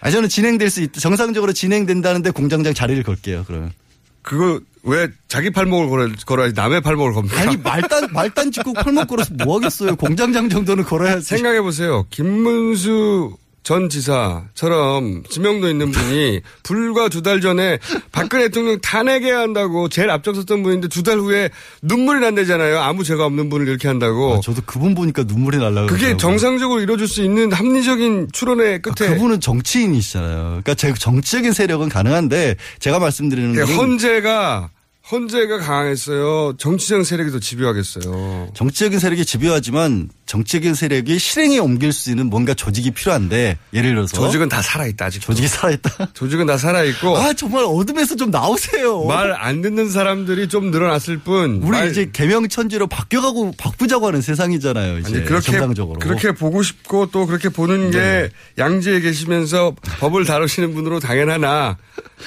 아 0.00 0.10
저는 0.10 0.28
진행될 0.28 0.70
수 0.70 0.80
있, 0.82 0.92
정상적으로 0.92 1.52
진행된다는데 1.52 2.30
공장장 2.30 2.74
자리를 2.74 3.00
걸게요. 3.04 3.44
그러면. 3.46 3.70
그거 4.28 4.60
왜 4.82 5.08
자기 5.26 5.48
팔목을 5.50 5.88
걸어, 5.88 6.08
걸어야지 6.26 6.54
남의 6.54 6.82
팔목을 6.82 7.14
겁니까? 7.14 7.40
아니 7.40 7.56
말단 7.56 8.08
말단 8.12 8.52
짓고 8.52 8.74
팔목 8.74 9.08
걸어서 9.08 9.32
뭐 9.42 9.56
하겠어요. 9.56 9.96
공장장 9.96 10.50
정도는 10.50 10.84
걸어야지. 10.84 11.24
생각해 11.24 11.62
보세요. 11.62 12.04
김문수 12.10 13.36
전 13.68 13.90
지사처럼 13.90 15.24
지명도 15.28 15.68
있는 15.68 15.90
분이 15.90 16.40
불과 16.62 17.10
두 17.10 17.20
달 17.20 17.42
전에 17.42 17.78
박근혜 18.12 18.44
대통령 18.44 18.80
탄핵해야 18.80 19.40
한다고 19.40 19.90
제일 19.90 20.08
앞장섰던 20.08 20.62
분인데 20.62 20.88
두 20.88 21.02
달 21.02 21.18
후에 21.18 21.50
눈물이 21.82 22.20
난다잖아요. 22.20 22.78
아무 22.78 23.04
죄가 23.04 23.26
없는 23.26 23.50
분을 23.50 23.68
이렇게 23.68 23.86
한다고. 23.86 24.36
아, 24.36 24.40
저도 24.40 24.62
그분 24.64 24.94
보니까 24.94 25.24
눈물이 25.24 25.58
날라 25.58 25.84
그게. 25.84 26.16
정상적으로 26.16 26.80
이루어질 26.80 27.06
수 27.06 27.22
있는 27.22 27.52
합리적인 27.52 28.28
추론의 28.32 28.80
끝에 28.80 29.06
아, 29.10 29.12
그분은 29.14 29.40
정치인이시잖아요. 29.40 30.44
그러니까 30.62 30.74
제 30.74 30.94
정치적인 30.94 31.52
세력은 31.52 31.90
가능한데 31.90 32.56
제가 32.78 32.98
말씀드리는 32.98 33.52
그러니까 33.52 33.76
건 33.76 33.90
헌재가 33.90 34.70
헌재가 35.10 35.60
강했어요. 35.60 36.52
정치적 36.58 37.06
세력이 37.06 37.30
더 37.30 37.38
집요하겠어요. 37.40 38.50
정치적인 38.54 38.98
세력이 38.98 39.24
집요하지만 39.24 40.10
정치적인 40.26 40.74
세력이 40.74 41.18
실행에 41.18 41.58
옮길 41.58 41.94
수 41.94 42.10
있는 42.10 42.26
뭔가 42.26 42.52
조직이 42.52 42.90
필요한데 42.90 43.56
예를 43.72 43.94
들어서 43.94 44.14
조직은 44.14 44.50
다 44.50 44.60
살아있다 44.60 45.06
아직. 45.06 45.20
조직이 45.22 45.48
살아있다. 45.48 46.08
조직은 46.12 46.44
다 46.44 46.58
살아있고. 46.58 47.16
아 47.16 47.32
정말 47.32 47.64
어둠에서 47.64 48.16
좀 48.16 48.30
나오세요. 48.30 49.04
말 49.04 49.28
안 49.38 49.62
듣는 49.62 49.88
사람들이 49.88 50.48
좀 50.48 50.70
늘어났을 50.70 51.18
뿐. 51.18 51.60
우리 51.62 51.70
말- 51.70 51.90
이제 51.90 52.10
개명천지로 52.12 52.86
바뀌어가고 52.88 53.52
바꾸자고 53.56 54.08
하는 54.08 54.20
세상이잖아요. 54.20 54.98
이제 54.98 55.16
아니 55.16 55.24
그렇게 55.24 55.52
정상적으로. 55.52 56.00
그렇게 56.00 56.32
보고 56.32 56.62
싶고 56.62 57.06
또 57.12 57.24
그렇게 57.26 57.48
보는 57.48 57.90
게 57.92 57.98
네. 57.98 58.28
양지에 58.58 59.00
계시면서 59.00 59.74
법을 60.00 60.26
다루시는 60.26 60.74
분으로 60.74 61.00
당연하나 61.00 61.78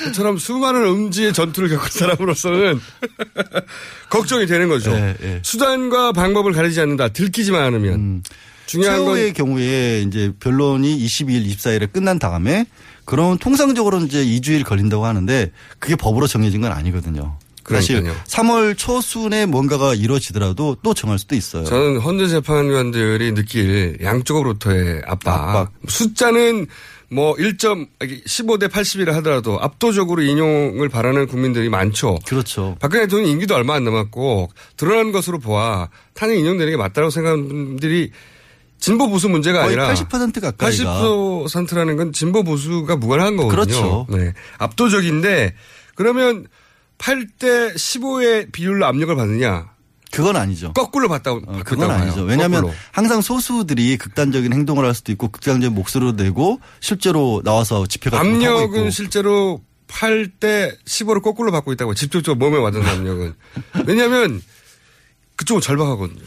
저처럼 0.06 0.38
수많은 0.40 0.84
음지의 0.86 1.34
전투를 1.34 1.70
겪은 1.70 1.90
사람으로서는 1.92 2.71
걱정이 4.10 4.46
되는 4.46 4.70
거죠. 4.70 4.94
네, 4.94 5.16
네. 5.20 5.40
수단과 5.44 6.12
방법을 6.12 6.54
가리지 6.54 6.80
않는다. 6.82 7.10
들키지만 7.10 7.64
않으면 7.64 8.24
중요한 8.66 9.06
건 9.06 9.16
최후의 9.16 9.34
경우에 9.34 10.02
이제 10.02 10.32
변론이 10.40 10.98
22일, 11.06 11.48
24일에 11.48 11.92
끝난 11.92 12.20
다음에 12.20 12.66
그럼 13.06 13.38
통상적으로 13.38 14.00
이제 14.00 14.24
2주일 14.24 14.64
걸린다고 14.64 15.06
하는데 15.06 15.52
그게 15.80 15.96
법으로 15.96 16.28
정해진 16.28 16.62
건 16.62 16.72
아니거든요. 16.72 17.38
사실 17.68 18.02
그러니까요. 18.02 18.24
3월 18.26 18.78
초순에 18.78 19.46
뭔가가 19.46 19.94
이루어지더라도 19.94 20.78
또 20.84 20.94
정할 20.94 21.20
수도 21.20 21.36
있어요. 21.36 21.64
저는 21.64 22.00
헌재 22.00 22.28
재판관들이 22.28 23.34
느낄 23.34 23.98
양쪽으로부터의 24.02 25.04
압박. 25.06 25.72
숫자는 25.88 26.68
뭐 27.12 27.36
1점 27.36 27.88
15대 28.00 28.70
80이라 28.70 29.12
하더라도 29.16 29.60
압도적으로 29.60 30.22
인용을 30.22 30.88
바라는 30.88 31.28
국민들이 31.28 31.68
많죠. 31.68 32.18
그렇죠. 32.26 32.78
박근혜 32.80 33.04
대통령 33.04 33.30
임기도 33.32 33.54
얼마 33.54 33.76
안 33.76 33.84
남았고 33.84 34.50
드러난 34.78 35.12
것으로 35.12 35.40
보아 35.40 35.90
탄핵 36.14 36.38
인용되는 36.38 36.72
게 36.72 36.78
맞다고 36.78 37.10
생각하는 37.10 37.48
분들이 37.50 38.12
진보 38.80 39.10
보수 39.10 39.28
문제가 39.28 39.64
아니라 39.64 39.94
80% 39.94 40.42
가까이가 40.42 41.02
80%라는 41.02 41.98
건 41.98 42.14
진보 42.14 42.44
보수가 42.44 42.96
무관한 42.96 43.36
거거든요. 43.36 43.56
그렇죠. 43.66 44.08
네. 44.10 44.34
압도적인데 44.58 45.54
그러면 45.96 46.48
8대 46.98 47.76
15의 47.76 48.54
비율로 48.54 48.86
압력을 48.86 49.14
받느냐? 49.16 49.70
그건 50.12 50.36
아니죠. 50.36 50.74
거꾸로 50.74 51.08
받다 51.08 51.32
어, 51.32 51.42
그건 51.66 51.90
아니죠. 51.92 52.24
왜냐하면 52.24 52.70
항상 52.92 53.22
소수들이 53.22 53.98
극단적인 53.98 54.52
행동을 54.54 54.86
할 54.86 54.94
수도 54.94 55.12
있고 55.12 55.30
극단적인 55.30 55.74
목소리를 55.74 56.16
내고 56.18 56.60
실제로 56.82 57.42
나와서 57.44 57.86
집회 57.88 58.10
같은 58.10 58.40
거 58.40 58.46
하고 58.46 58.58
압력은. 58.60 58.92
실제로 58.92 59.62
8대 59.88 60.78
15를 60.86 61.22
거꾸로 61.22 61.52
받고 61.52 61.72
있다고 61.74 61.94
직접적으로 61.94 62.38
몸에 62.40 62.62
와닿는 62.62 62.88
압력은. 62.88 63.34
왜냐하면 63.88 64.42
그쪽은 65.38 65.62
절박하거든요. 65.62 66.20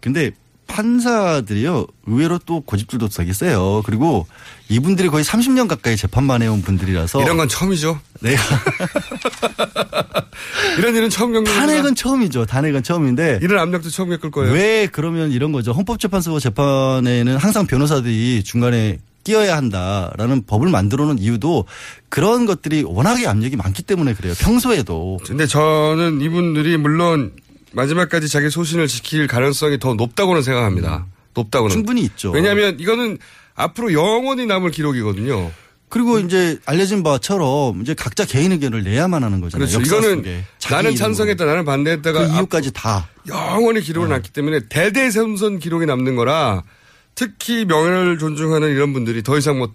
근데 0.00 0.32
판사들이요 0.66 1.86
의외로 2.06 2.38
또 2.38 2.60
고집들도 2.60 3.08
되게 3.08 3.32
세요. 3.32 3.82
그리고 3.84 4.26
이분들이 4.68 5.08
거의 5.08 5.24
30년 5.24 5.66
가까이 5.66 5.96
재판만 5.96 6.42
해온 6.42 6.62
분들이라서 6.62 7.22
이런 7.22 7.36
건 7.36 7.48
처음이죠. 7.48 7.98
네. 8.20 8.36
이런 10.78 10.94
일은 10.94 11.10
처음 11.10 11.32
겪는 11.32 11.52
탄핵은 11.52 11.94
처음이죠. 11.94 12.46
탄핵은 12.46 12.82
처음인데 12.82 13.40
이런 13.42 13.58
압력도 13.60 13.90
처음 13.90 14.10
겪을 14.10 14.30
거예요. 14.30 14.52
왜 14.52 14.86
그러면 14.90 15.32
이런 15.32 15.52
거죠. 15.52 15.72
헌법재판소 15.72 16.38
재판에는 16.40 17.36
항상 17.36 17.66
변호사들이 17.66 18.42
중간에 18.44 18.98
바뀌어야 19.20 19.56
한다라는 19.56 20.44
법을 20.46 20.68
만들어 20.68 21.04
놓은 21.06 21.18
이유도 21.18 21.66
그런 22.08 22.46
것들이 22.46 22.82
워낙에 22.82 23.26
압력이 23.26 23.56
많기 23.56 23.82
때문에 23.82 24.14
그래요. 24.14 24.34
평소에도. 24.38 25.18
근데 25.24 25.46
저는 25.46 26.20
이분들이 26.20 26.76
물론 26.76 27.32
마지막까지 27.72 28.28
자기 28.28 28.50
소신을 28.50 28.88
지킬 28.88 29.26
가능성이 29.26 29.78
더 29.78 29.94
높다고는 29.94 30.42
생각합니다. 30.42 31.06
높다고는. 31.34 31.72
충분히 31.72 32.02
있죠. 32.02 32.30
왜냐하면 32.32 32.78
이거는 32.80 33.18
앞으로 33.54 33.92
영원히 33.92 34.46
남을 34.46 34.70
기록이거든요. 34.70 35.50
그리고 35.90 36.20
이제 36.20 36.58
알려진 36.66 37.02
바처럼 37.02 37.82
이제 37.82 37.94
각자 37.94 38.24
개인 38.24 38.52
의견을 38.52 38.84
내야만 38.84 39.22
하는 39.24 39.40
거잖아요. 39.40 39.68
그렇죠. 39.68 39.84
이거는 39.84 40.24
나는. 40.70 40.94
찬성했다, 40.94 41.44
나는 41.44 41.64
반대했다가 41.64 42.28
그 42.28 42.34
이유까지 42.34 42.72
다. 42.72 43.08
영원히 43.26 43.80
기록을 43.80 44.08
남기 44.08 44.32
때문에 44.32 44.60
대대손손 44.68 45.58
기록이 45.58 45.86
남는 45.86 46.16
거라 46.16 46.62
특히 47.14 47.64
명예를 47.64 48.18
존중하는 48.18 48.70
이런 48.70 48.92
분들이 48.92 49.22
더 49.22 49.36
이상 49.36 49.58
뭐 49.58 49.72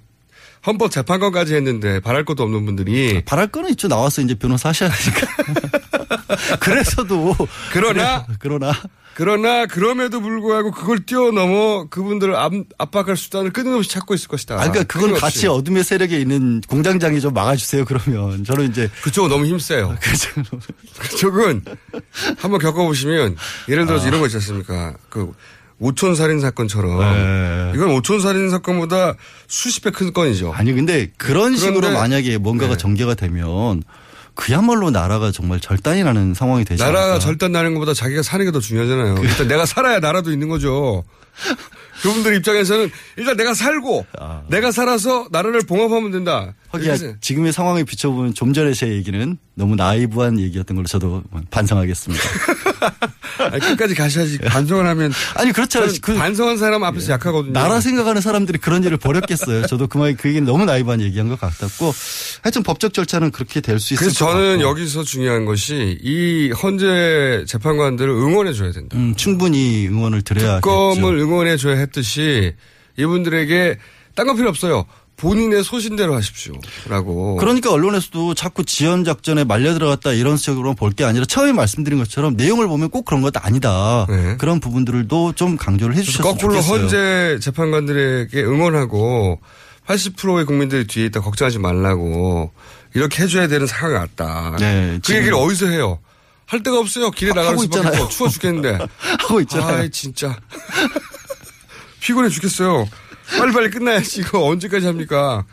헌법 0.66 0.92
재판관까지 0.92 1.56
했는데 1.56 2.00
바랄 2.00 2.26
것도 2.26 2.44
없는 2.44 2.66
분들이 2.66 3.24
바랄 3.26 3.48
거는 3.48 3.70
있죠. 3.72 3.88
나와서 3.88 4.22
이제 4.22 4.36
변호사 4.36 4.70
하셔야 4.70 4.90
되니까. 4.90 5.28
그래서도 6.60 7.36
그러나 7.72 8.26
그러나 8.40 8.74
그러나 9.16 9.66
그럼에도 9.66 10.20
불구하고 10.20 10.72
그걸 10.72 11.06
뛰어넘어 11.06 11.88
그분들을 11.90 12.36
압, 12.36 12.52
압박할 12.78 13.16
수단을 13.16 13.54
끊임없이 13.54 13.90
찾고 13.90 14.14
있을 14.14 14.28
것이다. 14.28 14.56
아, 14.56 14.70
그러니까 14.70 14.84
그건. 14.84 15.14
같이 15.14 15.48
어둠의 15.48 15.86
세력에 15.86 16.20
있는 16.20 16.60
공장장이 16.68 17.22
좀 17.22 17.34
막아주세요. 17.34 17.86
그러면 17.86 18.44
저는 18.44 18.70
이제 18.70 18.90
그쪽은 19.04 19.30
너무 19.30 19.46
힘세요. 19.46 19.96
그쪽은 21.00 21.64
한번 22.38 22.60
겪어보시면 22.60 23.38
예를 23.70 23.86
들어서 23.86 24.04
아. 24.04 24.08
이런 24.10 24.20
거 24.20 24.28
있지 24.28 24.36
않습니까? 24.36 24.96
그 25.10 25.32
오촌 25.80 26.16
살인 26.16 26.40
사건처럼 26.40 27.00
네. 27.00 27.72
이건 27.76 27.90
오촌 27.92 28.22
살인 28.22 28.50
사건보다 28.50 29.16
수십 29.48 29.84
배 29.84 29.90
큰 29.92 30.14
건이죠. 30.14 30.54
아니 30.54 30.72
근데 30.74 31.10
그런 31.18 31.56
식으로 31.58 31.92
만약에 31.92 32.38
뭔가가 32.38 32.74
네. 32.74 32.78
전개가 32.78 33.16
되면 33.16 33.84
그야말로 34.36 34.90
나라가 34.92 35.32
정말 35.32 35.60
절단이 35.60 36.04
나는 36.04 36.34
상황이 36.34 36.66
되지 36.66 36.82
나라가 36.84 37.06
않을까. 37.06 37.20
절단 37.20 37.52
나는 37.52 37.74
것보다 37.74 37.94
자기가 37.94 38.22
사는 38.22 38.46
게 38.46 38.52
더 38.52 38.60
중요하잖아요. 38.60 39.18
일단 39.24 39.48
내가 39.48 39.66
살아야 39.66 40.00
나라도 40.00 40.32
있는 40.32 40.50
거죠. 40.50 41.04
그분들 42.02 42.36
입장에서는 42.36 42.92
일단 43.18 43.38
내가 43.38 43.54
살고 43.54 44.06
내가 44.50 44.72
살아서 44.72 45.28
나라를 45.32 45.62
봉합하면 45.62 46.12
된다. 46.12 46.54
하기야 46.70 46.98
지금의 47.22 47.54
상황에 47.54 47.84
비춰보면 47.84 48.34
좀 48.34 48.52
전에 48.54 48.74
제 48.74 48.90
얘기는 48.90 49.38
너무 49.56 49.76
나이브한 49.78 50.38
얘기였던 50.40 50.76
걸로 50.76 50.88
저도 50.88 51.24
반성하겠습니다. 51.50 52.22
아니, 53.52 53.60
끝까지 53.62 53.96
가셔야지 53.96 54.40
반성을 54.40 54.86
하면 54.86 55.14
아니 55.36 55.52
그렇잖아요. 55.54 55.92
저는 55.92 56.20
반성한 56.20 56.58
사람 56.58 56.84
앞에서 56.84 57.14
약하거든요. 57.14 57.54
나라 57.54 57.80
생각하는 57.80 58.22
사람들이 58.22 58.58
그런 58.60 58.84
일을 58.84 58.98
벌였겠어요. 58.98 59.66
저도 59.68 59.88
그 59.88 59.98
말이 59.98 60.16
그 60.16 60.28
얘기는 60.30 60.46
너무 60.46 60.66
나이브한 60.66 61.00
얘기한 61.02 61.30
것 61.30 61.40
같았고 61.40 61.94
하여튼 62.44 62.64
법적 62.64 62.94
절차는 62.94 63.32
그렇게 63.32 63.62
될 63.62 63.80
수 63.80 63.94
있을 63.94 64.06
그래서 64.08 64.26
것 64.26 64.32
저는. 64.34 64.62
여기서 64.62 65.04
중요한 65.04 65.46
것이 65.46 65.98
이 66.02 66.52
헌재 66.52 67.46
재판관들을 67.48 68.10
응원해 68.10 68.52
줘야 68.54 68.72
된다. 68.72 68.98
음, 68.98 69.16
충분히 69.16 69.88
응원을 69.88 70.22
드려야 70.24 70.56
겠죠. 70.56 70.62
응원해 71.26 71.58
줘야 71.58 71.76
했듯이 71.78 72.54
이분들에게 72.98 73.78
딴거 74.16 74.36
필요 74.36 74.50
없어요. 74.50 74.86
본인의 75.18 75.64
소신대로 75.64 76.14
하십시오라고. 76.16 77.38
그러니까 77.38 77.72
언론에서도 77.72 78.34
자꾸 78.34 78.66
지연 78.66 79.06
작전에 79.06 79.46
말려 79.46 79.74
들어갔다 79.74 80.12
이런 80.12 80.36
식으로 80.36 80.74
볼 80.74 80.92
게 80.92 81.06
아니라 81.06 81.24
처음에 81.26 81.54
말씀드린 81.54 81.98
것처럼 82.00 82.36
내용을 82.36 82.68
보면 82.68 82.90
꼭 82.90 83.06
그런 83.06 83.22
것도 83.22 83.40
아니다. 83.42 84.06
그런 84.38 84.60
부분들도 84.60 85.34
좀 85.34 85.56
강조를 85.58 85.96
해주셨으면 85.96 86.34
네. 86.36 86.42
거꾸로 86.42 86.62
좋겠어요. 86.62 86.82
헌재 86.82 87.40
재판관들에게 87.42 88.44
응원하고 88.44 89.40
80%의 89.88 90.46
국민들이 90.46 90.86
뒤에 90.86 91.06
있다 91.06 91.22
걱정하지 91.22 91.60
말라고 91.60 92.52
이렇게 92.94 93.24
해줘야 93.24 93.48
되는 93.48 93.68
상황이 93.68 93.96
왔다. 93.96 94.56
네, 94.60 95.00
그 95.06 95.16
얘기를 95.16 95.34
어디서 95.36 95.68
해요? 95.68 96.00
할 96.46 96.62
데가 96.62 96.78
없어요. 96.80 97.10
길에 97.12 97.32
하고 97.32 97.62
수밖에. 97.62 97.88
없고 97.88 98.10
추워 98.10 98.28
죽겠는데. 98.30 98.80
하고 99.20 99.40
있잖아요. 99.42 99.84
아 99.84 99.88
진짜. 99.92 100.38
피곤해 102.06 102.30
죽겠어요. 102.30 102.88
빨리빨리 103.40 103.72
끝나야지. 103.72 104.22
이거 104.22 104.46
언제까지 104.46 104.86
합니까? 104.86 105.44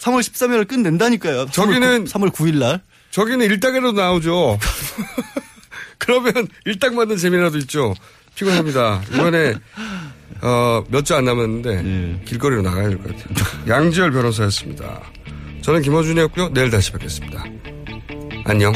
3월 0.00 0.20
13일을 0.20 0.68
끝낸다니까요. 0.68 1.46
저기는 1.50 2.04
3월 2.04 2.30
9일 2.32 2.58
날. 2.58 2.80
저기는 3.10 3.44
일당이라도 3.44 3.92
나오죠. 3.92 4.58
그러면 5.98 6.46
일당 6.64 6.94
받는 6.94 7.16
재미라도 7.16 7.58
있죠. 7.58 7.94
피곤합니다. 8.36 9.02
이번에 9.14 9.54
어, 10.42 10.84
몇 10.90 11.02
주 11.04 11.14
안 11.14 11.24
남았는데 11.24 11.82
네. 11.82 12.22
길거리로 12.26 12.62
나가야 12.62 12.88
될 12.88 12.98
것 12.98 13.16
같아요. 13.16 13.68
양지열 13.68 14.12
변호사였습니다. 14.12 15.00
저는 15.62 15.82
김어준이었고요. 15.82 16.50
내일 16.52 16.70
다시 16.70 16.92
뵙겠습니다. 16.92 17.42
안녕. 18.44 18.72